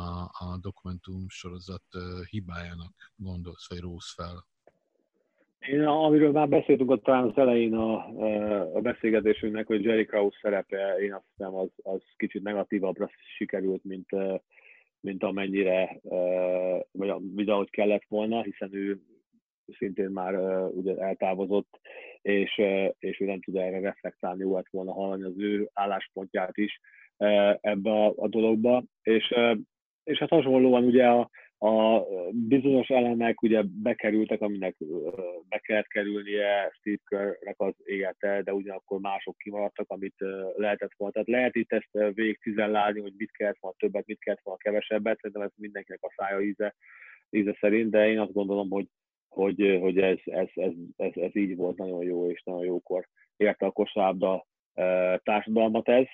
a, 0.00 0.22
a 0.22 0.58
dokumentum 0.60 1.28
sorozat 1.28 1.84
hibájának 2.30 3.12
gondolsz, 3.16 3.68
vagy 3.68 3.80
rósz 3.80 4.14
fel? 4.14 4.48
Én, 5.58 5.82
amiről 5.84 6.32
már 6.32 6.48
beszéltünk 6.48 6.90
ott 6.90 7.02
talán 7.02 7.28
az 7.28 7.36
elején 7.36 7.74
a, 7.74 8.06
a 8.76 8.80
beszélgetésünknek, 8.80 9.66
hogy 9.66 9.84
Jerry 9.84 10.04
Krause 10.04 10.38
szerepe, 10.42 10.96
én 11.00 11.14
azt 11.14 11.24
hiszem, 11.36 11.54
az, 11.54 11.68
az 11.82 12.00
kicsit 12.16 12.42
negatívabbra 12.42 13.10
sikerült, 13.36 13.84
mint, 13.84 14.08
mint 15.00 15.22
amennyire, 15.22 15.98
vagy, 16.92 17.12
vagy 17.34 17.48
ahogy 17.48 17.70
kellett 17.70 18.04
volna, 18.08 18.42
hiszen 18.42 18.74
ő 18.74 19.00
szintén 19.78 20.10
már 20.10 20.34
ugye 20.66 20.96
eltávozott, 20.96 21.80
és, 22.22 22.60
és 22.98 23.20
ő 23.20 23.24
nem 23.24 23.40
tud 23.40 23.56
erre 23.56 23.80
reflektálni, 23.80 24.40
jó 24.40 24.54
lett 24.54 24.68
volna 24.70 24.92
hallani 24.92 25.22
az 25.22 25.38
ő 25.38 25.70
álláspontját 25.72 26.56
is 26.56 26.80
ebbe 27.60 27.90
a, 27.90 28.12
a 28.16 28.28
dologba, 28.28 28.84
és, 29.02 29.34
és 30.04 30.18
hát 30.18 30.28
hasonlóan 30.28 30.84
ugye 30.84 31.06
a, 31.06 31.30
a 31.62 32.06
bizonyos 32.32 32.88
elemek 32.88 33.42
ugye 33.42 33.62
bekerültek, 33.82 34.40
aminek 34.40 34.76
be 35.48 35.58
kellett 35.58 35.86
kerülnie 35.86 36.70
Steve 36.78 37.02
Kerrnek 37.04 37.60
az 37.60 37.74
élete, 37.84 38.42
de 38.42 38.52
ugyanakkor 38.52 39.00
mások 39.00 39.38
kimaradtak, 39.38 39.90
amit 39.90 40.14
lehetett 40.56 40.92
volna. 40.96 41.12
Tehát 41.12 41.28
lehet 41.28 41.56
itt 41.56 41.72
ezt 41.72 42.14
végig 42.14 42.38
cizellálni, 42.40 43.00
hogy 43.00 43.12
mit 43.16 43.30
kellett 43.30 43.58
volna 43.60 43.76
többet, 43.78 44.06
mit 44.06 44.18
kellett 44.18 44.40
volna 44.42 44.60
kevesebbet, 44.62 45.16
szerintem 45.16 45.46
ez 45.46 45.52
mindenkinek 45.56 46.02
a 46.02 46.12
szája 46.16 46.40
íze, 46.40 46.74
íze 47.30 47.56
szerint, 47.60 47.90
de 47.90 48.08
én 48.08 48.18
azt 48.18 48.32
gondolom, 48.32 48.70
hogy, 48.70 48.86
hogy, 49.28 49.78
hogy 49.80 49.98
ez, 49.98 50.18
ez, 50.24 50.48
ez, 50.54 50.72
ez, 50.96 51.12
ez, 51.14 51.36
így 51.36 51.56
volt 51.56 51.76
nagyon 51.76 52.04
jó, 52.04 52.30
és 52.30 52.42
nagyon 52.42 52.64
jókor 52.64 53.08
érte 53.36 53.66
a 53.66 53.70
kosárlabda 53.70 54.46
társadalmat 55.22 55.88
ez, 55.88 56.06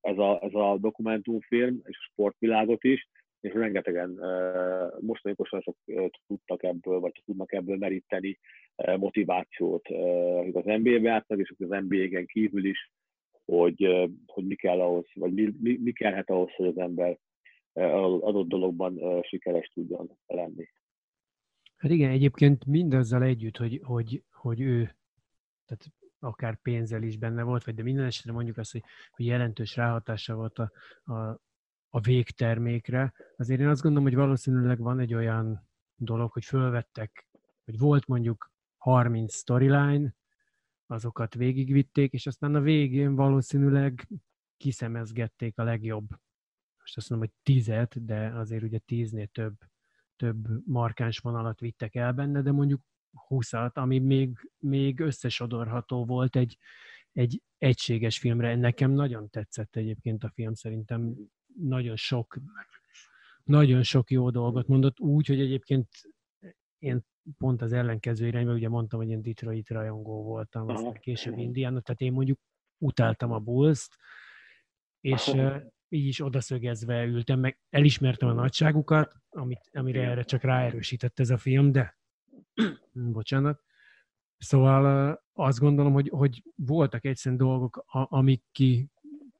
ez 0.00 0.18
a, 0.18 0.38
ez 0.42 0.54
a 0.54 0.76
dokumentumfilm, 0.80 1.80
és 1.84 1.96
a 1.96 2.08
sportvilágot 2.12 2.84
is, 2.84 3.08
és 3.40 3.52
rengetegen 3.52 4.10
mostani 5.00 5.34
kosarasok 5.34 5.76
tudtak 6.26 6.62
ebből, 6.62 7.00
vagy 7.00 7.22
tudnak 7.24 7.52
ebből 7.52 7.76
meríteni 7.76 8.38
motivációt, 8.96 9.86
hogy 9.86 10.56
az 10.56 10.64
NBA-be 10.64 11.08
játsznak, 11.08 11.38
és 11.38 11.54
az 11.58 11.68
NBA-gen 11.68 12.26
kívül 12.26 12.64
is, 12.64 12.90
hogy, 13.44 14.10
hogy 14.26 14.46
mi 14.46 14.54
kell 14.54 14.80
ahhoz, 14.80 15.06
vagy 15.14 15.32
mi, 15.32 15.52
mi, 15.60 15.78
mi 15.82 15.92
kellhet 15.92 16.30
ahhoz, 16.30 16.50
hogy 16.50 16.66
az 16.66 16.78
ember 16.78 17.18
adott 18.20 18.48
dologban 18.48 19.22
sikeres 19.22 19.70
tudjon 19.74 20.18
lenni. 20.26 20.68
Hát 21.76 21.90
igen, 21.90 22.10
egyébként 22.10 22.66
mindazzal 22.66 23.22
együtt, 23.22 23.56
hogy, 23.56 23.80
hogy, 23.82 24.22
hogy 24.32 24.60
ő, 24.60 24.96
tehát 25.66 25.84
akár 26.18 26.60
pénzzel 26.62 27.02
is 27.02 27.16
benne 27.16 27.42
volt, 27.42 27.64
vagy 27.64 27.74
de 27.74 27.82
minden 27.82 28.04
esetre 28.04 28.32
mondjuk 28.32 28.56
azt, 28.56 28.72
hogy, 28.72 28.82
hogy 29.10 29.26
jelentős 29.26 29.76
ráhatása 29.76 30.34
volt 30.34 30.58
a, 30.58 30.70
a 31.12 31.40
a 31.90 32.00
végtermékre. 32.00 33.12
Azért 33.36 33.60
én 33.60 33.68
azt 33.68 33.82
gondolom, 33.82 34.08
hogy 34.08 34.16
valószínűleg 34.16 34.78
van 34.78 34.98
egy 34.98 35.14
olyan 35.14 35.68
dolog, 35.94 36.32
hogy 36.32 36.44
fölvettek, 36.44 37.28
hogy 37.64 37.78
volt 37.78 38.06
mondjuk 38.06 38.52
30 38.76 39.34
storyline, 39.34 40.14
azokat 40.86 41.34
végigvitték, 41.34 42.12
és 42.12 42.26
aztán 42.26 42.54
a 42.54 42.60
végén 42.60 43.14
valószínűleg 43.14 44.08
kiszemezgették 44.56 45.58
a 45.58 45.62
legjobb, 45.62 46.08
most 46.80 46.96
azt 46.96 47.10
mondom, 47.10 47.28
hogy 47.28 47.54
tizet, 47.54 48.04
de 48.04 48.32
azért 48.34 48.62
ugye 48.62 48.78
tíznél 48.78 49.26
több, 49.26 49.54
több 50.16 50.66
markáns 50.66 51.18
vonalat 51.18 51.60
vittek 51.60 51.94
el 51.94 52.12
benne, 52.12 52.42
de 52.42 52.52
mondjuk 52.52 52.80
húszat, 53.12 53.76
ami 53.76 53.98
még, 53.98 54.50
még 54.58 55.00
összesodorható 55.00 56.04
volt 56.04 56.36
egy, 56.36 56.58
egy 57.12 57.42
egységes 57.58 58.18
filmre. 58.18 58.56
Nekem 58.56 58.90
nagyon 58.90 59.28
tetszett 59.28 59.76
egyébként 59.76 60.24
a 60.24 60.30
film, 60.30 60.54
szerintem 60.54 61.14
nagyon 61.54 61.96
sok, 61.96 62.38
nagyon 63.44 63.82
sok 63.82 64.10
jó 64.10 64.30
dolgot 64.30 64.66
mondott, 64.66 65.00
úgy, 65.00 65.26
hogy 65.26 65.40
egyébként 65.40 65.88
én 66.78 67.04
pont 67.38 67.62
az 67.62 67.72
ellenkező 67.72 68.26
irányba, 68.26 68.52
ugye 68.52 68.68
mondtam, 68.68 69.00
hogy 69.00 69.08
én 69.08 69.22
Detroit 69.22 69.68
rajongó 69.68 70.22
voltam, 70.22 70.68
aztán 70.68 70.92
később 70.92 71.38
Indiana, 71.38 71.80
tehát 71.80 72.00
én 72.00 72.12
mondjuk 72.12 72.38
utáltam 72.78 73.32
a 73.32 73.38
Bulls-t, 73.38 73.96
és 75.00 75.34
így 75.88 76.06
is 76.06 76.20
odaszögezve 76.20 77.04
ültem, 77.04 77.40
meg 77.40 77.58
elismertem 77.70 78.28
a 78.28 78.32
nagyságukat, 78.32 79.14
amit, 79.28 79.70
amire 79.72 80.02
erre 80.02 80.22
csak 80.22 80.42
ráerősített 80.42 81.18
ez 81.18 81.30
a 81.30 81.36
film, 81.36 81.72
de 81.72 81.98
bocsánat. 82.92 83.62
Szóval 84.38 85.22
azt 85.32 85.58
gondolom, 85.58 85.92
hogy, 85.92 86.08
hogy 86.08 86.42
voltak 86.54 87.04
egyszerűen 87.04 87.40
dolgok, 87.40 87.84
amik 87.88 88.44
ki 88.52 88.90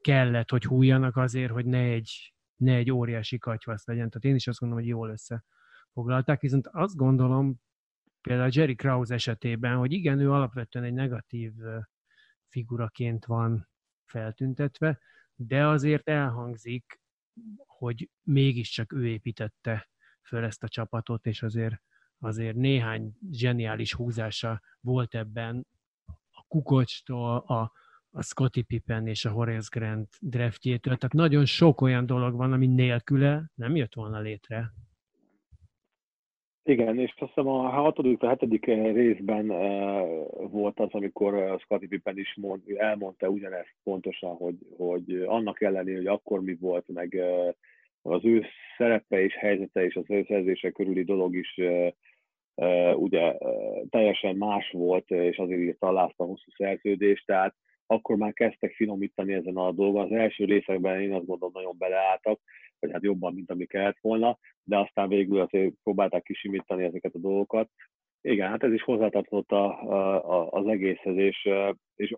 kellett, 0.00 0.50
hogy 0.50 0.64
hújjanak 0.64 1.16
azért, 1.16 1.52
hogy 1.52 1.64
ne 1.64 1.82
egy, 1.82 2.34
ne 2.56 2.74
egy 2.74 2.90
óriási 2.90 3.38
katyvasz 3.38 3.86
legyen. 3.86 4.08
Tehát 4.08 4.24
én 4.24 4.34
is 4.34 4.46
azt 4.46 4.58
gondolom, 4.58 4.84
hogy 4.84 4.92
jól 4.92 5.10
összefoglalták, 5.10 6.40
viszont 6.40 6.66
azt 6.66 6.96
gondolom, 6.96 7.60
például 8.20 8.50
Jerry 8.52 8.74
Krause 8.74 9.14
esetében, 9.14 9.76
hogy 9.76 9.92
igen, 9.92 10.18
ő 10.18 10.32
alapvetően 10.32 10.84
egy 10.84 10.92
negatív 10.92 11.52
figuraként 12.48 13.24
van 13.24 13.68
feltüntetve, 14.04 14.98
de 15.34 15.66
azért 15.66 16.08
elhangzik, 16.08 17.00
hogy 17.66 18.10
mégiscsak 18.22 18.92
ő 18.92 19.06
építette 19.06 19.88
föl 20.22 20.44
ezt 20.44 20.62
a 20.62 20.68
csapatot, 20.68 21.26
és 21.26 21.42
azért, 21.42 21.82
azért 22.18 22.56
néhány 22.56 23.16
zseniális 23.30 23.94
húzása 23.94 24.62
volt 24.80 25.14
ebben 25.14 25.66
a 26.30 26.44
Kukocstól, 26.48 27.36
a, 27.36 27.72
a 28.12 28.22
Scotty 28.22 28.62
Pippen 28.62 29.06
és 29.06 29.24
a 29.24 29.30
Horace 29.30 29.78
Grant 29.78 30.08
draftjétől. 30.20 30.96
Tehát 30.96 31.12
nagyon 31.12 31.44
sok 31.44 31.80
olyan 31.80 32.06
dolog 32.06 32.36
van, 32.36 32.52
ami 32.52 32.66
nélküle 32.66 33.42
nem 33.54 33.76
jött 33.76 33.94
volna 33.94 34.20
létre. 34.20 34.72
Igen, 36.62 36.98
és 36.98 37.14
azt 37.16 37.32
hiszem 37.34 37.48
a 37.48 37.68
hatodik, 37.68 38.22
a 38.22 38.28
hetedik 38.28 38.64
részben 38.66 39.50
uh, 39.50 40.50
volt 40.50 40.80
az, 40.80 40.88
amikor 40.90 41.58
Scottie 41.60 41.88
Pippen 41.88 42.18
is 42.18 42.34
mond, 42.40 42.62
elmondta 42.76 43.28
ugyanezt 43.28 43.74
pontosan, 43.82 44.34
hogy, 44.34 44.56
hogy 44.76 45.22
annak 45.26 45.62
ellenére, 45.62 45.96
hogy 45.96 46.06
akkor 46.06 46.40
mi 46.42 46.56
volt, 46.60 46.88
meg 46.88 47.12
uh, 47.12 48.14
az 48.14 48.24
ő 48.24 48.44
szerepe 48.76 49.22
és 49.22 49.34
helyzete 49.34 49.84
és 49.84 49.94
az 49.96 50.04
ő 50.08 50.24
szerzése 50.28 50.70
körüli 50.70 51.04
dolog 51.04 51.36
is 51.36 51.56
uh, 51.56 53.00
ugye 53.00 53.36
teljesen 53.90 54.36
más 54.36 54.70
volt, 54.70 55.10
és 55.10 55.36
azért 55.36 55.60
írta 55.60 55.86
alá 55.86 56.04
a 56.16 56.24
hosszú 56.24 56.50
szerződést, 56.56 57.26
tehát 57.26 57.54
akkor 57.90 58.16
már 58.16 58.32
kezdtek 58.32 58.72
finomítani 58.74 59.32
ezen 59.32 59.56
a 59.56 59.72
dolgon. 59.72 60.04
Az 60.04 60.12
első 60.12 60.44
részekben 60.44 61.00
én 61.00 61.12
azt 61.12 61.26
gondolom 61.26 61.52
nagyon 61.54 61.74
beleálltak, 61.78 62.40
vagy 62.78 62.92
hát 62.92 63.02
jobban, 63.02 63.34
mint 63.34 63.50
ami 63.50 63.66
kellett 63.66 63.98
volna, 64.00 64.38
de 64.64 64.78
aztán 64.78 65.08
végül 65.08 65.40
azért 65.40 65.74
próbálták 65.82 66.22
kisimítani 66.22 66.84
ezeket 66.84 67.14
a 67.14 67.18
dolgokat. 67.18 67.70
Igen, 68.20 68.48
hát 68.50 68.62
ez 68.62 68.72
is 68.72 68.82
hozzátartozott 68.82 69.50
a, 69.50 69.64
a, 70.22 70.50
az 70.50 70.66
egészhez, 70.66 71.16
és, 71.16 71.48
és 71.96 72.14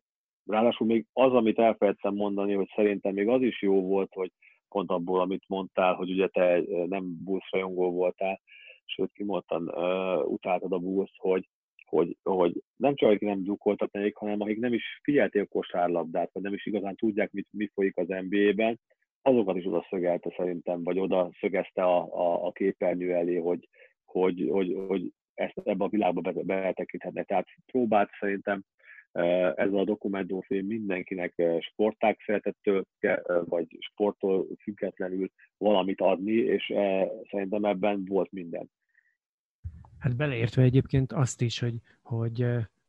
ráadásul 0.47 0.87
még 0.87 1.07
az, 1.13 1.33
amit 1.33 1.59
elfelejtettem 1.59 2.15
mondani, 2.15 2.53
hogy 2.53 2.71
szerintem 2.75 3.15
még 3.15 3.29
az 3.29 3.43
is 3.43 3.63
jó 3.63 3.83
volt, 3.83 4.13
hogy 4.15 4.31
pont 4.69 4.91
abból, 4.91 5.21
amit 5.21 5.45
mondtál, 5.47 5.95
hogy 5.95 6.11
ugye 6.11 6.29
te 6.29 6.63
nem 6.87 7.25
Bulls 7.25 7.49
rajongó 7.51 7.91
voltál, 7.91 8.41
sőt 8.85 9.13
kimondtan 9.13 9.69
uh, 9.69 10.31
utáltad 10.31 10.73
a 10.73 10.79
Bulls, 10.79 11.13
hogy, 11.17 11.49
hogy, 11.97 12.17
hogy 12.23 12.63
nem 12.77 12.95
csak 12.95 13.09
akik 13.09 13.29
nem 13.29 13.43
drukkoltak 13.43 13.93
nekik, 13.93 14.17
hanem 14.17 14.41
akik 14.41 14.59
nem 14.59 14.73
is 14.73 15.01
figyelték 15.03 15.43
a 15.43 15.47
kosárlabdát, 15.47 16.31
vagy 16.33 16.43
nem 16.43 16.53
is 16.53 16.67
igazán 16.67 16.97
tudják, 16.97 17.33
mit, 17.33 17.47
mi 17.51 17.71
folyik 17.75 17.97
az 17.97 18.07
NBA-ben, 18.07 18.81
azokat 19.23 19.57
is 19.57 19.67
oda 19.67 19.87
szögelte 19.91 20.35
szerintem, 20.37 20.83
vagy 20.83 20.99
oda 20.99 21.31
szögezte 21.41 21.83
a, 21.83 21.99
a, 21.99 22.47
a 22.47 22.53
képernyő 22.53 23.13
elé, 23.13 23.37
hogy, 23.37 23.69
hogy, 24.05 24.49
hogy, 24.51 24.77
hogy 24.89 25.13
ezt 25.35 25.61
ebbe 25.65 25.85
a 25.85 25.89
világba 25.89 26.33
betekinthetnek. 26.43 27.27
Tehát 27.27 27.47
próbált 27.67 28.11
szerintem 28.21 28.63
ez 29.55 29.73
a 29.73 29.85
dokumentumfilm 29.85 30.67
mindenkinek 30.67 31.43
sportág 31.61 32.17
szeretettől, 32.27 32.85
vagy 33.45 33.77
sporttól 33.79 34.47
függetlenül 34.63 35.31
valamit 35.57 36.01
adni, 36.01 36.33
és 36.33 36.73
szerintem 37.31 37.65
ebben 37.65 38.05
volt 38.05 38.33
minden. 38.33 38.71
Hát 40.03 40.17
beleértve 40.17 40.63
egyébként 40.63 41.13
azt 41.13 41.41
is, 41.41 41.59
hogy, 41.59 41.81
hogy 42.01 42.47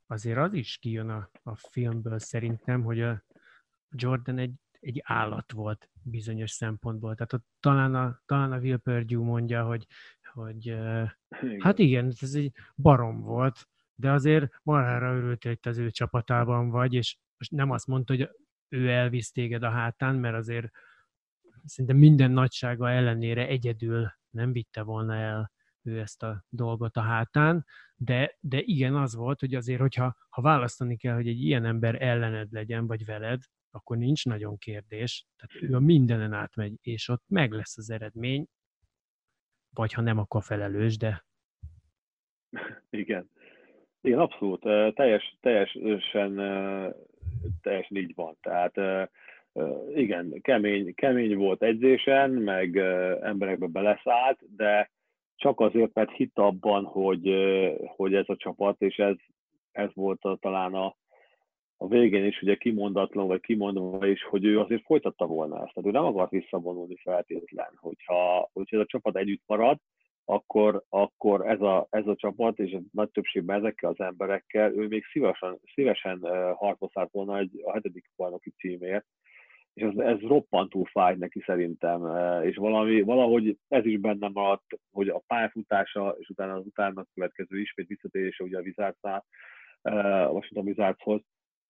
azért 0.07 0.37
az 0.37 0.53
is 0.53 0.77
kijön 0.77 1.09
a, 1.09 1.29
a 1.43 1.55
filmből 1.55 2.19
szerintem, 2.19 2.83
hogy 2.83 3.01
a 3.01 3.23
Jordan 3.89 4.37
egy 4.37 4.53
egy 4.83 5.01
állat 5.03 5.51
volt 5.51 5.89
bizonyos 6.01 6.51
szempontból. 6.51 7.15
Tehát 7.15 7.33
ott 7.33 7.45
talán 7.59 7.95
a, 7.95 8.21
talán 8.25 8.51
a 8.51 8.57
Will 8.57 8.77
Perdue 8.77 9.25
mondja, 9.25 9.65
hogy, 9.65 9.87
hogy 10.33 10.65
igen. 10.65 11.15
hát 11.59 11.79
igen, 11.79 12.13
ez 12.19 12.33
egy 12.33 12.51
barom 12.75 13.21
volt, 13.21 13.67
de 13.95 14.11
azért 14.11 14.59
marhára 14.63 15.15
örült, 15.15 15.43
hogy 15.43 15.59
az 15.61 15.77
ő 15.77 15.89
csapatában 15.91 16.69
vagy, 16.69 16.93
és 16.93 17.17
most 17.37 17.51
nem 17.51 17.71
azt 17.71 17.87
mondta, 17.87 18.15
hogy 18.15 18.29
ő 18.69 18.89
elvisz 18.89 19.31
téged 19.31 19.63
a 19.63 19.69
hátán, 19.69 20.15
mert 20.15 20.35
azért 20.35 20.69
szinte 21.65 21.93
minden 21.93 22.31
nagysága 22.31 22.89
ellenére 22.89 23.47
egyedül 23.47 24.13
nem 24.29 24.51
vitte 24.51 24.81
volna 24.81 25.15
el 25.15 25.51
ő 25.83 25.99
ezt 25.99 26.23
a 26.23 26.43
dolgot 26.49 26.95
a 26.95 27.01
hátán, 27.01 27.65
de, 27.95 28.37
de 28.39 28.59
igen, 28.61 28.95
az 28.95 29.15
volt, 29.15 29.39
hogy 29.39 29.53
azért, 29.53 29.79
hogyha 29.79 30.15
ha 30.29 30.41
választani 30.41 30.97
kell, 30.97 31.15
hogy 31.15 31.27
egy 31.27 31.41
ilyen 31.41 31.65
ember 31.65 32.01
ellened 32.01 32.51
legyen, 32.51 32.87
vagy 32.87 33.05
veled, 33.05 33.41
akkor 33.71 33.97
nincs 33.97 34.25
nagyon 34.25 34.57
kérdés. 34.57 35.27
Tehát 35.35 35.71
ő 35.71 35.75
a 35.75 35.79
mindenen 35.79 36.33
átmegy, 36.33 36.73
és 36.81 37.07
ott 37.07 37.23
meg 37.27 37.51
lesz 37.51 37.77
az 37.77 37.89
eredmény, 37.89 38.45
vagy 39.73 39.93
ha 39.93 40.01
nem, 40.01 40.17
akkor 40.17 40.43
felelős, 40.43 40.97
de... 40.97 41.25
Igen. 42.89 43.29
Igen, 44.01 44.19
abszolút. 44.19 44.61
Teljes, 44.95 45.37
teljesen, 45.41 46.35
teljesen 47.61 47.97
így 47.97 48.13
van. 48.15 48.37
Tehát 48.41 49.09
igen, 49.95 50.41
kemény, 50.41 50.93
kemény 50.93 51.35
volt 51.35 51.63
edzésen, 51.63 52.29
meg 52.29 52.77
emberekbe 53.21 53.67
beleszállt, 53.67 54.55
de 54.55 54.91
csak 55.43 55.59
azért, 55.59 55.93
mert 55.93 56.11
hit 56.11 56.37
abban, 56.39 56.85
hogy, 56.85 57.35
hogy 57.95 58.13
ez 58.13 58.25
a 58.27 58.35
csapat, 58.35 58.81
és 58.81 58.97
ez, 58.97 59.15
ez 59.71 59.89
volt 59.93 60.23
a, 60.23 60.37
talán 60.41 60.73
a, 60.73 60.95
a 61.77 61.87
végén 61.87 62.25
is 62.25 62.41
ugye 62.41 62.55
kimondatlan, 62.55 63.27
vagy 63.27 63.41
kimondva 63.41 64.07
is, 64.07 64.23
hogy 64.23 64.45
ő 64.45 64.59
azért 64.59 64.85
folytatta 64.85 65.25
volna 65.25 65.55
ezt. 65.55 65.73
Tehát 65.73 65.89
ő 65.89 65.91
nem 65.91 66.05
akart 66.05 66.31
visszavonulni 66.31 66.95
feltétlen. 66.95 67.71
Hogyha, 67.75 68.49
hogyha 68.53 68.77
ez 68.77 68.81
a 68.81 68.85
csapat 68.85 69.17
együtt 69.17 69.43
marad, 69.45 69.77
akkor, 70.25 70.83
akkor 70.89 71.47
ez, 71.47 71.61
a, 71.61 71.87
ez 71.89 72.07
a 72.07 72.15
csapat, 72.15 72.59
és 72.59 72.77
nagy 72.91 73.09
többségben 73.09 73.57
ezekkel 73.57 73.89
az 73.89 73.99
emberekkel, 73.99 74.73
ő 74.73 74.87
még 74.87 75.03
szívesen, 75.11 75.59
szívesen 75.73 76.19
harcba 76.55 77.07
volna 77.11 77.37
egy, 77.37 77.61
a 77.63 77.73
hetedik 77.73 78.09
bajnoki 78.15 78.49
címért, 78.49 79.05
és 79.73 79.83
ez, 79.83 79.97
ez 79.97 80.19
roppantú 80.19 80.83
fáj 80.83 81.15
neki 81.15 81.41
szerintem, 81.45 82.01
és 82.43 82.55
valami, 82.55 83.01
valahogy 83.01 83.57
ez 83.67 83.85
is 83.85 83.99
benne 83.99 84.29
maradt, 84.33 84.79
hogy 84.91 85.07
a 85.09 85.23
pályafutása, 85.27 86.15
és 86.19 86.29
utána 86.29 86.53
az 86.53 86.65
utána 86.65 87.05
következő 87.13 87.59
ismét 87.59 87.87
visszatérése 87.87 88.43
ugye 88.43 88.57
a 88.57 88.61
Wizardsnál, 88.61 89.25
a 89.81 90.31
Washington 90.31 90.67
Wizardshoz, 90.67 91.21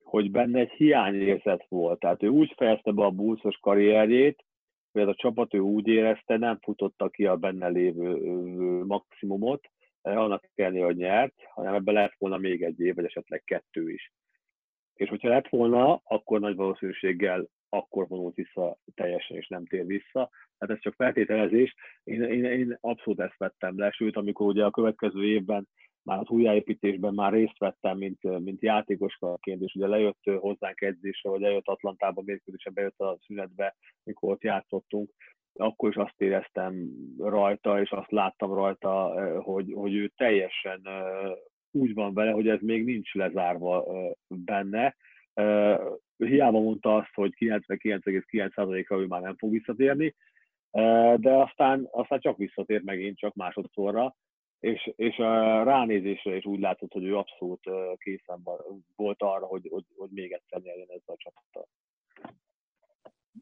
hogy 0.04 0.32
benne 0.32 0.60
egy 0.60 0.72
hiányérzet 0.72 1.66
volt. 1.70 2.00
Tehát 2.00 2.24
ő 2.24 2.28
úgy 2.28 2.54
fejezte 2.56 2.92
be 2.92 3.04
a 3.04 3.12
búszos 3.12 3.58
karrierjét, 3.58 4.44
hogy 4.92 5.02
ez 5.02 5.08
a 5.08 5.16
csapat 5.16 5.54
ő 5.54 5.60
úgy 5.60 5.88
érezte, 5.88 6.38
nem 6.38 6.60
futotta 6.62 7.10
ki 7.10 7.26
a 7.26 7.36
benne 7.36 7.68
lévő 7.68 8.84
maximumot, 8.84 9.68
annak 10.02 10.50
ellenére, 10.56 10.86
hogy 10.86 10.96
nyert, 10.96 11.34
hanem 11.54 11.74
ebben 11.74 11.94
lett 11.94 12.16
volna 12.18 12.38
még 12.38 12.64
egy 12.64 12.80
év, 12.80 12.96
vagy 12.96 13.06
esetleg 13.06 13.44
kettő 13.44 13.92
is. 13.92 14.12
És 14.94 15.10
hogyha 15.10 15.30
lett 15.30 15.48
volna, 15.50 16.02
akkor 16.04 16.40
nagy 16.40 16.56
valószínűséggel 16.56 17.48
akkor 17.74 18.08
vonult 18.08 18.36
vissza 18.36 18.78
teljesen, 18.96 19.38
és 19.38 19.48
nem 19.48 19.66
tér 19.66 19.86
vissza. 19.86 20.30
Hát 20.60 20.70
ez 20.70 20.80
csak 20.80 20.94
feltételezés. 20.94 21.76
Én, 22.04 22.22
én, 22.22 22.44
én 22.44 22.78
abszolút 22.82 23.20
ezt 23.20 23.38
vettem 23.38 23.80
le, 23.80 23.92
sőt, 23.92 24.16
amikor 24.16 24.46
ugye 24.46 24.66
a 24.66 24.72
következő 24.72 25.24
évben 25.24 25.68
már 26.04 26.20
az 26.20 26.30
újjáépítésben 26.30 27.14
már 27.14 27.32
részt 27.32 27.58
vettem, 27.58 27.98
mint, 27.98 28.40
mint 28.40 28.62
játékosként, 28.62 29.62
és 29.62 29.74
ugye 29.74 29.88
lejött 29.88 30.24
hozzánk 30.40 30.82
edzésre, 30.82 31.30
vagy 31.30 31.42
lejött 31.42 31.68
Atlantába 31.68 32.22
mérkőzésre, 32.22 32.72
bejött 32.72 33.00
a 33.00 33.18
szünetbe, 33.26 33.76
mikor 34.04 34.32
ott 34.32 34.44
játszottunk, 34.44 35.10
akkor 35.54 35.90
is 35.90 35.96
azt 35.96 36.22
éreztem 36.22 36.90
rajta, 37.18 37.82
és 37.82 37.92
azt 37.92 38.12
láttam 38.12 38.54
rajta, 38.54 39.14
hogy, 39.42 39.74
hogy 39.76 39.96
ő 39.96 40.08
teljesen 40.08 40.82
úgy 41.72 41.94
van 41.94 42.14
vele, 42.14 42.32
hogy 42.32 42.48
ez 42.48 42.60
még 42.62 42.84
nincs 42.84 43.14
lezárva 43.14 43.86
benne. 44.28 44.96
Hiába 46.18 46.60
mondta 46.60 46.96
azt, 46.96 47.14
hogy 47.14 47.34
99,9%-a 47.40 48.96
ő 48.96 49.06
már 49.06 49.22
nem 49.22 49.38
fog 49.38 49.52
visszatérni, 49.52 50.16
de 51.16 51.32
aztán, 51.32 51.88
aztán 51.92 52.20
csak 52.20 52.38
visszatért 52.38 52.84
megint, 52.84 53.18
csak 53.18 53.36
másodszorra, 53.36 54.16
és, 54.60 54.92
és 54.96 55.18
a 55.18 55.64
ránézésre 55.64 56.36
is 56.36 56.46
úgy 56.46 56.60
látszott, 56.60 56.92
hogy 56.92 57.04
ő 57.04 57.18
abszolút 57.18 57.70
készen 57.98 58.44
volt 58.96 59.22
arra, 59.22 59.46
hogy, 59.46 59.68
hogy, 59.72 59.86
hogy 59.96 60.10
még 60.10 60.32
egyszer 60.32 60.62
nyerjen 60.62 60.88
ezzel 60.90 61.16
a 61.16 61.18
csapattal. 61.18 61.68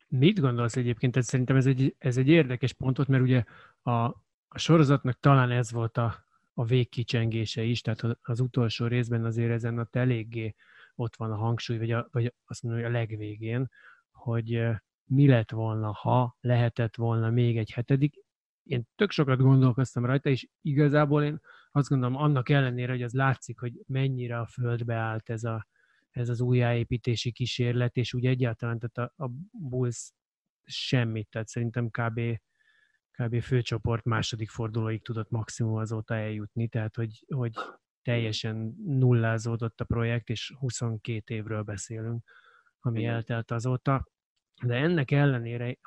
Mit 0.07 0.39
gondolsz 0.39 0.75
egyébként? 0.75 1.15
Ez 1.15 1.25
szerintem 1.25 1.55
ez 1.55 1.65
egy, 1.65 1.95
ez 1.97 2.17
egy 2.17 2.29
érdekes 2.29 2.73
pont 2.73 2.97
volt, 2.97 3.09
mert 3.09 3.23
ugye 3.23 3.43
a, 3.81 4.03
a 4.47 4.57
sorozatnak 4.57 5.19
talán 5.19 5.51
ez 5.51 5.71
volt 5.71 5.97
a, 5.97 6.13
a 6.53 6.65
végkicsengése 6.65 7.61
is, 7.61 7.81
tehát 7.81 8.17
az 8.21 8.39
utolsó 8.39 8.87
részben 8.87 9.25
azért 9.25 9.51
ezen 9.51 9.79
ott 9.79 9.95
eléggé 9.95 10.55
ott 10.95 11.15
van 11.15 11.31
a 11.31 11.35
hangsúly, 11.35 11.77
vagy, 11.77 11.91
a, 11.91 12.07
vagy 12.11 12.33
azt 12.45 12.63
mondom, 12.63 12.81
hogy 12.81 12.89
a 12.89 12.93
legvégén, 12.93 13.69
hogy 14.11 14.63
mi 15.05 15.27
lett 15.27 15.51
volna, 15.51 15.91
ha 15.91 16.37
lehetett 16.39 16.95
volna 16.95 17.29
még 17.29 17.57
egy 17.57 17.71
hetedik. 17.71 18.15
Én 18.63 18.87
tök 18.95 19.11
sokat 19.11 19.39
gondolkoztam 19.39 20.05
rajta, 20.05 20.29
és 20.29 20.47
igazából 20.61 21.23
én 21.23 21.39
azt 21.71 21.89
gondolom, 21.89 22.15
annak 22.15 22.49
ellenére, 22.49 22.91
hogy 22.91 23.03
az 23.03 23.13
látszik, 23.13 23.59
hogy 23.59 23.73
mennyire 23.87 24.39
a 24.39 24.47
földbe 24.47 24.95
állt 24.95 25.29
ez, 25.29 25.43
a, 25.43 25.67
ez 26.09 26.29
az 26.29 26.41
újjáépítési 26.41 27.31
kísérlet, 27.31 27.95
és 27.95 28.13
úgy 28.13 28.25
egyáltalán 28.25 28.79
tehát 28.79 29.11
a, 29.17 29.23
a 29.23 29.31
Bulls 29.51 30.11
semmit, 30.63 31.29
tehát 31.29 31.47
szerintem 31.47 31.89
kb 31.89 32.19
kb. 33.11 33.41
főcsoport 33.41 34.03
második 34.03 34.49
fordulóig 34.49 35.03
tudott 35.03 35.29
maximum 35.29 35.75
azóta 35.75 36.15
eljutni, 36.15 36.67
tehát 36.67 36.95
hogy, 36.95 37.25
hogy 37.27 37.53
teljesen 38.01 38.75
nullázódott 38.85 39.81
a 39.81 39.85
projekt, 39.85 40.29
és 40.29 40.53
22 40.59 41.33
évről 41.33 41.61
beszélünk, 41.61 42.23
ami 42.79 43.05
eltelt 43.05 43.51
azóta. 43.51 44.07
De 44.63 44.75
ennek 44.75 45.11
ellenére, 45.11 45.77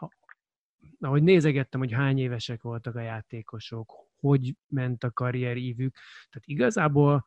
ahogy 0.98 1.22
nézegettem, 1.22 1.80
hogy 1.80 1.92
hány 1.92 2.18
évesek 2.18 2.62
voltak 2.62 2.94
a 2.94 3.00
játékosok, 3.00 3.92
hogy 4.20 4.56
ment 4.66 5.04
a 5.04 5.10
karrierívük, 5.10 5.94
tehát 6.30 6.46
igazából 6.46 7.24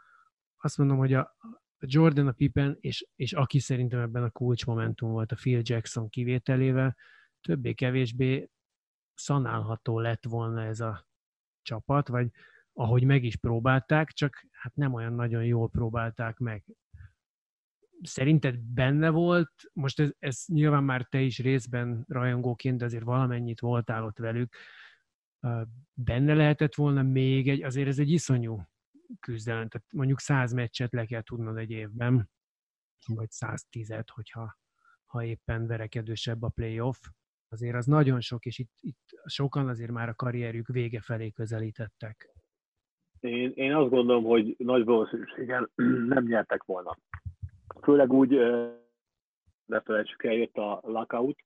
azt 0.57 0.77
mondom, 0.77 0.97
hogy 0.97 1.13
a 1.13 1.35
Jordan, 1.79 2.27
a 2.27 2.31
Pippen, 2.31 2.77
és, 2.79 3.07
és 3.15 3.33
aki 3.33 3.59
szerintem 3.59 3.99
ebben 3.99 4.23
a 4.23 4.29
kulcsmomentum 4.29 5.11
volt 5.11 5.31
a 5.31 5.35
Phil 5.35 5.61
Jackson 5.63 6.09
kivételével, 6.09 6.95
többé-kevésbé 7.41 8.49
szanálható 9.13 9.99
lett 9.99 10.23
volna 10.25 10.63
ez 10.63 10.79
a 10.79 11.07
csapat, 11.61 12.07
vagy 12.07 12.31
ahogy 12.77 13.03
meg 13.03 13.23
is 13.23 13.35
próbálták, 13.35 14.11
csak 14.11 14.45
hát 14.51 14.75
nem 14.75 14.93
olyan 14.93 15.13
nagyon 15.13 15.45
jól 15.45 15.69
próbálták 15.69 16.37
meg. 16.37 16.65
Szerinted 18.01 18.59
benne 18.59 19.09
volt, 19.09 19.51
most 19.73 19.99
ez, 19.99 20.09
ez 20.19 20.43
nyilván 20.47 20.83
már 20.83 21.05
te 21.05 21.21
is 21.21 21.39
részben 21.39 22.05
rajongóként, 22.07 22.77
de 22.77 22.85
azért 22.85 23.03
valamennyit 23.03 23.59
voltál 23.59 24.03
ott 24.03 24.17
velük, 24.17 24.55
benne 25.93 26.33
lehetett 26.33 26.75
volna 26.75 27.03
még 27.03 27.49
egy, 27.49 27.63
azért 27.63 27.87
ez 27.87 27.99
egy 27.99 28.11
iszonyú 28.11 28.61
küzdelem, 29.19 29.67
tehát 29.67 29.87
mondjuk 29.93 30.19
száz 30.19 30.53
meccset 30.53 30.93
le 30.93 31.05
kell 31.05 31.21
tudnod 31.21 31.57
egy 31.57 31.71
évben, 31.71 32.29
vagy 33.07 33.29
110-et, 33.31 34.07
hogyha 34.13 34.57
ha 35.05 35.23
éppen 35.23 35.67
verekedősebb 35.67 36.41
a 36.43 36.49
playoff 36.49 36.97
azért 37.47 37.75
az 37.75 37.85
nagyon 37.85 38.21
sok, 38.21 38.45
és 38.45 38.57
itt, 38.57 38.73
itt 38.79 39.21
sokan 39.25 39.67
azért 39.67 39.91
már 39.91 40.09
a 40.09 40.15
karrierjük 40.15 40.67
vége 40.67 41.01
felé 41.01 41.31
közelítettek. 41.31 42.36
Én, 43.19 43.51
én 43.55 43.75
azt 43.75 43.89
gondolom, 43.89 44.23
hogy 44.23 44.55
nagy 44.57 44.85
valószínűséggel 44.85 45.69
nem 46.13 46.23
nyertek 46.23 46.63
volna. 46.63 46.97
Főleg 47.81 48.13
úgy, 48.13 48.29
ne 49.65 49.81
felejtsük 49.81 50.23
el, 50.23 50.33
jött 50.33 50.57
a 50.57 50.79
lockout, 50.83 51.39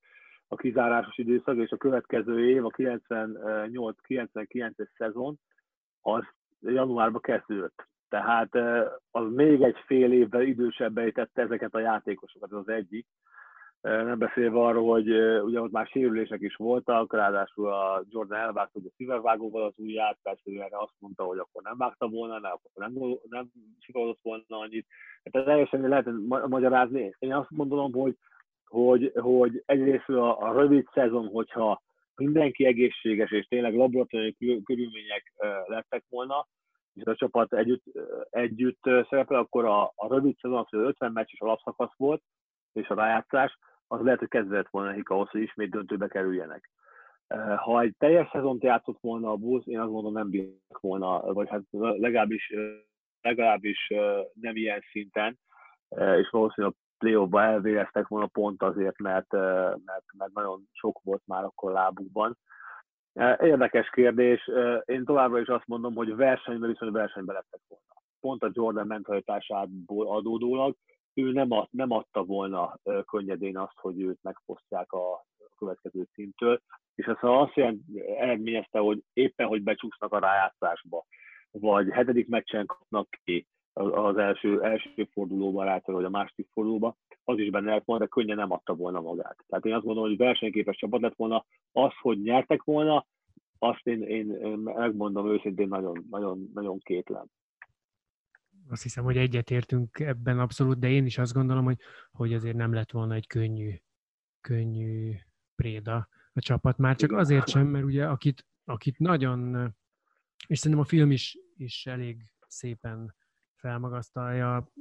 a 0.47 0.55
kizárásos 0.55 1.17
időszak, 1.17 1.57
és 1.57 1.69
a 1.69 1.77
következő 1.77 2.49
év, 2.49 2.65
a 2.65 2.69
98-99-es 2.69 4.87
szezon, 4.97 5.39
az 6.01 6.23
januárban 6.59 7.21
kezdődött. 7.21 7.87
Tehát 8.09 8.55
az 9.11 9.33
még 9.33 9.61
egy 9.61 9.77
fél 9.85 10.11
évvel 10.11 10.41
idősebben 10.41 11.11
tette 11.11 11.41
ezeket 11.41 11.73
a 11.73 11.79
játékosokat, 11.79 12.51
ez 12.51 12.57
az 12.57 12.69
egyik. 12.69 13.07
Nem 13.81 14.17
beszélve 14.17 14.59
arról, 14.59 14.91
hogy 14.91 15.09
ugye 15.43 15.61
ott 15.61 15.71
már 15.71 15.87
sérülések 15.87 16.41
is 16.41 16.55
voltak, 16.55 17.13
ráadásul 17.13 17.67
a 17.67 18.03
Jordan 18.09 18.37
elvágta 18.37 18.79
hogy 18.79 18.85
a 18.91 18.93
szívevvágóval 18.95 19.63
az 19.63 19.73
ujját, 19.77 20.17
persze 20.23 20.67
azt 20.71 20.93
mondta, 20.99 21.23
hogy 21.23 21.37
akkor 21.37 21.61
nem 21.61 21.77
vágta 21.77 22.07
volna, 22.07 22.39
nem, 22.39 22.51
akkor 22.51 22.89
nem, 22.89 23.17
nem 23.29 23.47
sikorodott 23.79 24.19
volna 24.21 24.43
annyit. 24.47 24.87
Tehát 25.23 25.47
teljesen 25.47 25.81
lehet 25.81 26.09
magyarázni. 26.47 27.15
Én 27.19 27.33
azt 27.33 27.55
gondolom, 27.55 27.91
hogy, 27.91 28.17
hogy, 28.65 29.11
hogy 29.15 29.63
egyrészt 29.65 30.09
a, 30.09 30.39
a 30.39 30.53
rövid 30.53 30.87
szezon, 30.93 31.27
hogyha 31.27 31.81
mindenki 32.15 32.65
egészséges 32.65 33.31
és 33.31 33.45
tényleg 33.45 33.75
laboratóriumi 33.75 34.61
körülmények 34.63 35.33
lettek 35.65 36.03
volna, 36.09 36.47
és 36.93 37.03
a 37.03 37.15
csapat 37.15 37.53
együtt, 37.53 37.83
együtt 38.29 38.81
szerepel, 38.81 39.39
akkor 39.39 39.65
a, 39.65 39.83
a 39.95 40.07
rövid 40.07 40.37
szezon, 40.41 40.57
az 40.57 40.67
50 40.71 41.11
meccs 41.11 41.29
és 41.31 41.39
alapszakasz 41.39 41.93
volt, 41.97 42.21
és 42.73 42.87
a 42.87 42.95
rájátszás, 42.95 43.57
az 43.91 44.01
lehet, 44.01 44.19
hogy 44.19 44.27
kezdett 44.27 44.67
volna 44.69 44.89
nekik 44.89 45.09
ahhoz, 45.09 45.29
hogy 45.29 45.41
ismét 45.41 45.69
döntőbe 45.69 46.07
kerüljenek. 46.07 46.69
Ha 47.55 47.81
egy 47.81 47.95
teljes 47.97 48.29
szezont 48.31 48.63
játszott 48.63 48.97
volna 49.01 49.31
a 49.31 49.35
Bulls, 49.35 49.65
én 49.65 49.79
azt 49.79 49.91
mondom 49.91 50.13
nem 50.13 50.29
bírnak 50.29 50.79
volna, 50.79 51.33
vagy 51.33 51.49
hát 51.49 51.61
legalábbis, 51.71 52.53
legalábbis 53.21 53.93
nem 54.33 54.55
ilyen 54.55 54.81
szinten, 54.91 55.39
és 55.89 56.29
valószínűleg 56.29 56.75
a 56.75 56.95
play 56.97 57.43
elvéreztek 57.43 58.07
volna 58.07 58.27
pont 58.27 58.63
azért, 58.63 58.97
mert, 58.99 59.31
mert, 59.85 60.05
mert 60.17 60.33
nagyon 60.33 60.63
sok 60.71 60.99
volt 61.03 61.21
már 61.25 61.43
akkor 61.43 61.71
lábukban. 61.71 62.37
Érdekes 63.39 63.89
kérdés. 63.89 64.49
Én 64.85 65.05
továbbra 65.05 65.39
is 65.39 65.47
azt 65.47 65.67
mondom, 65.67 65.95
hogy 65.95 66.15
versenyben 66.15 66.69
viszont 66.69 66.91
versenyben 66.91 67.35
lettek 67.35 67.61
volna. 67.67 67.85
Pont 68.19 68.43
a 68.43 68.51
Jordan 68.53 68.87
mentalitásából 68.87 70.15
adódólag, 70.15 70.75
ő 71.13 71.31
nem, 71.31 71.51
ad, 71.51 71.67
nem 71.71 71.91
adta 71.91 72.23
volna 72.23 72.79
könnyedén 73.05 73.57
azt, 73.57 73.77
hogy 73.77 74.01
őt 74.01 74.19
megfosztják 74.21 74.91
a 74.91 75.25
következő 75.57 76.07
szintől, 76.13 76.61
és 76.95 77.05
ez 77.05 77.17
azt 77.19 77.57
eredményezte, 78.17 78.79
hogy 78.79 79.03
éppen, 79.13 79.47
hogy 79.47 79.63
becsúsznak 79.63 80.13
a 80.13 80.19
rájátszásba, 80.19 81.05
vagy 81.51 81.89
hetedik 81.89 82.27
meccsen 82.27 82.65
kapnak 82.65 83.07
ki 83.23 83.47
az 83.73 84.17
első, 84.17 84.63
első 84.63 85.07
fordulóban 85.11 85.65
rájátszani, 85.65 85.97
vagy 85.97 86.05
a 86.05 86.09
második 86.09 86.47
fordulóban, 86.51 86.95
az 87.23 87.37
is 87.37 87.49
benne 87.49 87.73
lett 87.73 87.85
volna, 87.85 88.03
de 88.03 88.09
könnyen 88.09 88.37
nem 88.37 88.51
adta 88.51 88.73
volna 88.73 89.01
magát. 89.01 89.37
Tehát 89.47 89.65
én 89.65 89.73
azt 89.73 89.83
gondolom, 89.83 90.09
hogy 90.09 90.17
versenyképes 90.17 90.77
csapat 90.77 91.01
lett 91.01 91.15
volna, 91.15 91.45
az, 91.71 91.91
hogy 92.01 92.21
nyertek 92.21 92.63
volna, 92.63 93.05
azt 93.59 93.87
én, 93.87 94.01
én 94.01 94.25
megmondom 94.63 95.27
őszintén 95.27 95.67
nagyon, 95.67 96.05
nagyon, 96.09 96.51
nagyon 96.53 96.79
kétlem 96.79 97.25
azt 98.71 98.83
hiszem, 98.83 99.03
hogy 99.03 99.17
egyetértünk 99.17 99.99
ebben 99.99 100.39
abszolút, 100.39 100.79
de 100.79 100.89
én 100.89 101.05
is 101.05 101.17
azt 101.17 101.33
gondolom, 101.33 101.63
hogy, 101.63 101.79
hogy 102.11 102.33
azért 102.33 102.55
nem 102.55 102.73
lett 102.73 102.91
volna 102.91 103.13
egy 103.13 103.27
könnyű, 103.27 103.75
könnyű 104.41 105.15
préda 105.55 106.09
a 106.33 106.39
csapat. 106.39 106.77
Már 106.77 106.95
csak 106.95 107.11
azért 107.11 107.49
sem, 107.49 107.67
mert 107.67 107.85
ugye 107.85 108.07
akit, 108.07 108.47
akit 108.63 108.99
nagyon, 108.99 109.53
és 110.47 110.59
szerintem 110.59 110.85
a 110.85 110.87
film 110.87 111.11
is, 111.11 111.37
is 111.57 111.85
elég 111.85 112.33
szépen 112.47 113.15
felmagasztalja, 113.55 114.71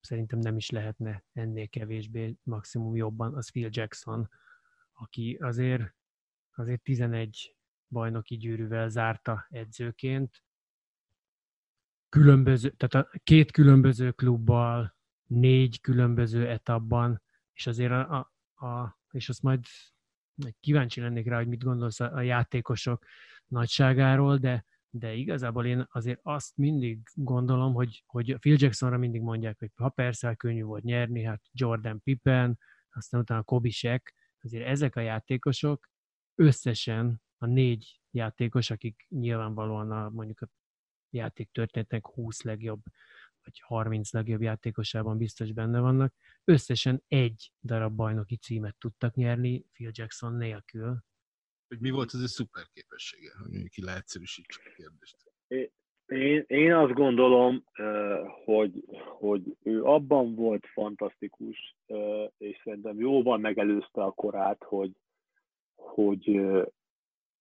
szerintem 0.00 0.38
nem 0.38 0.56
is 0.56 0.70
lehetne 0.70 1.24
ennél 1.32 1.68
kevésbé, 1.68 2.36
maximum 2.42 2.96
jobban, 2.96 3.34
az 3.34 3.50
Phil 3.50 3.68
Jackson, 3.70 4.28
aki 4.92 5.38
azért, 5.40 5.94
azért 6.54 6.82
11 6.82 7.56
bajnoki 7.88 8.36
gyűrűvel 8.36 8.88
zárta 8.88 9.46
edzőként, 9.48 10.42
különböző, 12.10 12.70
tehát 12.70 13.06
a 13.06 13.18
két 13.24 13.50
különböző 13.50 14.10
klubbal, 14.10 14.96
négy 15.26 15.80
különböző 15.80 16.48
etapban, 16.48 17.22
és 17.52 17.66
azért 17.66 17.92
a, 17.92 18.32
a, 18.54 18.66
a 18.66 18.98
és 19.10 19.28
azt 19.28 19.42
majd 19.42 19.60
kíváncsi 20.60 21.00
lennék 21.00 21.26
rá, 21.26 21.36
hogy 21.36 21.48
mit 21.48 21.62
gondolsz 21.62 22.00
a, 22.00 22.12
a 22.14 22.20
játékosok 22.20 23.04
nagyságáról, 23.46 24.36
de, 24.36 24.64
de 24.90 25.14
igazából 25.14 25.66
én 25.66 25.86
azért 25.90 26.20
azt 26.22 26.56
mindig 26.56 27.00
gondolom, 27.14 27.74
hogy, 27.74 28.02
hogy 28.06 28.36
Phil 28.38 28.56
Jacksonra 28.58 28.98
mindig 28.98 29.20
mondják, 29.20 29.58
hogy 29.58 29.70
ha 29.74 29.88
persze 29.88 30.34
könnyű 30.34 30.62
volt 30.62 30.82
nyerni, 30.82 31.22
hát 31.22 31.42
Jordan 31.52 32.02
Pippen, 32.02 32.58
aztán 32.90 33.20
utána 33.20 33.42
Kobe 33.42 33.70
Shaq, 33.70 34.12
azért 34.42 34.66
ezek 34.66 34.96
a 34.96 35.00
játékosok 35.00 35.88
összesen 36.34 37.22
a 37.38 37.46
négy 37.46 38.00
játékos, 38.10 38.70
akik 38.70 39.06
nyilvánvalóan 39.08 39.90
a, 39.90 40.08
mondjuk 40.08 40.40
a 40.40 40.48
játék 41.12 41.50
történetnek 41.52 42.06
20 42.06 42.42
legjobb 42.42 42.80
vagy 43.44 43.60
30 43.60 44.12
legjobb 44.12 44.40
játékosában 44.42 45.18
biztos 45.18 45.52
benne 45.52 45.80
vannak. 45.80 46.14
Összesen 46.44 47.02
egy 47.08 47.52
darab 47.62 47.94
bajnoki 47.94 48.36
címet 48.36 48.76
tudtak 48.78 49.14
nyerni 49.14 49.64
Phil 49.72 49.90
Jackson 49.92 50.34
nélkül. 50.34 50.96
Hogy 51.68 51.80
mi 51.80 51.90
volt 51.90 52.10
az 52.12 52.20
ő 52.20 52.26
szuper 52.26 52.64
képessége, 52.72 53.30
hogy 53.42 53.68
ki 53.68 53.84
leegyszerűsítsük 53.84 54.62
a 54.66 54.70
kérdést. 54.74 55.16
Én, 56.06 56.44
én 56.46 56.74
azt 56.74 56.92
gondolom, 56.92 57.64
hogy, 58.44 58.84
hogy 59.18 59.56
ő 59.62 59.82
abban 59.82 60.34
volt 60.34 60.66
fantasztikus, 60.66 61.76
és 62.38 62.60
szerintem 62.64 62.98
jóval 62.98 63.38
megelőzte 63.38 64.02
a 64.02 64.10
korát, 64.10 64.62
hogy, 64.64 64.92
hogy 65.74 66.40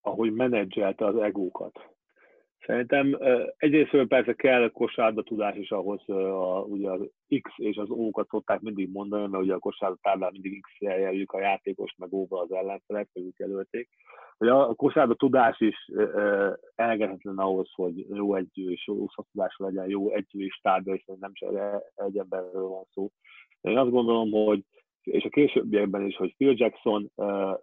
ahogy 0.02 0.34
menedzselte 0.34 1.06
az 1.06 1.18
egókat. 1.18 1.98
Szerintem 2.66 3.18
egyrészt 3.58 4.08
persze 4.08 4.34
kell 4.34 4.70
kosárba 4.70 5.24
tudás 5.24 5.56
is 5.56 5.72
ahhoz, 5.72 6.10
a, 6.10 6.66
ugye 6.68 6.90
az 6.90 7.10
X 7.42 7.52
és 7.56 7.78
az 7.78 7.90
O-kat 7.90 8.28
szokták 8.28 8.60
mindig 8.60 8.92
mondani, 8.92 9.28
mert 9.28 9.44
ugye 9.44 9.54
a 9.54 9.60
kosárba 9.60 9.98
táblán 10.02 10.32
mindig 10.32 10.62
X 10.62 10.70
jelöljük 10.80 11.32
a 11.32 11.40
játékos, 11.40 11.96
meg 11.98 12.14
O-ba 12.14 12.40
az 12.40 12.52
ellenfelek, 12.52 13.10
ők 13.14 13.38
jelölték. 13.38 13.90
Hogy 14.38 14.48
a 14.48 14.74
kosárba 14.74 15.14
tudás 15.14 15.60
is 15.60 15.92
elengedhetetlen 16.76 17.38
ahhoz, 17.38 17.72
hogy 17.74 18.06
jó 18.10 18.36
egyő 18.36 18.72
és 18.72 18.88
jó 18.88 19.06
tudás 19.32 19.56
legyen, 19.58 19.90
jó 19.90 20.12
egyő 20.12 20.44
és 20.46 20.60
tárgya, 20.62 20.94
és 20.94 21.04
nem 21.20 21.34
csak 21.34 21.84
egy 21.96 22.18
emberről 22.18 22.68
van 22.68 22.84
szó. 22.94 23.10
Én 23.62 23.78
azt 23.78 23.92
gondolom, 23.92 24.32
hogy 24.32 24.64
és 25.04 25.24
a 25.24 25.30
későbbiekben 25.30 26.06
is, 26.06 26.16
hogy 26.16 26.36
Phil 26.36 26.54
Jackson 26.56 27.12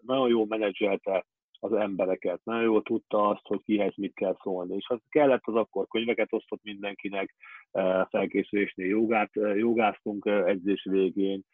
nagyon 0.00 0.28
jó 0.28 0.44
menedzselte 0.44 1.26
az 1.60 1.72
embereket. 1.72 2.40
Nagyon 2.44 2.62
jól 2.62 2.82
tudta 2.82 3.28
azt, 3.28 3.46
hogy 3.46 3.62
kihez 3.64 3.92
mit 3.96 4.14
kell 4.14 4.36
szólni. 4.42 4.76
És 4.76 4.86
ha 4.86 5.00
kellett, 5.08 5.42
az 5.44 5.54
akkor 5.54 5.86
könyveket 5.88 6.32
osztott 6.32 6.62
mindenkinek, 6.62 7.34
eh, 7.70 8.04
felkészülésnél 8.10 8.86
jogát, 8.86 9.30
eh, 9.36 9.56
jogáztunk 9.56 10.26
eh, 10.26 10.46
edzés 10.46 10.86
végén, 10.90 11.44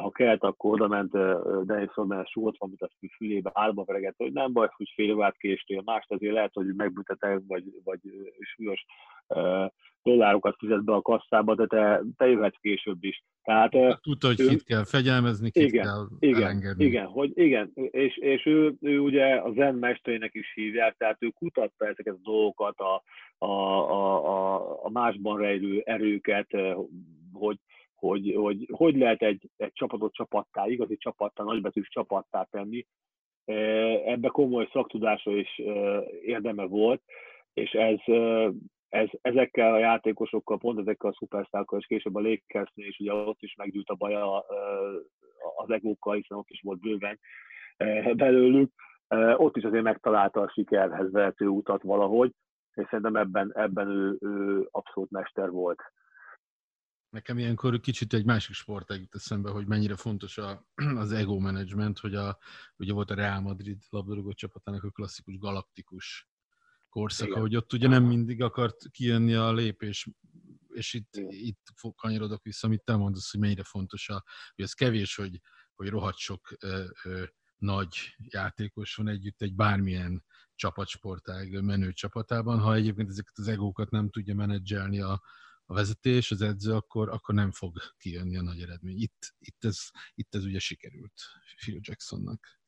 ha 0.00 0.10
kellett, 0.10 0.42
akkor 0.42 0.72
oda 0.72 0.88
ment 0.88 1.12
Dennis 1.66 1.90
Rodman 1.94 2.24
súlyt, 2.24 2.56
amit 2.58 2.82
a 2.82 2.90
fülébe 3.16 3.50
álba 3.54 3.84
veregett, 3.84 4.16
hogy 4.16 4.32
nem 4.32 4.52
baj, 4.52 4.68
hogy 4.76 4.92
fél 4.94 5.14
órát 5.14 5.36
késtél, 5.36 5.82
mást 5.84 6.12
azért 6.12 6.32
lehet, 6.32 6.50
hogy 6.54 6.74
megbüntetek, 6.76 7.40
vagy, 7.46 7.64
vagy 7.84 8.00
súlyos 8.40 8.84
dollárokat 10.02 10.56
fizet 10.58 10.84
be 10.84 10.92
a 10.92 11.02
kasszába, 11.02 11.54
de 11.54 11.66
te, 11.66 12.02
te 12.16 12.26
jöhetsz 12.26 12.58
később 12.60 13.04
is. 13.04 13.24
Tehát, 13.42 14.00
Tudta, 14.00 14.26
hogy 14.26 14.40
ő, 14.40 14.48
kit 14.48 14.64
kell 14.64 14.84
fegyelmezni, 14.84 15.50
kit 15.50 15.62
igen, 15.62 15.84
kell 15.84 16.06
igen, 16.18 16.42
elengedni. 16.42 16.84
Igen, 16.84 17.06
hogy 17.06 17.32
igen, 17.34 17.70
és, 17.74 18.16
és 18.16 18.46
ő, 18.46 18.74
ő 18.80 18.98
ugye 18.98 19.34
a 19.34 19.52
zen 19.52 19.74
mesterének 19.74 20.34
is 20.34 20.52
hívják, 20.54 20.96
tehát 20.96 21.16
ő 21.20 21.28
kutatta 21.28 21.86
ezeket 21.86 22.14
a 22.14 22.30
dolgokat, 22.30 22.78
a, 22.78 23.02
a, 23.46 23.52
a, 23.90 24.84
a 24.84 24.90
másban 24.90 25.38
rejlő 25.38 25.82
erőket, 25.84 26.48
hogy 27.32 27.58
hogy 27.98 28.34
hogy, 28.36 28.68
hogy 28.72 28.96
lehet 28.96 29.22
egy, 29.22 29.50
egy 29.56 29.72
csapatot 29.72 30.14
csapattá, 30.14 30.66
igazi 30.66 30.96
csapattá, 30.96 31.44
nagybetűs 31.44 31.88
csapattá 31.88 32.42
tenni. 32.50 32.86
Ebbe 34.04 34.28
komoly 34.28 34.68
szaktudása 34.72 35.30
is 35.30 35.58
érdeme 36.22 36.64
volt, 36.64 37.02
és 37.52 37.70
ez 37.72 37.98
ez, 38.88 39.08
ezekkel 39.22 39.74
a 39.74 39.78
játékosokkal, 39.78 40.58
pont 40.58 40.78
ezekkel 40.78 41.10
a 41.10 41.14
szupersztákkal, 41.18 41.78
és 41.78 41.86
később 41.86 42.14
a 42.14 42.20
Lakersnél 42.20 42.86
is, 42.86 42.98
ugye 42.98 43.12
ott 43.12 43.42
is 43.42 43.54
meggyűlt 43.54 43.88
a 43.88 43.94
baja 43.94 44.38
az 45.56 45.70
egókkal, 45.70 46.14
hiszen 46.14 46.38
ott 46.38 46.50
is 46.50 46.60
volt 46.62 46.80
bőven 46.80 47.18
belőlük, 48.14 48.72
ott 49.36 49.56
is 49.56 49.62
azért 49.62 49.82
megtalálta 49.82 50.40
a 50.40 50.50
sikerhez 50.50 51.12
vezető 51.12 51.46
utat 51.46 51.82
valahogy, 51.82 52.32
és 52.74 52.84
szerintem 52.84 53.16
ebben, 53.16 53.52
ebben 53.54 53.88
ő, 53.88 54.16
ő 54.20 54.68
abszolút 54.70 55.10
mester 55.10 55.50
volt. 55.50 55.82
Nekem 57.10 57.38
ilyenkor 57.38 57.80
kicsit 57.80 58.12
egy 58.12 58.24
másik 58.24 58.54
sport 58.54 58.94
jut 58.94 59.14
eszembe, 59.14 59.50
hogy 59.50 59.66
mennyire 59.66 59.96
fontos 59.96 60.38
a, 60.38 60.66
az 61.02 61.12
ego 61.12 61.38
management, 61.38 61.98
hogy 61.98 62.14
a, 62.14 62.38
ugye 62.76 62.92
volt 62.92 63.10
a 63.10 63.14
Real 63.14 63.40
Madrid 63.40 63.82
labdarúgó 63.88 64.32
csapatának 64.32 64.84
a 64.84 64.90
klasszikus 64.90 65.38
galaktikus 65.38 66.28
korszaka, 66.88 67.30
Igen. 67.30 67.40
hogy 67.40 67.56
ott 67.56 67.72
ugye 67.72 67.88
nem 67.88 68.04
mindig 68.04 68.42
akart 68.42 68.90
kijönni 68.90 69.34
a 69.34 69.52
lépés, 69.52 70.08
és 70.68 70.94
itt, 70.94 71.16
itt 71.28 71.72
kanyarodok 71.96 72.42
vissza, 72.42 72.66
amit 72.66 72.84
te 72.84 72.96
mondasz, 72.96 73.30
hogy 73.30 73.40
mennyire 73.40 73.64
fontos, 73.64 74.08
a, 74.08 74.24
hogy 74.54 74.64
ez 74.64 74.72
kevés, 74.72 75.14
hogy, 75.14 75.40
hogy 75.74 75.88
rohadt 75.88 76.18
sok 76.18 76.48
ö, 76.60 76.84
ö, 77.04 77.24
nagy 77.56 78.16
játékos 78.16 78.94
van 78.94 79.08
együtt 79.08 79.42
egy 79.42 79.54
bármilyen 79.54 80.24
csapatsportág 80.54 81.62
menő 81.62 81.92
csapatában, 81.92 82.58
ha 82.58 82.74
egyébként 82.74 83.08
ezeket 83.08 83.38
az 83.38 83.48
egókat 83.48 83.90
nem 83.90 84.10
tudja 84.10 84.34
menedzselni 84.34 85.00
a, 85.00 85.22
a 85.70 85.74
vezetés, 85.74 86.30
az 86.30 86.42
edző, 86.42 86.74
akkor, 86.74 87.08
akkor 87.08 87.34
nem 87.34 87.50
fog 87.50 87.78
kijönni 87.98 88.36
a 88.36 88.42
nagy 88.42 88.60
eredmény. 88.60 89.00
Itt, 89.00 89.34
itt, 89.38 89.64
ez, 89.64 89.78
itt 90.14 90.34
ez 90.34 90.44
ugye 90.44 90.58
sikerült 90.58 91.12
Phil 91.56 91.78
Jacksonnak. 91.80 92.60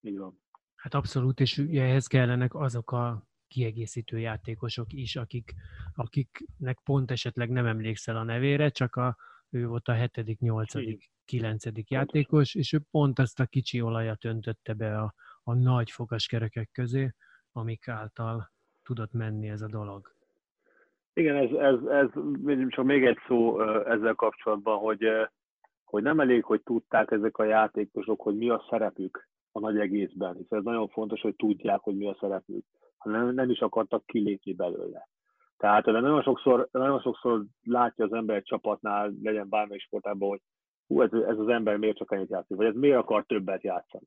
Így 0.00 0.18
van. 0.18 0.42
Hát 0.74 0.94
abszolút, 0.94 1.40
és 1.40 1.58
ugye 1.58 1.82
ehhez 1.82 2.06
kellenek 2.06 2.54
azok 2.54 2.90
a 2.90 3.28
kiegészítő 3.46 4.18
játékosok 4.18 4.92
is, 4.92 5.16
akik, 5.16 5.54
akiknek 5.94 6.80
pont 6.84 7.10
esetleg 7.10 7.50
nem 7.50 7.66
emlékszel 7.66 8.16
a 8.16 8.22
nevére, 8.22 8.70
csak 8.70 8.96
a, 8.96 9.16
ő 9.50 9.66
volt 9.66 9.88
a 9.88 9.92
hetedik, 9.92 10.38
nyolcadik, 10.38 11.10
kilencedik 11.24 11.90
játékos, 11.90 12.54
és 12.54 12.72
ő 12.72 12.78
pont 12.90 13.18
azt 13.18 13.40
a 13.40 13.46
kicsi 13.46 13.80
olajat 13.80 14.24
öntötte 14.24 14.72
be 14.72 14.98
a, 14.98 15.14
a 15.42 15.54
nagy 15.54 15.90
fogaskerekek 15.90 16.70
közé, 16.72 17.14
amik 17.52 17.88
által 17.88 18.52
tudott 18.82 19.12
menni 19.12 19.48
ez 19.48 19.62
a 19.62 19.68
dolog. 19.68 20.16
Igen, 21.14 21.36
ez, 21.36 21.50
ez, 21.50 21.84
ez 21.84 22.08
csak 22.68 22.84
még 22.84 23.04
egy 23.04 23.18
szó 23.26 23.60
ezzel 23.84 24.14
kapcsolatban, 24.14 24.78
hogy, 24.78 25.06
hogy 25.84 26.02
nem 26.02 26.20
elég, 26.20 26.44
hogy 26.44 26.62
tudták 26.62 27.10
ezek 27.10 27.38
a 27.38 27.44
játékosok, 27.44 28.20
hogy 28.20 28.36
mi 28.36 28.48
a 28.48 28.64
szerepük 28.70 29.28
a 29.52 29.60
nagy 29.60 29.78
egészben, 29.78 30.36
hiszen 30.36 30.58
ez 30.58 30.64
nagyon 30.64 30.88
fontos, 30.88 31.20
hogy 31.20 31.36
tudják, 31.36 31.80
hogy 31.80 31.96
mi 31.96 32.08
a 32.08 32.16
szerepük, 32.20 32.64
hanem 32.96 33.34
nem 33.34 33.50
is 33.50 33.60
akartak 33.60 34.06
kilépni 34.06 34.54
belőle. 34.54 35.08
Tehát 35.56 35.84
de 35.84 36.00
nagyon 36.00 36.22
sokszor, 36.22 36.68
nagyon 36.72 37.00
sokszor 37.00 37.44
látja 37.62 38.04
az 38.04 38.12
ember 38.12 38.36
egy 38.36 38.42
csapatnál, 38.42 39.12
legyen 39.22 39.48
bármely 39.48 39.78
sportában, 39.78 40.28
hogy 40.28 40.40
hú, 40.86 41.02
ez, 41.02 41.12
ez 41.12 41.38
az 41.38 41.48
ember 41.48 41.76
miért 41.76 41.96
csak 41.96 42.12
ennyit 42.12 42.30
játszik, 42.30 42.56
vagy 42.56 42.66
ez 42.66 42.74
miért 42.74 42.98
akar 42.98 43.24
többet 43.24 43.62
játszani 43.62 44.06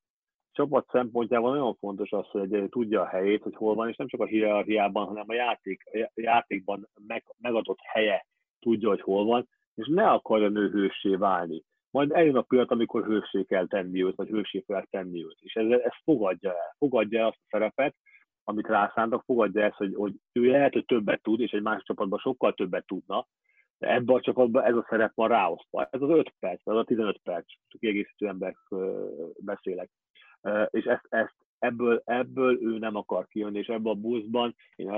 csapat 0.58 0.88
szempontjából 0.92 1.52
nagyon 1.52 1.76
fontos 1.76 2.12
az, 2.12 2.26
hogy 2.28 2.54
egy 2.54 2.70
tudja 2.70 3.02
a 3.02 3.08
helyét, 3.08 3.44
hogy 3.44 3.56
hol 3.56 3.76
van, 3.76 3.90
és 3.90 3.96
nem 3.96 4.08
csak 4.08 4.20
a 4.20 4.26
hierarchiában, 4.26 5.06
hanem 5.06 5.24
a, 5.28 5.34
játék, 5.34 5.84
a 5.92 6.12
játékban 6.14 6.90
meg, 7.08 7.24
megadott 7.38 7.80
helye 7.82 8.26
tudja, 8.60 8.90
hogy 8.90 9.02
hol 9.02 9.26
van, 9.26 9.48
és 9.76 9.88
ne 9.88 10.10
akarja 10.10 10.50
nő 10.50 10.70
hőssé 10.70 11.16
válni. 11.16 11.64
Majd 11.92 12.12
eljön 12.12 12.36
a 12.36 12.42
pillanat, 12.42 12.72
amikor 12.72 13.06
hőssé 13.06 13.44
kell 13.44 13.68
tenni 13.68 14.04
őt, 14.04 14.16
vagy 14.16 14.28
hőssé 14.28 14.62
kell 14.62 14.86
tenni 14.90 15.24
őt. 15.24 15.38
És 15.40 15.54
ez, 15.54 15.70
ez 15.70 15.94
fogadja 16.04 16.50
el. 16.50 16.76
Fogadja 16.78 17.20
el 17.20 17.28
azt 17.28 17.40
a 17.42 17.48
szerepet, 17.50 17.96
amit 18.44 18.68
rászántak, 18.68 19.24
fogadja 19.26 19.64
ezt, 19.64 19.76
hogy, 19.76 19.94
hogy 19.96 20.14
ő 20.32 20.50
lehet, 20.50 20.74
hogy 20.74 20.86
többet 20.86 21.22
tud, 21.22 21.40
és 21.40 21.52
egy 21.52 21.62
másik 21.62 21.86
csapatban 21.86 22.20
sokkal 22.20 22.54
többet 22.54 22.86
tudna, 22.86 23.28
de 23.78 23.94
ebben 23.94 24.16
a 24.16 24.22
csapatban 24.22 24.64
ez 24.64 24.76
a 24.76 24.86
szerep 24.90 25.12
van 25.16 25.28
ráosztva. 25.28 25.88
Ez 25.92 26.02
az 26.02 26.10
5 26.10 26.34
perc, 26.40 26.68
ez 26.68 26.76
a 26.76 26.84
15 26.84 27.20
perc, 27.24 27.46
csak 27.68 27.80
kiegészítő 27.80 28.28
ember 28.28 28.56
beszélek 29.40 29.90
és 30.70 30.86
ezt, 30.86 31.06
ezt 31.10 31.36
ebből, 31.60 32.02
ebből 32.06 32.62
ő 32.62 32.78
nem 32.78 32.96
akar 32.96 33.28
kijönni, 33.28 33.60
és 33.60 33.68
ebből 33.68 33.92
a 33.92 33.96
buszban 33.96 34.56
én, 34.76 34.92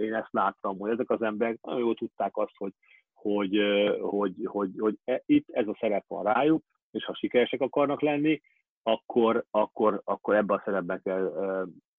én 0.00 0.14
ezt 0.14 0.32
láttam, 0.32 0.78
hogy 0.78 0.90
ezek 0.90 1.10
az 1.10 1.22
emberek 1.22 1.58
nagyon 1.62 1.80
jól 1.80 1.94
tudták 1.94 2.36
azt, 2.36 2.56
hogy, 2.56 2.72
hogy, 3.12 3.58
hogy, 4.00 4.34
hogy, 4.44 4.70
hogy 4.78 4.98
e, 5.04 5.22
itt 5.26 5.46
ez 5.50 5.66
a 5.66 5.76
szerep 5.80 6.04
van 6.08 6.24
rájuk, 6.24 6.62
és 6.90 7.04
ha 7.04 7.14
sikeresek 7.14 7.60
akarnak 7.60 8.00
lenni, 8.00 8.40
akkor, 8.82 9.44
akkor, 9.50 10.00
akkor 10.04 10.34
ebbe 10.34 10.54
a 10.54 10.62
szerepbe 10.64 11.00
kell 11.04 11.32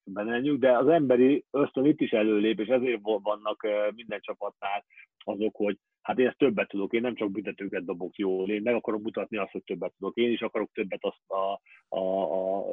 benenjük, 0.03 0.59
de 0.59 0.77
az 0.77 0.87
emberi 0.87 1.45
ösztön 1.51 1.85
itt 1.85 2.01
is 2.01 2.11
előlép, 2.11 2.59
és 2.59 2.67
ezért 2.67 2.99
vannak 3.01 3.67
minden 3.95 4.19
csapatnál 4.21 4.85
azok, 5.23 5.55
hogy 5.55 5.77
hát 6.07 6.19
én 6.19 6.27
ezt 6.27 6.37
többet 6.37 6.67
tudok, 6.67 6.93
én 6.93 7.01
nem 7.01 7.15
csak 7.15 7.31
büntetőket 7.31 7.85
dobok 7.85 8.15
jól, 8.15 8.49
én 8.49 8.61
meg 8.61 8.75
akarom 8.75 9.01
mutatni 9.01 9.37
azt, 9.37 9.51
hogy 9.51 9.63
többet 9.63 9.93
tudok, 9.97 10.15
én 10.15 10.31
is 10.31 10.41
akarok 10.41 10.71
többet 10.73 11.03
azt 11.03 11.29
a, 11.29 11.61
a, 11.97 11.99
a 11.99 12.65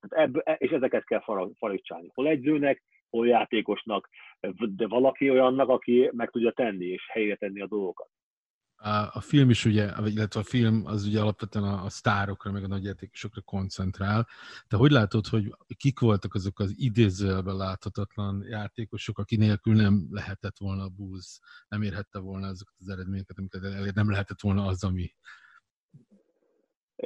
hát 0.00 0.12
ebb, 0.12 0.58
és 0.58 0.70
ezeket 0.70 1.04
kell 1.04 1.22
faricsálni. 1.58 2.10
Hol 2.14 2.28
egyzőnek, 2.28 2.82
hol 3.10 3.26
játékosnak, 3.26 4.08
de 4.76 4.86
valaki 4.86 5.30
olyannak, 5.30 5.68
aki 5.68 6.10
meg 6.12 6.30
tudja 6.30 6.50
tenni, 6.50 6.86
és 6.86 7.02
helyre 7.08 7.34
tenni 7.34 7.60
a 7.60 7.66
dolgokat. 7.66 8.08
A 9.12 9.20
film 9.20 9.50
is 9.50 9.64
ugye, 9.64 9.92
illetve 10.04 10.40
a 10.40 10.44
film 10.44 10.86
az 10.86 11.04
ugye 11.04 11.20
alapvetően 11.20 11.64
a, 11.64 11.84
a 11.84 11.88
sztárokra, 11.90 12.50
meg 12.52 12.64
a 12.64 12.66
nagyjátékosokra 12.66 13.40
koncentrál. 13.40 14.28
De 14.68 14.76
hogy 14.76 14.90
látod, 14.90 15.26
hogy 15.26 15.54
kik 15.76 16.00
voltak 16.00 16.34
azok 16.34 16.58
az 16.58 16.72
idézőjelben 16.76 17.56
láthatatlan 17.56 18.44
játékosok, 18.48 19.18
aki 19.18 19.36
nélkül 19.36 19.74
nem 19.74 20.06
lehetett 20.10 20.58
volna 20.58 20.82
a 20.82 20.88
Bulls, 20.88 21.38
nem 21.68 21.82
érhette 21.82 22.18
volna 22.18 22.46
azokat 22.46 22.74
az 22.78 22.88
eredményeket, 22.88 23.38
amiket 23.38 23.64
elért, 23.64 23.94
nem 23.94 24.10
lehetett 24.10 24.40
volna 24.40 24.66
az, 24.66 24.84
ami... 24.84 25.14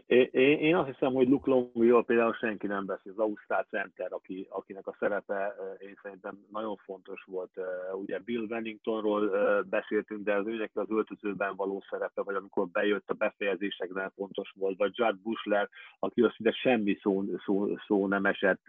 Én, 0.07 0.59
én 0.59 0.77
azt 0.77 0.89
hiszem, 0.89 1.13
hogy 1.13 1.29
Luke 1.29 1.51
Longville 1.51 2.03
például 2.03 2.33
senki 2.33 2.67
nem 2.67 2.87
beszél, 2.87 3.13
az 3.13 3.19
Ausztrál 3.19 3.67
Center, 3.71 4.13
aki, 4.13 4.47
akinek 4.51 4.87
a 4.87 4.97
szerepe 4.99 5.55
én 5.79 5.99
szerintem 6.03 6.39
nagyon 6.51 6.77
fontos 6.77 7.23
volt. 7.27 7.51
Ugye 7.93 8.19
Bill 8.19 8.47
Wenningtonról 8.49 9.31
beszéltünk, 9.63 10.25
de 10.25 10.35
az 10.35 10.47
őnek 10.47 10.71
az 10.75 10.91
öltözőben 10.91 11.57
való 11.57 11.83
szerepe, 11.91 12.23
vagy 12.23 12.35
amikor 12.35 12.69
bejött 12.69 13.11
a 13.11 13.15
befejezésekben 13.15 14.13
fontos 14.17 14.53
volt, 14.57 14.77
vagy 14.79 14.93
Judd 14.95 15.23
Bushler, 15.23 15.69
aki 15.99 16.23
azt 16.23 16.39
ide 16.39 16.53
semmi 16.53 16.99
szó, 17.03 17.25
szó, 17.45 17.77
szó 17.87 18.07
nem 18.07 18.25
esett 18.27 18.69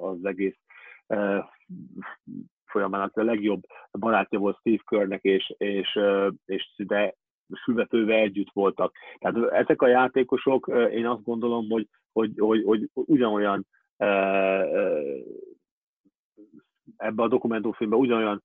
az 0.00 0.24
egész 0.24 0.56
folyamán, 2.64 3.10
a 3.14 3.22
legjobb 3.22 3.62
barátja 3.92 4.38
volt 4.38 4.58
Steve 4.58 4.82
Körnek, 4.86 5.22
és, 5.22 5.54
és, 5.58 5.98
és 6.46 6.72
de 6.76 7.14
sülvetőve 7.64 8.14
együtt 8.14 8.50
voltak. 8.52 8.94
Tehát 9.18 9.52
ezek 9.52 9.82
a 9.82 9.88
játékosok, 9.88 10.70
én 10.90 11.06
azt 11.06 11.24
gondolom, 11.24 11.68
hogy, 11.68 11.88
hogy, 12.12 12.32
hogy, 12.36 12.62
hogy 12.64 12.88
ugyanolyan 12.94 13.66
ebbe 16.96 17.22
a 17.22 17.28
dokumentumfilmben 17.28 17.98
ugyanolyan 17.98 18.42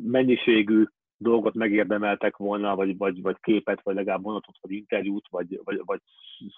mennyiségű 0.00 0.84
dolgot 1.20 1.54
megérdemeltek 1.54 2.36
volna, 2.36 2.76
vagy, 2.76 2.96
vagy, 2.96 3.22
vagy 3.22 3.36
képet, 3.40 3.82
vagy 3.82 3.94
legalább 3.94 4.22
vonatot, 4.22 4.56
vagy 4.60 4.70
interjút, 4.70 5.26
vagy, 5.30 5.60
vagy, 5.64 5.82
vagy 5.84 6.00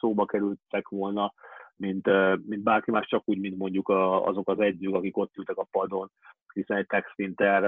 szóba 0.01 0.25
kerültek 0.25 0.89
volna, 0.89 1.33
mint, 1.77 2.07
mint 2.47 2.63
bárki 2.63 2.91
más, 2.91 3.07
csak 3.07 3.23
úgy, 3.25 3.39
mint 3.39 3.59
mondjuk 3.59 3.89
azok 3.89 4.49
az 4.49 4.61
egyzők, 4.61 4.95
akik 4.95 5.17
ott 5.17 5.37
ültek 5.37 5.57
a 5.57 5.69
padon, 5.71 6.11
hiszen 6.53 6.77
egy 6.77 6.87
Tex 6.87 7.13
Winter, 7.19 7.65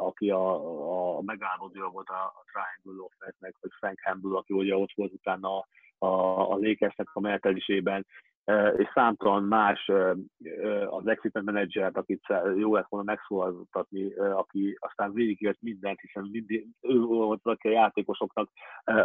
aki 0.00 0.30
a, 0.30 1.16
a 1.16 1.22
megálmodója 1.22 1.88
volt 1.88 2.08
a, 2.08 2.32
Triangle 2.52 3.04
of 3.04 3.12
vagy 3.40 3.70
Frank 3.78 3.98
Hambel, 4.02 4.36
aki 4.36 4.54
ugye 4.54 4.76
ott 4.76 4.92
volt 4.94 5.12
utána 5.12 5.58
a, 5.58 5.66
a, 5.98 6.52
a 6.52 6.56
Lakersnek 6.56 7.08
a 7.12 7.20
menetelésében, 7.20 8.06
és 8.76 8.88
számtalan 8.94 9.42
más 9.44 9.90
az 10.86 11.06
exit 11.06 11.42
menedzsert, 11.42 11.96
akit 11.96 12.22
jó 12.56 12.74
lett 12.74 12.88
volna 12.88 13.04
megszólaltatni, 13.04 14.12
aki 14.14 14.76
aztán 14.78 15.12
végigért 15.12 15.58
mindent, 15.60 16.00
hiszen 16.00 16.28
mindig, 16.30 16.66
ő 16.80 17.00
volt, 17.00 17.40
aki 17.42 17.68
a 17.68 17.70
játékosoknak 17.70 18.50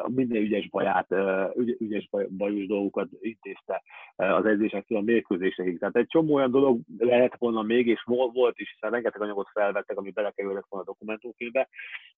minden 0.07 0.41
ügyes 0.41 0.69
baját, 0.69 1.07
ügyes 1.55 2.09
bajos 2.37 2.65
dolgokat 2.65 3.07
intézte 3.19 3.83
az 4.15 4.45
edzésektől 4.45 4.97
a 4.97 5.01
mérkőzésekig. 5.01 5.79
Tehát 5.79 5.95
egy 5.95 6.07
csomó 6.07 6.33
olyan 6.33 6.51
dolog 6.51 6.79
lehet 6.97 7.35
volna 7.37 7.61
még, 7.61 7.87
és 7.87 8.03
volt 8.33 8.59
is, 8.59 8.71
hiszen 8.73 8.91
rengeteg 8.91 9.21
anyagot 9.21 9.49
felvettek, 9.53 9.97
ami 9.97 10.11
belekerülnek 10.11 10.65
volna 10.69 10.85
a 10.85 10.91
dokumentumfilmbe, 10.91 11.67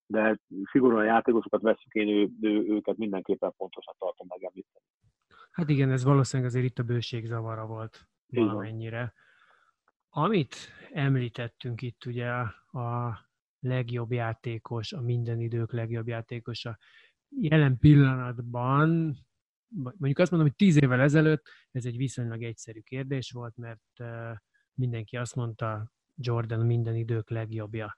de 0.08 0.38
szigorúan 0.72 1.02
a 1.02 1.04
játékosokat 1.04 1.62
veszük, 1.62 1.94
én 1.94 2.08
ő, 2.08 2.28
ő, 2.42 2.66
őket 2.68 2.98
mindenképpen 2.98 3.52
fontosnak 3.58 3.96
tartom 3.98 4.28
megemlíteni. 4.30 4.86
Hát 5.56 5.70
igen, 5.70 5.92
ez 5.92 6.04
valószínűleg 6.04 6.52
azért 6.52 6.66
itt 6.66 6.80
a 6.80 6.84
bőség 6.84 7.26
zavara 7.26 7.66
volt 7.66 8.08
valamennyire. 8.28 9.14
Amit 10.10 10.56
említettünk 10.94 11.82
itt 11.82 12.06
ugye 12.06 12.30
a 12.30 13.20
legjobb 13.60 14.12
játékos, 14.12 14.94
a 14.94 15.02
minden 15.02 15.40
idők 15.40 15.72
legjobb 15.72 16.08
játékosa, 16.08 16.78
jelen 17.30 17.78
pillanatban, 17.78 19.16
mondjuk 19.74 20.20
azt 20.20 20.32
mondom, 20.32 20.50
hogy 20.50 20.58
tíz 20.58 20.82
évvel 20.82 21.02
ezelőtt 21.02 21.50
ez 21.72 21.86
egy 21.86 21.98
viszonylag 21.98 22.44
egyszerű 22.44 22.80
kérdés 22.80 23.32
volt, 23.32 23.58
mert 23.58 24.04
mindenki 24.74 25.18
azt 25.18 25.36
mondta, 25.36 25.92
Jordan 26.16 26.66
minden 26.66 26.96
idők 26.96 27.30
legjobbja. 27.30 27.98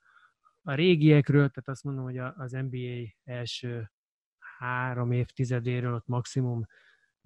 A 0.62 0.74
régiekről, 0.74 1.50
tehát 1.50 1.68
azt 1.68 1.84
mondom, 1.84 2.04
hogy 2.04 2.18
az 2.18 2.52
NBA 2.52 3.14
első 3.24 3.92
három 4.58 5.12
évtizedéről 5.12 5.94
ott 5.94 6.08
maximum 6.08 6.66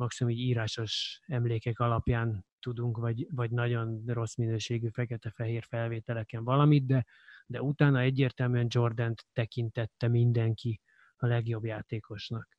maximum 0.01 0.33
így 0.33 0.39
írásos 0.39 1.21
emlékek 1.25 1.79
alapján 1.79 2.45
tudunk, 2.59 2.97
vagy, 2.97 3.27
vagy 3.29 3.51
nagyon 3.51 4.03
rossz 4.05 4.35
minőségű 4.35 4.89
fekete-fehér 4.89 5.63
felvételeken 5.63 6.43
valamit, 6.43 6.85
de, 6.85 7.05
de 7.45 7.61
utána 7.61 7.99
egyértelműen 7.99 8.67
jordan 8.69 9.13
tekintette 9.33 10.07
mindenki 10.07 10.81
a 11.15 11.25
legjobb 11.25 11.65
játékosnak. 11.65 12.57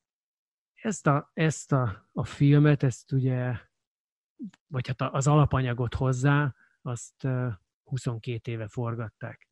Ezt 0.74 1.06
a, 1.06 1.30
ezt 1.34 1.72
a, 1.72 2.08
a 2.12 2.24
filmet, 2.24 2.82
ezt 2.82 3.12
ugye, 3.12 3.56
vagy 4.66 4.86
hát 4.86 5.00
az 5.00 5.26
alapanyagot 5.26 5.94
hozzá, 5.94 6.54
azt 6.82 7.28
22 7.84 8.50
éve 8.50 8.68
forgatták. 8.68 9.48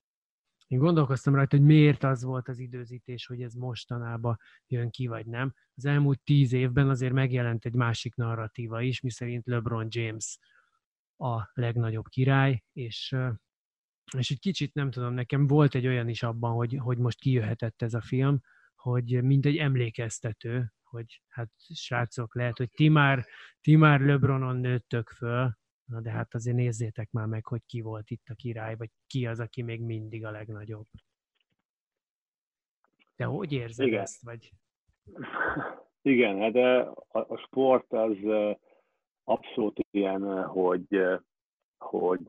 Én 0.70 0.78
gondolkoztam 0.78 1.34
rajta, 1.34 1.56
hogy 1.56 1.66
miért 1.66 2.04
az 2.04 2.22
volt 2.22 2.48
az 2.48 2.58
időzítés, 2.58 3.26
hogy 3.26 3.42
ez 3.42 3.54
mostanában 3.54 4.38
jön 4.66 4.90
ki, 4.90 5.06
vagy 5.06 5.26
nem. 5.26 5.54
Az 5.74 5.84
elmúlt 5.84 6.20
tíz 6.22 6.52
évben 6.52 6.88
azért 6.88 7.12
megjelent 7.12 7.64
egy 7.64 7.74
másik 7.74 8.14
narratíva 8.14 8.80
is, 8.80 9.00
miszerint 9.00 9.46
LeBron 9.46 9.86
James 9.88 10.38
a 11.16 11.50
legnagyobb 11.52 12.08
király, 12.08 12.64
és, 12.72 13.16
és 14.16 14.30
egy 14.30 14.38
kicsit 14.38 14.74
nem 14.74 14.90
tudom, 14.90 15.14
nekem 15.14 15.46
volt 15.46 15.74
egy 15.74 15.86
olyan 15.86 16.08
is 16.08 16.22
abban, 16.22 16.52
hogy, 16.52 16.76
hogy 16.78 16.98
most 16.98 17.20
kijöhetett 17.20 17.82
ez 17.82 17.94
a 17.94 18.00
film, 18.00 18.40
hogy 18.74 19.22
mint 19.22 19.46
egy 19.46 19.56
emlékeztető, 19.56 20.72
hogy 20.82 21.22
hát 21.28 21.50
srácok, 21.74 22.34
lehet, 22.34 22.56
hogy 22.56 22.70
ti 22.70 22.88
már, 22.88 23.26
ti 23.60 23.76
már 23.76 24.00
LeBronon 24.00 24.56
nőttök 24.56 25.08
föl, 25.08 25.58
Na 25.90 26.00
de 26.00 26.10
hát 26.10 26.34
azért 26.34 26.56
nézzétek 26.56 27.10
már 27.10 27.26
meg, 27.26 27.46
hogy 27.46 27.62
ki 27.66 27.80
volt 27.80 28.10
itt 28.10 28.26
a 28.28 28.34
király, 28.34 28.76
vagy 28.76 28.90
ki 29.06 29.26
az, 29.26 29.40
aki 29.40 29.62
még 29.62 29.80
mindig 29.80 30.24
a 30.24 30.30
legnagyobb. 30.30 30.86
Te 33.16 33.24
hogy 33.24 33.52
érzed 33.52 33.86
Igen. 33.86 34.00
ezt? 34.00 34.22
Vagy? 34.22 34.50
Igen, 36.02 36.38
hát 36.38 36.54
a, 36.54 37.26
a 37.32 37.36
sport 37.36 37.92
az 37.92 38.16
abszolút 39.24 39.86
ilyen, 39.90 40.44
hogy, 40.44 41.00
hogy 41.78 42.26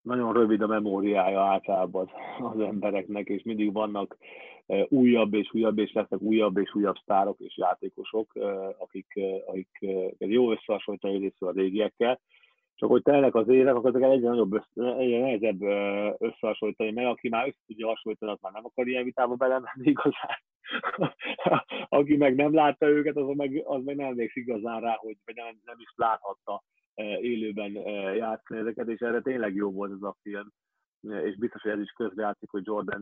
nagyon 0.00 0.32
rövid 0.32 0.60
a 0.60 0.66
memóriája 0.66 1.40
általában 1.40 2.10
az, 2.38 2.44
az 2.52 2.60
embereknek, 2.60 3.28
és 3.28 3.42
mindig 3.42 3.72
vannak 3.72 4.16
újabb 4.88 5.34
és 5.34 5.48
újabb, 5.52 5.78
és 5.78 5.92
lesznek 5.92 6.20
újabb 6.20 6.56
és 6.56 6.74
újabb 6.74 6.96
sztárok 6.96 7.40
és 7.40 7.56
játékosok, 7.56 8.34
akik, 8.78 9.06
akik 9.46 9.78
jó 10.18 10.52
összehasonlítani 10.52 11.18
részül 11.18 11.48
a 11.48 11.52
régiekkel. 11.52 12.20
Csak 12.74 12.88
hogy 12.88 13.02
telnek 13.02 13.34
az 13.34 13.48
évek, 13.48 13.74
akkor 13.74 13.90
ezeket 13.90 14.10
egyre 14.10 14.28
nagyobb, 14.28 14.52
össze, 14.52 14.96
egyre 14.96 15.18
nehezebb 15.18 15.62
összehasonlítani, 16.18 16.90
meg 16.90 17.06
aki 17.06 17.28
már 17.28 17.46
össze 17.46 17.58
tudja 17.66 17.86
hasonlítani, 17.86 18.32
az 18.32 18.38
már 18.40 18.52
nem 18.52 18.64
akar 18.64 18.86
ilyen 18.86 19.04
vitába 19.04 19.34
belemenni 19.34 19.88
igazán. 19.94 20.42
aki 21.98 22.16
meg 22.16 22.34
nem 22.34 22.54
látta 22.54 22.86
őket, 22.86 23.16
az 23.16 23.36
meg, 23.36 23.62
az 23.64 23.84
meg 23.84 23.96
nem 23.96 24.06
emlékszik 24.06 24.46
igazán 24.46 24.80
rá, 24.80 24.96
hogy 24.96 25.16
vagy 25.24 25.34
nem, 25.34 25.60
nem 25.64 25.76
is 25.78 25.92
láthatta 25.96 26.62
élőben 27.20 27.72
játszani 28.16 28.60
ezeket, 28.60 28.88
és 28.88 29.00
erre 29.00 29.20
tényleg 29.20 29.54
jó 29.54 29.70
volt 29.70 29.92
ez 29.92 30.02
a 30.02 30.16
film 30.22 30.52
és 31.08 31.36
biztos, 31.36 31.62
hogy 31.62 31.70
ez 31.70 31.80
is 31.80 31.90
közrejátszik, 31.90 32.50
hogy 32.50 32.66
Jordan 32.66 33.00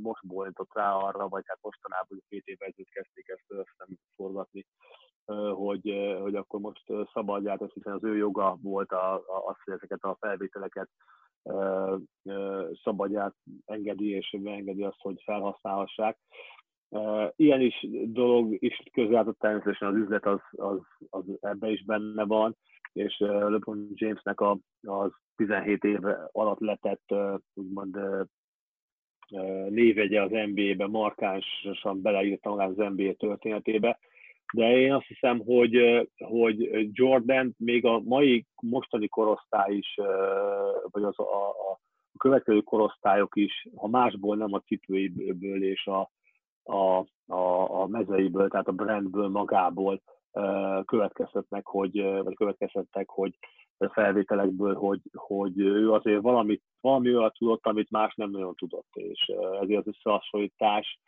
most 0.00 0.26
bólintott 0.26 0.74
rá 0.74 0.92
arra, 0.92 1.28
vagy 1.28 1.42
hát 1.46 1.58
mostanában, 1.62 2.22
két 2.28 2.46
évvel 2.46 2.68
ezelőtt 2.68 2.90
kezdték 2.90 3.28
ezt 3.28 3.44
összem 3.48 3.88
forgatni, 4.16 4.66
hogy, 5.54 6.16
hogy 6.20 6.34
akkor 6.34 6.60
most 6.60 6.84
szabadját, 7.12 7.72
hiszen 7.72 7.92
az 7.92 8.04
ő 8.04 8.16
joga 8.16 8.58
volt 8.62 8.92
az, 8.92 9.56
hogy 9.64 9.74
ezeket 9.74 10.02
a 10.02 10.16
felvételeket 10.20 10.88
szabadját 12.82 13.34
engedi, 13.64 14.10
és 14.10 14.36
engedi 14.44 14.84
azt, 14.84 15.00
hogy 15.00 15.22
felhasználhassák. 15.24 16.18
Ilyen 17.36 17.60
is 17.60 17.86
dolog 18.06 18.56
is 18.58 18.82
közrejátszott 18.92 19.38
természetesen 19.38 19.88
az 19.88 19.96
üzlet, 19.96 20.26
az, 20.26 20.40
az, 20.50 20.78
az 21.10 21.24
ebbe 21.40 21.70
is 21.70 21.84
benne 21.84 22.24
van, 22.24 22.56
és 22.92 23.18
LeBron 23.18 23.88
Jamesnek 23.94 24.40
a, 24.40 24.58
az 24.82 25.10
17 25.36 25.84
év 25.84 25.98
alatt 26.32 26.60
letett 26.60 27.14
úgymond 27.54 27.98
névegye 29.68 30.22
az 30.22 30.30
NBA-be, 30.30 30.86
markánsan 30.86 32.02
beleírta 32.02 32.50
magát 32.50 32.68
az 32.68 32.92
NBA 32.94 33.12
történetébe, 33.12 33.98
de 34.52 34.78
én 34.78 34.92
azt 34.92 35.06
hiszem, 35.06 35.38
hogy, 35.38 36.08
hogy 36.18 36.88
Jordan 36.92 37.54
még 37.58 37.84
a 37.84 38.00
mai 38.00 38.46
mostani 38.62 39.08
korosztály 39.08 39.74
is, 39.74 39.94
vagy 40.82 41.02
az 41.02 41.18
a, 41.18 41.22
a, 41.22 41.48
a 41.48 42.18
következő 42.18 42.60
korosztályok 42.60 43.36
is, 43.36 43.68
ha 43.76 43.88
másból 43.88 44.36
nem 44.36 44.52
a 44.52 44.60
cipőiből 44.60 45.64
és 45.64 45.86
a, 45.86 46.10
a, 46.62 47.06
a, 47.26 47.80
a 47.80 47.86
mezeiből, 47.86 48.48
tehát 48.48 48.68
a 48.68 48.72
brandből 48.72 49.28
magából 49.28 50.02
következtetnek, 50.84 51.66
hogy, 51.66 52.02
vagy 52.02 52.34
következtettek, 52.34 53.08
hogy 53.08 53.38
felvételekből, 53.88 54.74
hogy, 54.74 55.00
hogy 55.12 55.58
ő 55.58 55.92
azért 55.92 56.22
valami, 56.22 56.60
valami 56.80 57.16
olyat 57.16 57.36
tudott, 57.38 57.66
amit 57.66 57.90
más 57.90 58.14
nem 58.14 58.30
nagyon 58.30 58.54
tudott, 58.54 58.88
és 58.92 59.32
ezért 59.60 59.86
az 59.86 59.86
összehasonlítás 59.86 60.98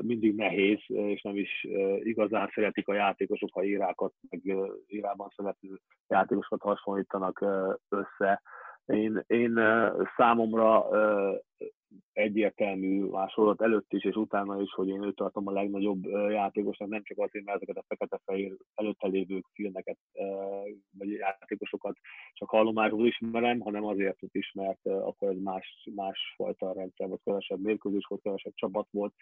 mindig 0.00 0.34
nehéz, 0.34 0.78
és 0.86 1.22
nem 1.22 1.36
is 1.36 1.66
igazán 1.98 2.50
szeretik 2.54 2.88
a 2.88 2.94
játékosok, 2.94 3.52
ha 3.52 3.64
írákat, 3.64 4.12
meg 4.30 4.40
írában 4.86 5.28
szerető 5.36 5.80
játékosokat 6.08 6.60
hasonlítanak 6.60 7.44
össze. 7.88 8.42
Én, 8.84 9.24
én 9.26 9.60
számomra 10.16 10.88
egy 12.12 12.24
egyértelmű 12.34 13.04
másolat 13.04 13.62
előtt 13.62 13.92
is 13.92 14.04
és 14.04 14.14
utána 14.14 14.60
is, 14.60 14.72
hogy 14.72 14.88
én 14.88 15.02
őt 15.02 15.16
tartom 15.16 15.46
a 15.46 15.52
legnagyobb 15.52 16.04
játékosnak, 16.30 16.88
nem 16.88 17.02
csak 17.02 17.18
azért, 17.18 17.44
mert 17.44 17.56
ezeket 17.56 17.76
a 17.76 17.84
fekete-fehér 17.88 18.56
előtte 18.74 19.06
lévő 19.06 19.40
filmeket 19.52 19.98
vagy 20.98 21.10
játékosokat 21.10 21.96
csak 22.32 22.48
hallomásból 22.48 23.06
ismerem, 23.06 23.60
hanem 23.60 23.84
azért 23.84 24.18
is, 24.20 24.52
mert 24.52 24.86
akkor 24.86 25.28
egy 25.28 25.40
más, 25.40 25.88
másfajta 25.94 26.72
rendszer 26.72 27.08
volt, 27.08 27.20
kevesebb 27.24 27.60
mérkőzés 27.60 28.06
volt, 28.08 28.22
kevesebb 28.22 28.54
csapat 28.54 28.88
volt, 28.90 29.12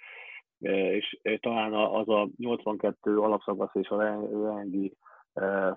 és 0.59 1.21
talán 1.41 1.73
az 1.73 2.09
a 2.09 2.29
82 2.37 3.19
alapszakasz 3.19 3.75
és 3.75 3.89
a 3.89 4.03
rengi 4.55 4.97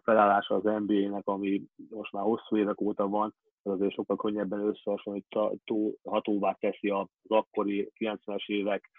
felállása 0.04 0.56
az 0.56 0.64
NBA-nek, 0.64 1.28
ami 1.28 1.62
most 1.90 2.12
már 2.12 2.24
hosszú 2.24 2.58
évek 2.58 2.82
óta 2.82 3.08
van, 3.08 3.34
az 3.66 3.72
azért 3.72 3.94
sokkal 3.94 4.16
könnyebben 4.16 4.60
összehasonlíthatóvá 4.60 6.52
teszi 6.60 6.90
az 6.90 7.08
akkori 7.28 7.92
90-es 8.00 8.48
évek 8.48 8.90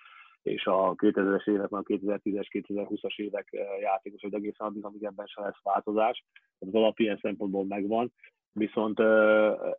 és 0.43 0.67
a 0.67 0.95
2000-es 0.95 1.49
évek, 1.49 1.73
a 1.73 1.83
2010-es, 1.83 2.47
2020-as 2.51 3.17
évek 3.17 3.49
játékos, 3.81 4.21
hogy 4.21 4.35
egészen 4.35 4.67
addig, 4.67 4.85
amíg 4.85 5.05
ebben 5.05 5.27
sem 5.27 5.45
lesz 5.45 5.63
változás. 5.63 6.25
Az 6.59 6.75
alap 6.75 6.99
ilyen 6.99 7.19
szempontból 7.23 7.65
megvan. 7.65 8.13
Viszont 8.53 9.01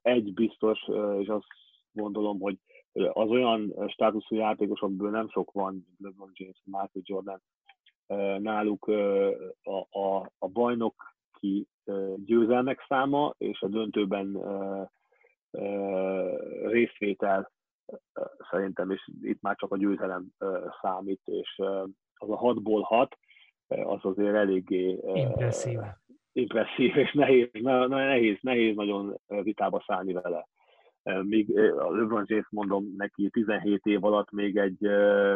egy 0.01 0.33
biztos, 0.33 0.79
és 1.19 1.27
azt 1.27 1.45
gondolom, 1.91 2.39
hogy 2.39 2.57
az 2.93 3.29
olyan 3.29 3.73
státuszú 3.87 4.35
játékosokból 4.35 5.09
nem 5.09 5.29
sok 5.29 5.51
van, 5.51 5.85
LeBron 5.99 6.31
James, 6.33 6.61
Michael 6.63 6.89
Jordan, 7.03 7.41
náluk 8.41 8.87
a, 9.63 9.79
a, 9.89 10.31
a 10.37 10.47
bajnoki 10.47 11.67
győzelmek 12.25 12.85
száma 12.87 13.33
és 13.37 13.61
a 13.61 13.67
döntőben 13.67 14.37
részvétel 16.65 17.51
szerintem, 18.49 18.91
és 18.91 19.09
itt 19.21 19.41
már 19.41 19.55
csak 19.55 19.71
a 19.71 19.77
győzelem 19.77 20.27
számít, 20.81 21.21
és 21.25 21.61
az 22.13 22.29
a 22.29 22.37
hatból 22.37 22.81
hat, 22.81 23.17
az 23.67 23.99
azért 24.01 24.35
eléggé 24.35 24.99
impresszív, 25.13 25.79
impresszív 26.31 26.97
és 26.97 27.13
nehéz, 27.13 27.49
nehéz, 27.87 28.37
nehéz 28.41 28.75
nagyon 28.75 29.19
vitába 29.27 29.83
szállni 29.87 30.13
vele. 30.13 30.47
Míg 31.21 31.59
a 31.59 31.91
LeBron 31.91 32.23
James 32.27 32.47
mondom 32.49 32.93
neki 32.97 33.29
17 33.29 33.85
év 33.85 34.03
alatt 34.03 34.31
még 34.31 34.57
egy 34.57 34.77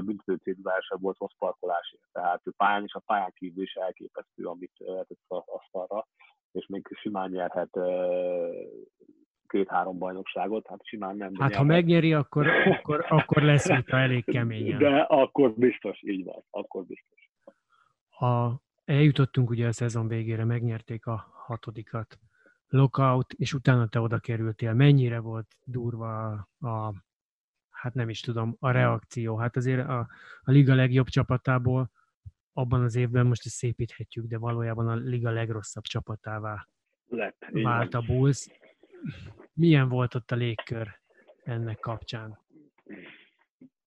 büntetőcélzása 0.04 0.98
volt 0.98 1.18
rossz 1.18 1.38
parkolásért. 1.38 2.04
Tehát 2.12 2.42
ő 2.44 2.52
pályán 2.58 2.84
és 2.84 2.94
a 2.94 3.04
pályán 3.06 3.32
kívül 3.36 3.64
is 3.64 3.74
elképesztő, 3.74 4.46
amit 4.46 4.72
lehetett 4.78 5.20
az 5.28 5.44
asztalra, 5.46 6.08
és 6.52 6.68
még 6.68 6.88
simán 7.02 7.30
nyerhet 7.30 7.80
két-három 9.48 9.98
bajnokságot, 9.98 10.68
hát 10.68 10.86
simán 10.86 11.18
nem. 11.18 11.34
Hát 11.40 11.56
ha 11.56 11.64
megnyeri, 11.64 12.14
akkor, 12.14 12.48
akkor, 12.48 13.06
akkor 13.10 13.42
lesz 13.42 13.76
vita 13.76 13.98
elég 13.98 14.26
keményen. 14.26 14.78
De 14.78 15.00
akkor 15.00 15.54
biztos, 15.54 16.02
így 16.04 16.24
van, 16.24 16.44
akkor 16.50 16.84
biztos. 16.86 17.30
A, 18.28 18.62
eljutottunk 18.86 19.50
ugye 19.50 19.68
a 19.68 19.72
szezon 19.72 20.08
végére, 20.08 20.46
megnyerték 20.46 21.06
a 21.06 21.32
hatodikat 21.46 22.20
lockout, 22.68 23.34
és 23.34 23.54
utána 23.54 23.88
te 23.88 24.00
oda 24.00 24.20
kerültél. 24.20 24.74
Mennyire 24.74 25.20
volt 25.20 25.48
durva 25.64 26.30
a, 26.60 26.94
hát 27.70 27.94
nem 27.94 28.10
is 28.10 28.20
tudom, 28.20 28.56
a 28.60 28.72
reakció? 28.72 29.36
Hát 29.36 29.56
azért 29.56 29.88
a, 29.88 30.00
a 30.42 30.52
liga 30.52 30.76
legjobb 30.76 31.08
csapatából 31.08 31.90
abban 32.54 32.84
az 32.84 32.96
évben 32.96 33.26
most 33.26 33.46
ezt 33.46 33.56
szépíthetjük, 33.56 34.26
de 34.26 34.38
valójában 34.38 34.88
a 34.88 34.96
liga 34.96 35.32
legrosszabb 35.32 35.84
csapatává 35.84 36.68
Lett, 37.08 37.46
vált 37.52 37.94
a 37.94 38.02
Bulls. 38.02 38.48
Milyen 39.54 39.90
volt 39.90 40.16
ott 40.16 40.32
a 40.32 40.36
légkör 40.36 40.88
ennek 41.44 41.80
kapcsán? 41.80 42.40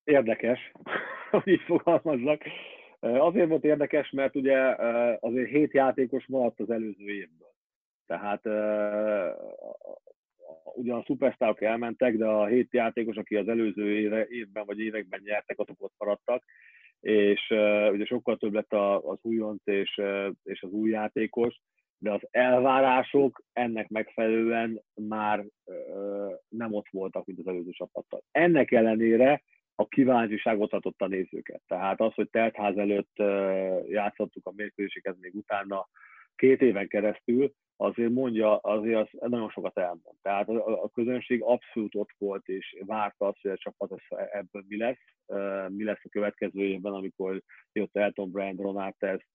Érdekes, 0.04 0.72
hogy 1.30 1.48
így 1.48 1.60
fogalmazzak. 1.60 2.42
Azért 3.00 3.48
volt 3.48 3.64
érdekes, 3.64 4.10
mert 4.10 4.36
ugye 4.36 4.74
azért 5.20 5.48
hét 5.48 5.72
játékos 5.72 6.26
maradt 6.26 6.60
az 6.60 6.70
előző 6.70 7.08
évből. 7.08 7.52
Tehát 8.06 8.46
ugyan 10.74 10.98
a 10.98 11.04
szupersztárok 11.06 11.62
elmentek, 11.62 12.16
de 12.16 12.26
a 12.26 12.46
hét 12.46 12.72
játékos, 12.72 13.16
aki 13.16 13.36
az 13.36 13.48
előző 13.48 13.98
éve, 13.98 14.26
évben 14.28 14.66
vagy 14.66 14.78
években 14.78 15.20
nyertek, 15.24 15.58
azok 15.58 15.82
ott 15.82 15.94
maradtak, 15.98 16.44
és 17.04 17.50
uh, 17.50 17.92
ugye 17.92 18.04
sokkal 18.04 18.36
több 18.36 18.52
lett 18.52 18.72
az 18.72 19.18
újonc 19.22 19.60
és, 19.64 19.96
uh, 19.96 20.28
és 20.42 20.62
az 20.62 20.70
új 20.70 20.90
játékos, 20.90 21.60
de 21.98 22.12
az 22.12 22.20
elvárások 22.30 23.42
ennek 23.52 23.88
megfelelően 23.88 24.82
már 24.94 25.38
uh, 25.38 26.32
nem 26.48 26.72
ott 26.72 26.86
voltak, 26.90 27.24
mint 27.24 27.38
az 27.38 27.46
előző 27.46 27.70
csapattal. 27.70 28.22
Ennek 28.30 28.70
ellenére 28.70 29.42
a 29.74 29.88
kíváncsiságot 29.88 30.72
adott 30.72 31.00
a 31.00 31.06
nézőket. 31.06 31.60
Tehát 31.66 32.00
az, 32.00 32.14
hogy 32.14 32.30
teltház 32.30 32.76
előtt 32.76 33.18
uh, 33.18 33.88
játszottuk 33.88 34.46
a 34.46 34.52
mérkőzéseket 34.56 35.16
még 35.20 35.34
utána 35.34 35.88
két 36.36 36.62
éven 36.62 36.88
keresztül, 36.88 37.52
azért 37.76 38.10
mondja, 38.10 38.56
azért 38.56 39.00
az 39.00 39.30
nagyon 39.30 39.50
sokat 39.50 39.78
elmond. 39.78 40.16
Tehát 40.22 40.48
a, 40.48 40.90
közönség 40.94 41.42
abszolút 41.42 41.94
ott 41.94 42.10
volt, 42.18 42.48
és 42.48 42.76
várta 42.86 43.26
azt, 43.26 43.40
hogy 43.42 43.50
a 43.50 43.56
csapat 43.56 44.00
ebből 44.08 44.64
mi 44.68 44.76
lesz, 44.76 45.04
mi 45.68 45.84
lesz 45.84 46.04
a 46.04 46.08
következő 46.08 46.60
évben, 46.60 46.92
amikor 46.92 47.42
jött 47.72 47.96
Elton 47.96 48.30
Brand, 48.30 48.60
Ronald 48.60 48.94
Test, 48.98 49.28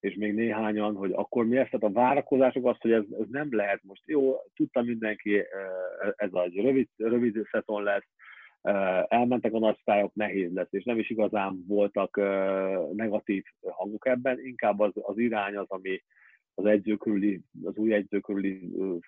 és 0.00 0.14
még 0.14 0.34
néhányan, 0.34 0.94
hogy 0.94 1.12
akkor 1.12 1.46
mi 1.46 1.54
lesz, 1.54 1.70
tehát 1.70 1.96
a 1.96 2.00
várakozások 2.00 2.66
azt, 2.66 2.80
hogy 2.80 2.92
ez, 2.92 3.04
ez 3.20 3.26
nem 3.28 3.48
lehet 3.50 3.82
most. 3.82 4.02
Jó, 4.06 4.36
tudta 4.54 4.82
mindenki, 4.82 5.42
ez 6.16 6.30
egy 6.32 6.56
rövid, 6.56 6.88
rövid 6.96 7.46
szeton 7.50 7.82
lesz, 7.82 8.08
elmentek 9.08 9.52
a 9.52 9.58
nagy 9.58 9.78
sztályok, 9.80 10.14
nehéz 10.14 10.52
lesz, 10.52 10.72
és 10.72 10.84
nem 10.84 10.98
is 10.98 11.10
igazán 11.10 11.64
voltak 11.66 12.16
negatív 12.92 13.44
hangok 13.60 14.06
ebben, 14.06 14.40
inkább 14.44 14.80
az, 14.80 14.92
az 14.94 15.18
irány 15.18 15.56
az, 15.56 15.66
ami, 15.68 16.02
az 16.54 16.64
edző 16.64 16.98
az 17.64 17.76
új 17.76 17.94
edző 17.94 18.20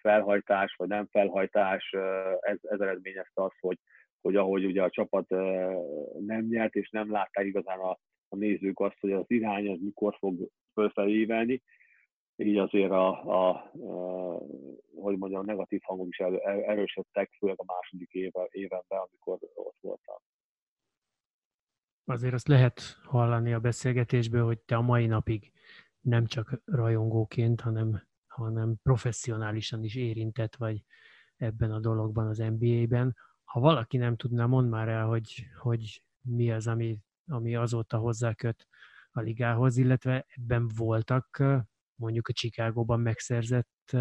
felhajtás, 0.00 0.74
vagy 0.76 0.88
nem 0.88 1.06
felhajtás, 1.10 1.94
ez, 2.40 2.58
ez 2.62 2.80
eredményezte 2.80 3.42
azt, 3.42 3.56
hogy, 3.60 3.78
hogy 4.20 4.36
ahogy 4.36 4.64
ugye 4.64 4.82
a 4.82 4.90
csapat 4.90 5.28
nem 6.26 6.46
nyert, 6.48 6.74
és 6.74 6.90
nem 6.90 7.10
látták 7.10 7.44
igazán 7.44 7.78
a, 7.78 7.98
a 8.28 8.36
nézők 8.36 8.80
azt, 8.80 9.00
hogy 9.00 9.12
az 9.12 9.24
irány 9.26 9.68
az 9.68 9.78
mikor 9.80 10.16
fog 10.18 10.48
fölfelé 10.72 11.24
így 12.36 12.56
azért 12.56 12.90
a, 12.90 13.24
a, 13.24 13.48
a 13.48 14.40
hogy 15.00 15.18
mondjam, 15.18 15.40
a 15.40 15.44
negatív 15.44 15.80
hangok 15.82 16.08
is 16.08 16.18
el, 16.18 16.40
erősödtek, 16.40 17.30
főleg 17.38 17.60
a 17.60 17.64
második 17.64 18.12
éve, 18.12 18.48
évenben, 18.50 18.98
amikor 18.98 19.38
ott 19.54 19.76
voltam. 19.80 20.16
Azért 22.04 22.34
azt 22.34 22.48
lehet 22.48 22.80
hallani 23.04 23.52
a 23.52 23.60
beszélgetésből, 23.60 24.44
hogy 24.44 24.58
te 24.58 24.76
a 24.76 24.80
mai 24.80 25.06
napig 25.06 25.52
nem 26.00 26.26
csak 26.26 26.60
rajongóként, 26.64 27.60
hanem, 27.60 28.02
hanem 28.26 28.76
professzionálisan 28.82 29.84
is 29.84 29.94
érintett 29.94 30.56
vagy 30.56 30.84
ebben 31.36 31.72
a 31.72 31.80
dologban 31.80 32.26
az 32.26 32.38
NBA-ben. 32.38 33.16
Ha 33.44 33.60
valaki 33.60 33.96
nem 33.96 34.16
tudná, 34.16 34.46
mond 34.46 34.68
már 34.68 34.88
el, 34.88 35.06
hogy, 35.06 35.46
hogy 35.58 36.02
mi 36.22 36.50
az, 36.50 36.66
ami, 36.66 36.98
ami 37.26 37.56
azóta 37.56 37.98
hozzáköt 37.98 38.68
a 39.10 39.20
ligához, 39.20 39.76
illetve 39.76 40.26
ebben 40.28 40.68
voltak 40.76 41.42
mondjuk 41.96 42.28
a 42.28 42.32
Chicagóban 42.32 43.00
megszerzett 43.00 43.96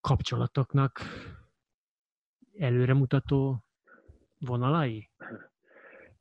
kapcsolatoknak 0.00 1.00
előremutató 2.58 3.64
vonalai? 4.38 5.10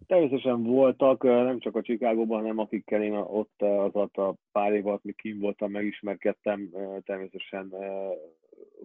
Természetesen 0.05 0.63
voltak, 0.63 1.24
nem 1.24 1.59
csak 1.59 1.76
a 1.76 1.82
Csikágóban, 1.82 2.39
hanem 2.39 2.57
akikkel 2.57 3.03
én 3.03 3.13
ott 3.13 3.61
az 3.61 3.95
a 3.95 4.36
pár 4.51 4.74
év 4.74 4.88
alatt, 4.88 5.03
míg 5.03 5.39
voltam, 5.39 5.72
megismerkedtem, 5.72 6.70
természetesen 7.03 7.74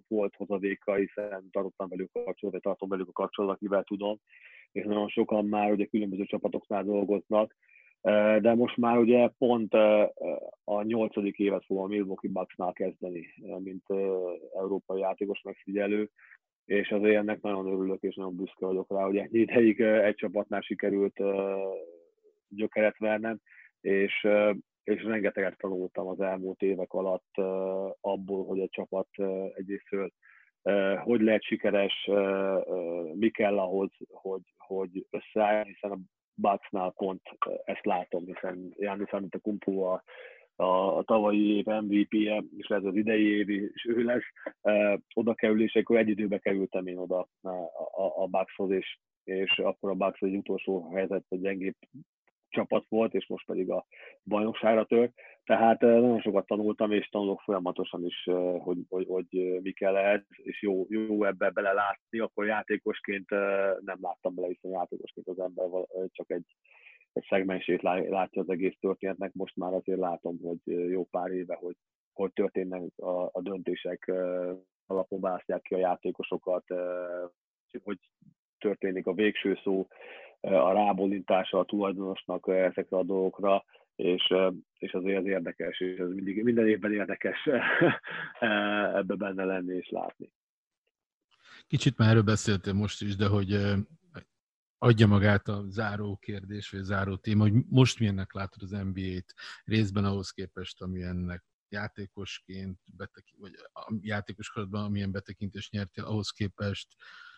volt 0.08 0.34
hozadéka, 0.36 0.94
hiszen 0.94 1.48
tartottam 1.50 1.88
velük 1.88 2.08
a 2.12 2.22
kapcsolatot, 2.22 2.50
vagy 2.50 2.60
tartom 2.60 2.88
velük 2.88 3.08
a 3.08 3.12
kapcsolatot, 3.12 3.56
akivel 3.56 3.82
tudom, 3.82 4.18
és 4.72 4.84
nagyon 4.84 5.08
sokan 5.08 5.46
már 5.46 5.70
ugye 5.70 5.84
különböző 5.84 6.24
csapatoknál 6.24 6.84
dolgoznak, 6.84 7.56
de 8.40 8.54
most 8.54 8.76
már 8.76 8.98
ugye 8.98 9.28
pont 9.38 9.74
a 10.64 10.82
nyolcadik 10.82 11.38
évet 11.38 11.64
fogom 11.64 11.84
a 11.84 11.86
Milwaukee 11.86 12.30
Bucksnál 12.30 12.72
kezdeni, 12.72 13.26
mint 13.58 13.84
európai 14.54 15.00
játékos 15.00 15.42
megfigyelő, 15.42 16.10
és 16.64 16.90
azért 16.90 17.16
ennek 17.16 17.40
nagyon 17.40 17.66
örülök, 17.66 18.02
és 18.02 18.14
nagyon 18.14 18.36
büszke 18.36 18.66
vagyok 18.66 18.90
rá, 18.90 19.04
hogy 19.04 19.16
ennyi 19.16 19.38
ideig 19.38 19.80
egy 19.80 20.14
csapatnál 20.14 20.60
sikerült 20.60 21.20
gyökeret 22.48 22.98
vernem, 22.98 23.40
és, 23.80 24.28
és 24.84 25.02
rengeteget 25.02 25.58
tanultam 25.58 26.06
az 26.06 26.20
elmúlt 26.20 26.62
évek 26.62 26.92
alatt 26.92 27.36
abból, 28.00 28.44
hogy 28.44 28.58
egy 28.58 28.70
csapat 28.70 29.08
egyrésztől 29.54 30.10
hogy 31.02 31.20
lehet 31.20 31.42
sikeres, 31.42 32.10
mi 33.14 33.30
kell 33.30 33.58
ahhoz, 33.58 33.90
hogy, 34.08 34.42
hogy 34.56 35.06
összeálljon, 35.10 35.64
hiszen 35.64 35.90
a 35.90 35.98
Bucksnál 36.42 36.92
pont 36.96 37.22
ezt 37.64 37.84
látom, 37.84 38.24
hiszen 38.24 38.74
János 38.78 39.10
a 39.10 39.38
Kumpu 39.42 39.80
a 39.80 40.02
a, 40.56 40.96
a 40.96 41.02
tavalyi 41.02 41.56
év 41.56 41.64
MVP-je, 41.64 42.42
és 42.56 42.66
lehet 42.66 42.84
az 42.84 42.96
idei 42.96 43.26
évi 43.26 43.70
is 43.74 43.84
ő 43.84 44.02
lesz, 44.02 44.22
oda 45.14 45.34
kerülésekor 45.34 45.98
egy 45.98 46.08
időbe 46.08 46.38
kerültem 46.38 46.86
én 46.86 46.96
oda 46.96 47.28
a, 47.42 47.48
a, 48.02 48.22
a 48.22 48.26
Buckshoz, 48.26 48.70
és, 48.70 48.98
és 49.24 49.58
akkor 49.58 49.90
a 49.90 49.94
Bucks 49.94 50.20
egy 50.20 50.36
utolsó 50.36 50.90
helyzet, 50.94 51.24
hogy 51.28 51.40
gyengébb 51.40 51.76
csapat 52.52 52.84
volt, 52.88 53.14
és 53.14 53.26
most 53.28 53.46
pedig 53.46 53.70
a 53.70 53.86
bajnokságra 54.24 54.84
tört. 54.84 55.12
Tehát 55.44 55.80
nagyon 55.80 56.20
sokat 56.20 56.46
tanultam, 56.46 56.92
és 56.92 57.08
tanulok 57.08 57.40
folyamatosan 57.40 58.04
is, 58.04 58.28
hogy, 58.58 58.78
hogy, 58.88 59.06
hogy 59.08 59.58
mi 59.62 59.72
kell 59.72 59.96
ehhez, 59.96 60.24
és 60.36 60.62
jó, 60.62 60.86
jó 60.88 61.24
ebbe 61.24 61.50
bele 61.50 61.72
látni, 61.72 62.18
akkor 62.18 62.46
játékosként 62.46 63.30
nem 63.80 63.98
láttam 64.00 64.34
bele, 64.34 64.46
hiszen 64.46 64.70
játékosként 64.70 65.28
az 65.28 65.38
ember 65.38 65.66
csak 66.06 66.30
egy, 66.30 66.56
egy 67.12 67.24
szegmensét 67.28 67.82
látja 67.82 68.42
az 68.42 68.50
egész 68.50 68.76
történetnek, 68.80 69.32
most 69.32 69.56
már 69.56 69.72
azért 69.72 69.98
látom, 69.98 70.38
hogy 70.42 70.90
jó 70.90 71.04
pár 71.04 71.30
éve, 71.30 71.54
hogy 71.54 71.76
hogy 72.12 72.32
történnek 72.32 72.82
a, 72.96 73.24
a 73.32 73.40
döntések, 73.42 74.12
alapon 74.86 75.20
választják 75.20 75.62
ki 75.62 75.74
a 75.74 75.78
játékosokat, 75.78 76.64
hogy 77.82 77.98
történik 78.58 79.06
a 79.06 79.14
végső 79.14 79.58
szó, 79.62 79.86
a 80.42 80.72
rábólintása 80.72 81.58
a 81.58 81.64
tulajdonosnak 81.64 82.48
ezekre 82.48 82.96
a 82.96 83.02
dolgokra, 83.02 83.64
és, 83.96 84.34
és 84.78 84.92
azért 84.92 85.18
az 85.18 85.26
érdekes, 85.26 85.80
és 85.80 85.98
ez 85.98 86.08
mindig, 86.08 86.42
minden 86.42 86.68
évben 86.68 86.92
érdekes 86.92 87.48
ebbe 89.00 89.14
benne 89.14 89.44
lenni 89.44 89.74
és 89.74 89.88
látni. 89.88 90.32
Kicsit 91.66 91.98
már 91.98 92.08
erről 92.08 92.22
beszéltél 92.22 92.72
most 92.72 93.02
is, 93.02 93.16
de 93.16 93.26
hogy 93.26 93.60
adja 94.78 95.06
magát 95.06 95.48
a 95.48 95.64
záró 95.68 96.16
kérdés, 96.16 96.70
vagy 96.70 96.80
a 96.80 96.84
záró 96.84 97.16
téma, 97.16 97.42
hogy 97.42 97.52
most 97.68 97.98
milyennek 97.98 98.32
látod 98.32 98.62
az 98.62 98.70
NBA-t 98.70 99.34
részben 99.64 100.04
ahhoz 100.04 100.30
képest, 100.30 100.82
amilyennek 100.82 101.44
játékosként, 101.68 102.78
betekint, 102.96 103.40
vagy 103.40 103.52
a 103.72 103.92
játékoskorodban 104.00 104.84
amilyen 104.84 105.10
betekintést 105.10 105.72
nyertél, 105.72 106.04
ahhoz 106.04 106.30
képest 106.30 106.88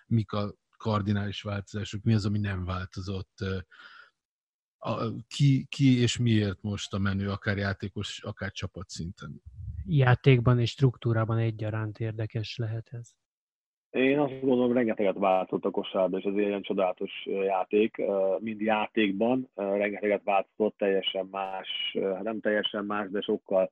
mik 0.06 0.32
a 0.32 0.54
kardinális 0.84 1.42
változások, 1.42 2.02
mi 2.02 2.14
az, 2.14 2.26
ami 2.26 2.38
nem 2.38 2.64
változott, 2.64 3.34
a, 4.78 4.92
ki, 5.28 5.66
ki 5.68 6.00
és 6.00 6.18
miért 6.18 6.62
most 6.62 6.94
a 6.94 6.98
menő, 6.98 7.30
akár 7.30 7.56
játékos, 7.56 8.22
akár 8.22 8.50
csapatszinten? 8.50 9.42
Játékban 9.86 10.60
és 10.60 10.70
struktúrában 10.70 11.38
egyaránt 11.38 11.98
érdekes 11.98 12.56
lehet 12.56 12.88
ez. 12.90 13.10
Én 13.90 14.18
azt 14.18 14.40
gondolom, 14.40 14.72
rengeteget 14.72 15.18
változott 15.18 15.64
a 15.64 15.70
kosárban, 15.70 16.20
és 16.20 16.24
ez 16.26 16.32
egy 16.32 16.46
ilyen 16.46 16.62
csodálatos 16.62 17.26
játék. 17.26 17.96
Mind 18.38 18.60
játékban 18.60 19.50
rengeteget 19.54 20.22
változott, 20.24 20.76
teljesen 20.76 21.28
más, 21.30 21.96
nem 22.22 22.40
teljesen 22.40 22.84
más, 22.84 23.10
de 23.10 23.20
sokkal 23.20 23.70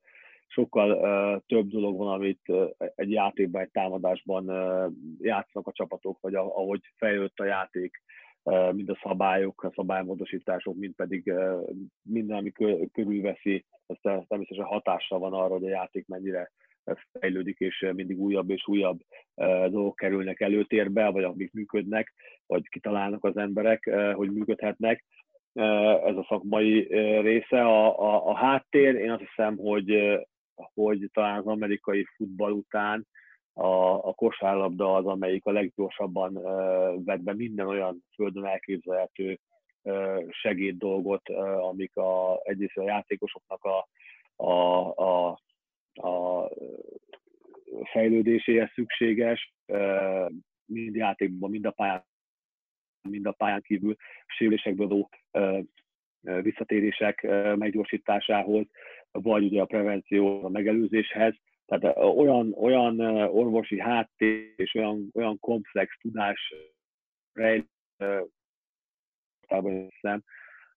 sokkal 0.53 0.91
uh, 0.91 1.41
több 1.47 1.67
dolog 1.67 1.97
van, 1.97 2.13
amit 2.13 2.41
uh, 2.47 2.69
egy 2.95 3.11
játékban, 3.11 3.61
egy 3.61 3.71
támadásban 3.71 4.49
uh, 4.49 4.91
játszanak 5.19 5.67
a 5.67 5.71
csapatok, 5.71 6.17
vagy 6.21 6.35
ahogy 6.35 6.81
fejlődött 6.95 7.39
a 7.39 7.45
játék, 7.45 8.01
uh, 8.43 8.73
mind 8.73 8.89
a 8.89 8.99
szabályok, 9.03 9.63
a 9.63 9.71
szabálymódosítások, 9.75 10.75
mind 10.75 10.95
pedig 10.95 11.23
uh, 11.25 11.69
minden, 12.01 12.37
ami 12.37 12.51
körülveszi, 12.91 13.65
ez 13.87 13.97
természetesen 14.01 14.65
hatással 14.65 15.19
van 15.19 15.33
arra, 15.33 15.53
hogy 15.53 15.65
a 15.65 15.69
játék 15.69 16.07
mennyire 16.07 16.51
fejlődik, 17.19 17.59
és 17.59 17.91
mindig 17.95 18.19
újabb 18.19 18.49
és 18.49 18.67
újabb 18.67 18.99
dolgok 19.69 19.95
kerülnek 19.95 20.39
előtérbe, 20.39 21.09
vagy 21.09 21.23
amik 21.23 21.53
működnek, 21.53 22.13
vagy 22.45 22.69
kitalálnak 22.69 23.23
az 23.23 23.37
emberek, 23.37 23.89
hogy 24.13 24.31
működhetnek 24.31 25.03
ez 26.03 26.15
a 26.15 26.25
szakmai 26.27 26.87
része. 27.21 27.65
A, 27.65 27.99
a, 27.99 28.27
a 28.27 28.35
háttér, 28.35 28.95
én 28.95 29.11
azt 29.11 29.23
hiszem, 29.27 29.57
hogy 29.57 30.19
hogy 30.55 31.09
talán 31.13 31.39
az 31.39 31.45
amerikai 31.45 32.05
futball 32.15 32.51
után 32.51 33.07
a, 33.53 34.07
a 34.07 34.13
kosárlabda 34.13 34.95
az, 34.95 35.05
amelyik 35.05 35.45
a 35.45 35.51
leggyorsabban 35.51 36.37
uh, 36.37 37.03
vett 37.03 37.21
be 37.21 37.33
minden 37.33 37.67
olyan 37.67 38.03
földön 38.15 38.45
elképzelhető 38.45 39.39
uh, 39.81 40.29
segéd 40.29 40.77
dolgot, 40.77 41.29
uh, 41.29 41.67
amik 41.67 41.95
a, 41.95 42.39
egyrészt 42.43 42.77
a 42.77 42.83
játékosoknak 42.83 43.63
a, 43.63 43.87
a, 44.35 44.87
a, 44.95 45.39
a 45.93 46.49
fejlődéséhez 47.91 48.69
szükséges, 48.73 49.53
uh, 49.67 50.29
mind 50.65 50.95
játékban, 50.95 51.49
mind 51.49 51.65
a 51.65 51.71
pályán, 51.71 52.05
mind 53.09 53.25
a 53.25 53.31
pályán 53.31 53.61
kívül 53.61 53.95
sérülésekből 54.27 54.85
adó 54.85 55.09
uh, 55.31 55.65
visszatérések 56.41 57.21
meggyorsításához, 57.55 58.65
vagy 59.21 59.43
ugye 59.43 59.61
a 59.61 59.65
prevenció 59.65 60.43
a 60.43 60.49
megelőzéshez. 60.49 61.35
Tehát 61.65 61.97
olyan, 61.97 62.53
olyan 62.53 62.99
orvosi 63.27 63.79
háttér 63.79 64.53
és 64.55 64.73
olyan, 64.73 65.09
olyan 65.13 65.39
komplex 65.39 65.97
tudás 66.01 66.53
rejt, 67.33 67.69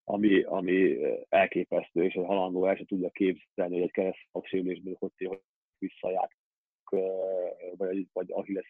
ami, 0.04 0.42
ami 0.42 0.96
elképesztő, 1.28 2.04
és 2.04 2.14
a 2.14 2.24
halandó 2.24 2.66
el 2.66 2.76
se 2.76 2.84
tudja 2.84 3.10
képzelni, 3.10 3.74
hogy 3.74 3.82
egy 3.82 3.90
keresztfak 3.90 4.46
sérülésből 4.46 4.96
hogy 4.98 5.40
visszajár, 5.78 6.30
vagy, 7.76 8.06
vagy 8.12 8.26
Achilles 8.32 8.66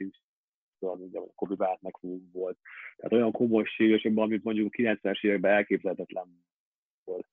mint 0.78 1.16
a 1.16 1.26
Kobe 1.34 1.54
Bryantnek 1.54 1.94
volt. 2.32 2.58
Tehát 2.96 3.12
olyan 3.12 3.32
komoly 3.32 3.64
sérülésekben, 3.64 4.24
amit 4.24 4.44
mondjuk 4.44 4.74
90-es 4.76 5.24
években 5.24 5.52
elképzelhetetlen 5.52 6.44
volt 7.04 7.26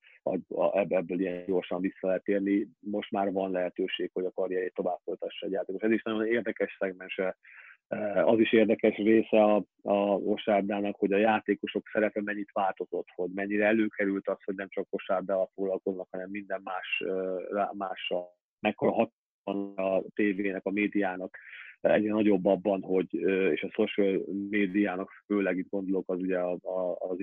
ebből 0.74 1.20
ilyen 1.20 1.46
gyorsan 1.46 1.82
vissza 1.82 2.08
lehet 2.08 2.28
érni. 2.28 2.68
Most 2.80 3.12
már 3.12 3.32
van 3.32 3.52
lehetőség, 3.52 4.10
hogy 4.14 4.26
a 4.26 4.32
karrierjét 4.32 4.74
tovább 4.74 5.00
folytassa 5.04 5.46
egy 5.46 5.52
játékos. 5.52 5.82
Ez 5.82 5.92
is 5.92 6.04
nagyon 6.04 6.28
érdekes 6.28 6.76
szegmense. 6.80 7.38
Eh, 7.88 8.28
az 8.28 8.40
is 8.40 8.54
érdekes 8.54 8.96
része 8.96 9.44
a, 9.44 9.56
a 9.82 10.20
kosárdának, 10.20 10.96
hogy 10.96 11.14
a 11.14 11.18
játékosok 11.18 11.88
szerepe 11.92 12.22
mennyit 12.22 12.52
változott, 12.52 13.08
hogy 13.16 13.30
mennyire 13.34 13.66
előkerült 13.66 14.28
az, 14.28 14.44
hogy 14.44 14.56
nem 14.56 14.70
csak 14.70 14.90
kosárdával 14.90 15.50
foglalkoznak, 15.54 16.08
hanem 16.12 16.30
minden 16.30 16.62
más, 16.64 17.04
eh, 17.08 17.70
mással. 17.74 18.28
Mekkora 18.60 18.92
hat 18.92 19.12
a 19.76 20.04
tévének, 20.16 20.66
a 20.66 20.72
médiának 20.72 21.38
egyre 21.82 22.12
nagyobb 22.12 22.46
abban, 22.46 22.82
hogy, 22.82 23.08
eh, 23.12 23.52
és 23.52 23.64
a 23.64 23.72
social 23.72 24.22
médiának 24.50 25.12
főleg 25.26 25.58
itt 25.58 25.70
gondolok, 25.70 26.12
az 26.12 26.20
ugye 26.20 26.40
az, 26.40 26.60
az 26.98 27.20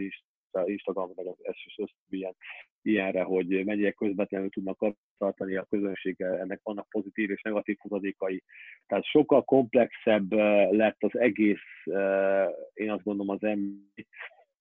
Instagram, 0.65 1.11
meg 1.15 1.27
az 1.27 1.37
SSS 1.53 1.95
ilyen, 2.09 2.35
ilyenre, 2.83 3.23
hogy 3.23 3.65
mennyire 3.65 3.91
közvetlenül 3.91 4.51
tudnak 4.51 4.95
tartani 5.19 5.57
a 5.57 5.67
közönséggel, 5.71 6.39
ennek 6.39 6.61
vannak 6.63 6.89
pozitív 6.89 7.31
és 7.31 7.43
negatív 7.43 7.77
hozadékai. 7.79 8.43
Tehát 8.87 9.05
sokkal 9.05 9.45
komplexebb 9.45 10.33
eh, 10.33 10.71
lett 10.71 11.03
az 11.03 11.19
egész, 11.19 11.85
eh, 11.85 12.49
én 12.75 12.91
azt 12.91 13.05
gondolom 13.05 13.29
az 13.35 13.41
NBA, 13.41 14.03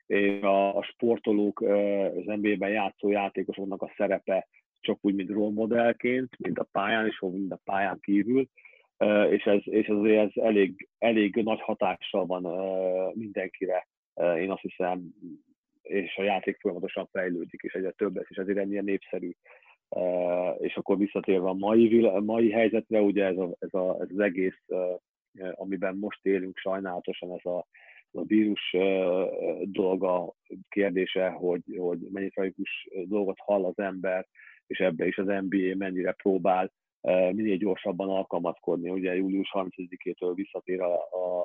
és 0.06 0.42
a, 0.42 0.78
a 0.78 0.84
sportolók, 0.84 1.64
eh, 1.64 2.06
az 2.06 2.26
NBA-ben 2.26 2.70
játszó 2.70 3.10
játékosoknak 3.10 3.82
a 3.82 3.94
szerepe 3.98 4.48
csak 4.80 4.98
úgy, 5.02 5.16
mint 5.16 5.30
rolmodellként, 5.30 6.38
mint 6.38 6.60
a 6.60 6.68
pályán, 6.72 7.06
és 7.06 7.20
mint 7.20 7.52
a 7.52 7.60
pályán 7.64 8.00
kívül, 8.02 8.48
és 9.30 9.44
ez, 9.44 9.62
és 9.64 9.88
azért 9.88 10.28
ez 10.28 10.44
elég, 10.44 10.88
elég 10.98 11.36
nagy 11.36 11.62
hatással 11.62 12.26
van 12.26 12.44
mindenkire. 13.14 13.88
Én 14.38 14.52
azt 14.52 14.62
hiszem, 14.62 15.14
és 15.90 16.18
a 16.18 16.24
játék 16.24 16.58
folyamatosan 16.60 17.08
fejlődik, 17.12 17.62
és 17.62 17.74
egyre 17.74 17.92
több 17.92 18.16
lesz, 18.16 18.30
és 18.30 18.38
ezért 18.38 18.58
ennyire 18.58 18.82
népszerű. 18.82 19.32
És 20.58 20.76
akkor 20.76 20.98
visszatérve 20.98 21.48
a 21.48 21.54
mai, 21.54 22.04
a 22.06 22.20
mai 22.20 22.52
helyzetre, 22.52 23.02
ugye 23.02 23.26
ez, 23.26 23.38
a, 23.38 23.56
ez, 23.60 23.74
a, 23.74 23.98
ez 24.02 24.08
az 24.12 24.20
egész, 24.20 24.66
amiben 25.52 25.96
most 25.96 26.26
élünk, 26.26 26.58
sajnálatosan 26.58 27.32
ez 27.32 27.46
a, 27.46 27.58
a 28.12 28.24
vírus 28.24 28.76
dolga 29.64 30.34
kérdése, 30.70 31.30
hogy, 31.30 31.62
hogy 31.78 32.00
mennyi 32.12 32.30
tragikus 32.30 32.88
dolgot 33.06 33.40
hall 33.40 33.66
az 33.66 33.80
ember, 33.80 34.28
és 34.68 34.80
ebbe 34.80 35.08
is 35.08 35.18
az 35.18 35.26
NBA 35.26 35.76
mennyire 35.76 36.12
próbál 36.12 36.72
minél 37.32 37.58
gyorsabban 37.58 38.10
alkalmazkodni. 38.10 38.90
Ugye 38.90 39.16
július 39.16 39.50
30-től 39.54 40.32
visszatér 40.34 40.82
a, 40.82 40.94
a, 40.96 41.40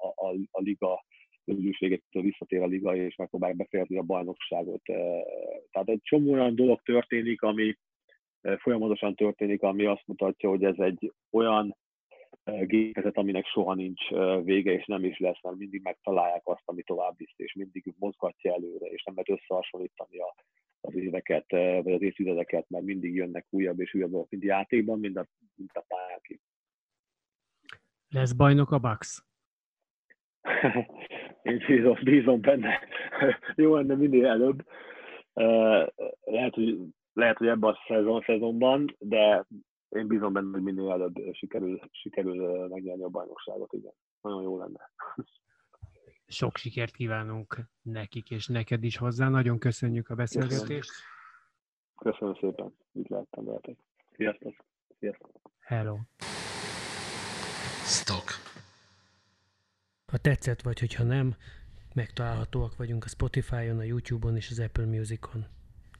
a, 0.00 0.26
a, 0.26 0.34
a 0.50 0.60
liga 0.60 1.04
július 1.44 1.78
végétől 1.78 2.22
visszatér 2.22 2.62
a 2.62 2.66
liga, 2.66 2.96
és 2.96 3.16
megpróbálják 3.16 3.58
befejezni 3.58 3.98
a 3.98 4.02
bajnokságot. 4.02 4.82
Tehát 5.70 5.88
egy 5.88 6.00
csomó 6.02 6.32
olyan 6.32 6.54
dolog 6.54 6.82
történik, 6.82 7.42
ami 7.42 7.78
folyamatosan 8.58 9.14
történik, 9.14 9.62
ami 9.62 9.84
azt 9.84 10.06
mutatja, 10.06 10.48
hogy 10.48 10.64
ez 10.64 10.78
egy 10.78 11.12
olyan 11.30 11.76
gépezet, 12.44 13.16
aminek 13.16 13.46
soha 13.46 13.74
nincs 13.74 14.08
vége, 14.44 14.72
és 14.72 14.86
nem 14.86 15.04
is 15.04 15.18
lesz, 15.18 15.42
mert 15.42 15.56
mindig 15.56 15.82
megtalálják 15.82 16.42
azt, 16.44 16.62
ami 16.64 16.82
tovább 16.82 17.16
visz, 17.16 17.34
és 17.36 17.54
mindig 17.54 17.94
mozgatja 17.98 18.54
előre, 18.54 18.86
és 18.86 19.02
nem 19.02 19.14
lehet 19.14 19.40
összehasonlítani 19.40 20.18
a, 20.18 20.34
az 20.80 20.94
éveket, 20.94 21.50
vagy 21.82 21.92
az 21.92 22.02
évtizedeket, 22.02 22.68
mert 22.68 22.84
mindig 22.84 23.14
jönnek 23.14 23.46
újabb 23.50 23.80
és 23.80 23.94
újabb 23.94 24.10
dolgok, 24.10 24.30
mind 24.30 24.42
játékban, 24.42 24.98
mind 24.98 25.16
a, 25.16 25.26
mind 25.54 25.70
a 25.72 25.84
pályán 25.88 26.20
Lesz 28.08 28.32
bajnok 28.32 28.70
a 28.70 28.78
Bucks? 28.78 29.24
én 31.42 31.64
bízom, 31.66 31.98
bízom 32.02 32.40
benne. 32.40 32.78
Jó 33.56 33.74
lenne 33.74 33.94
minél 33.94 34.26
előbb. 34.26 34.66
Lehet, 36.24 36.54
hogy 36.54 36.78
lehet, 37.12 37.36
hogy 37.36 37.46
ebben 37.46 37.70
a 37.70 37.78
szezon, 37.86 38.20
szezonban, 38.20 38.96
de 38.98 39.46
én 39.88 40.06
bízom 40.06 40.32
benne, 40.32 40.50
hogy 40.50 40.62
minél 40.62 40.90
előbb 40.90 41.14
sikerül, 41.32 41.80
sikerül 41.90 42.68
megnyerni 42.68 43.02
a 43.02 43.08
bajnokságot, 43.08 43.72
igen. 43.72 43.92
Nagyon 44.20 44.42
jó 44.42 44.58
lenne. 44.58 44.90
Sok 46.26 46.56
sikert 46.56 46.94
kívánunk 46.94 47.60
nekik 47.82 48.30
és 48.30 48.46
neked 48.46 48.84
is 48.84 48.96
hozzá. 48.96 49.28
Nagyon 49.28 49.58
köszönjük 49.58 50.08
a 50.08 50.14
beszélgetést. 50.14 50.90
Köszönöm 51.96 52.34
szépen, 52.34 52.74
itt 52.92 53.08
lehettem 53.08 53.44
veletek. 53.44 53.76
Sziasztok! 54.16 54.54
Sziasztok! 54.98 55.30
Hello! 55.60 55.96
Stock. 57.84 58.49
Ha 60.10 60.16
tetszett, 60.16 60.62
vagy 60.62 60.78
hogyha 60.78 61.04
nem, 61.04 61.36
megtalálhatóak 61.94 62.76
vagyunk 62.76 63.04
a 63.04 63.08
Spotify-on, 63.08 63.78
a 63.78 63.82
YouTube-on 63.82 64.36
és 64.36 64.50
az 64.50 64.58
Apple 64.58 64.86
Music-on. 64.86 65.46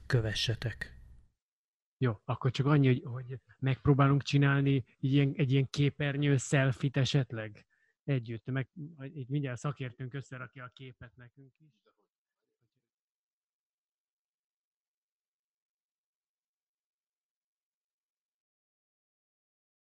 Kövessetek! 0.05 0.99
Jó, 1.97 2.21
akkor 2.25 2.51
csak 2.51 2.65
annyi, 2.65 2.87
hogy, 2.87 3.01
hogy 3.03 3.39
megpróbálunk 3.59 4.23
csinálni 4.23 4.85
ilyen, 4.99 5.33
egy 5.35 5.51
ilyen 5.51 5.69
képernyő 5.69 6.37
selfit 6.37 6.97
esetleg 6.97 7.65
együtt, 8.03 8.45
meg 8.45 8.69
így 9.13 9.29
mindjárt 9.29 9.59
szakértünk 9.59 10.13
összerakja 10.13 10.63
a 10.63 10.71
képet 10.73 11.15
nekünk 11.15 11.53
is. 11.57 11.80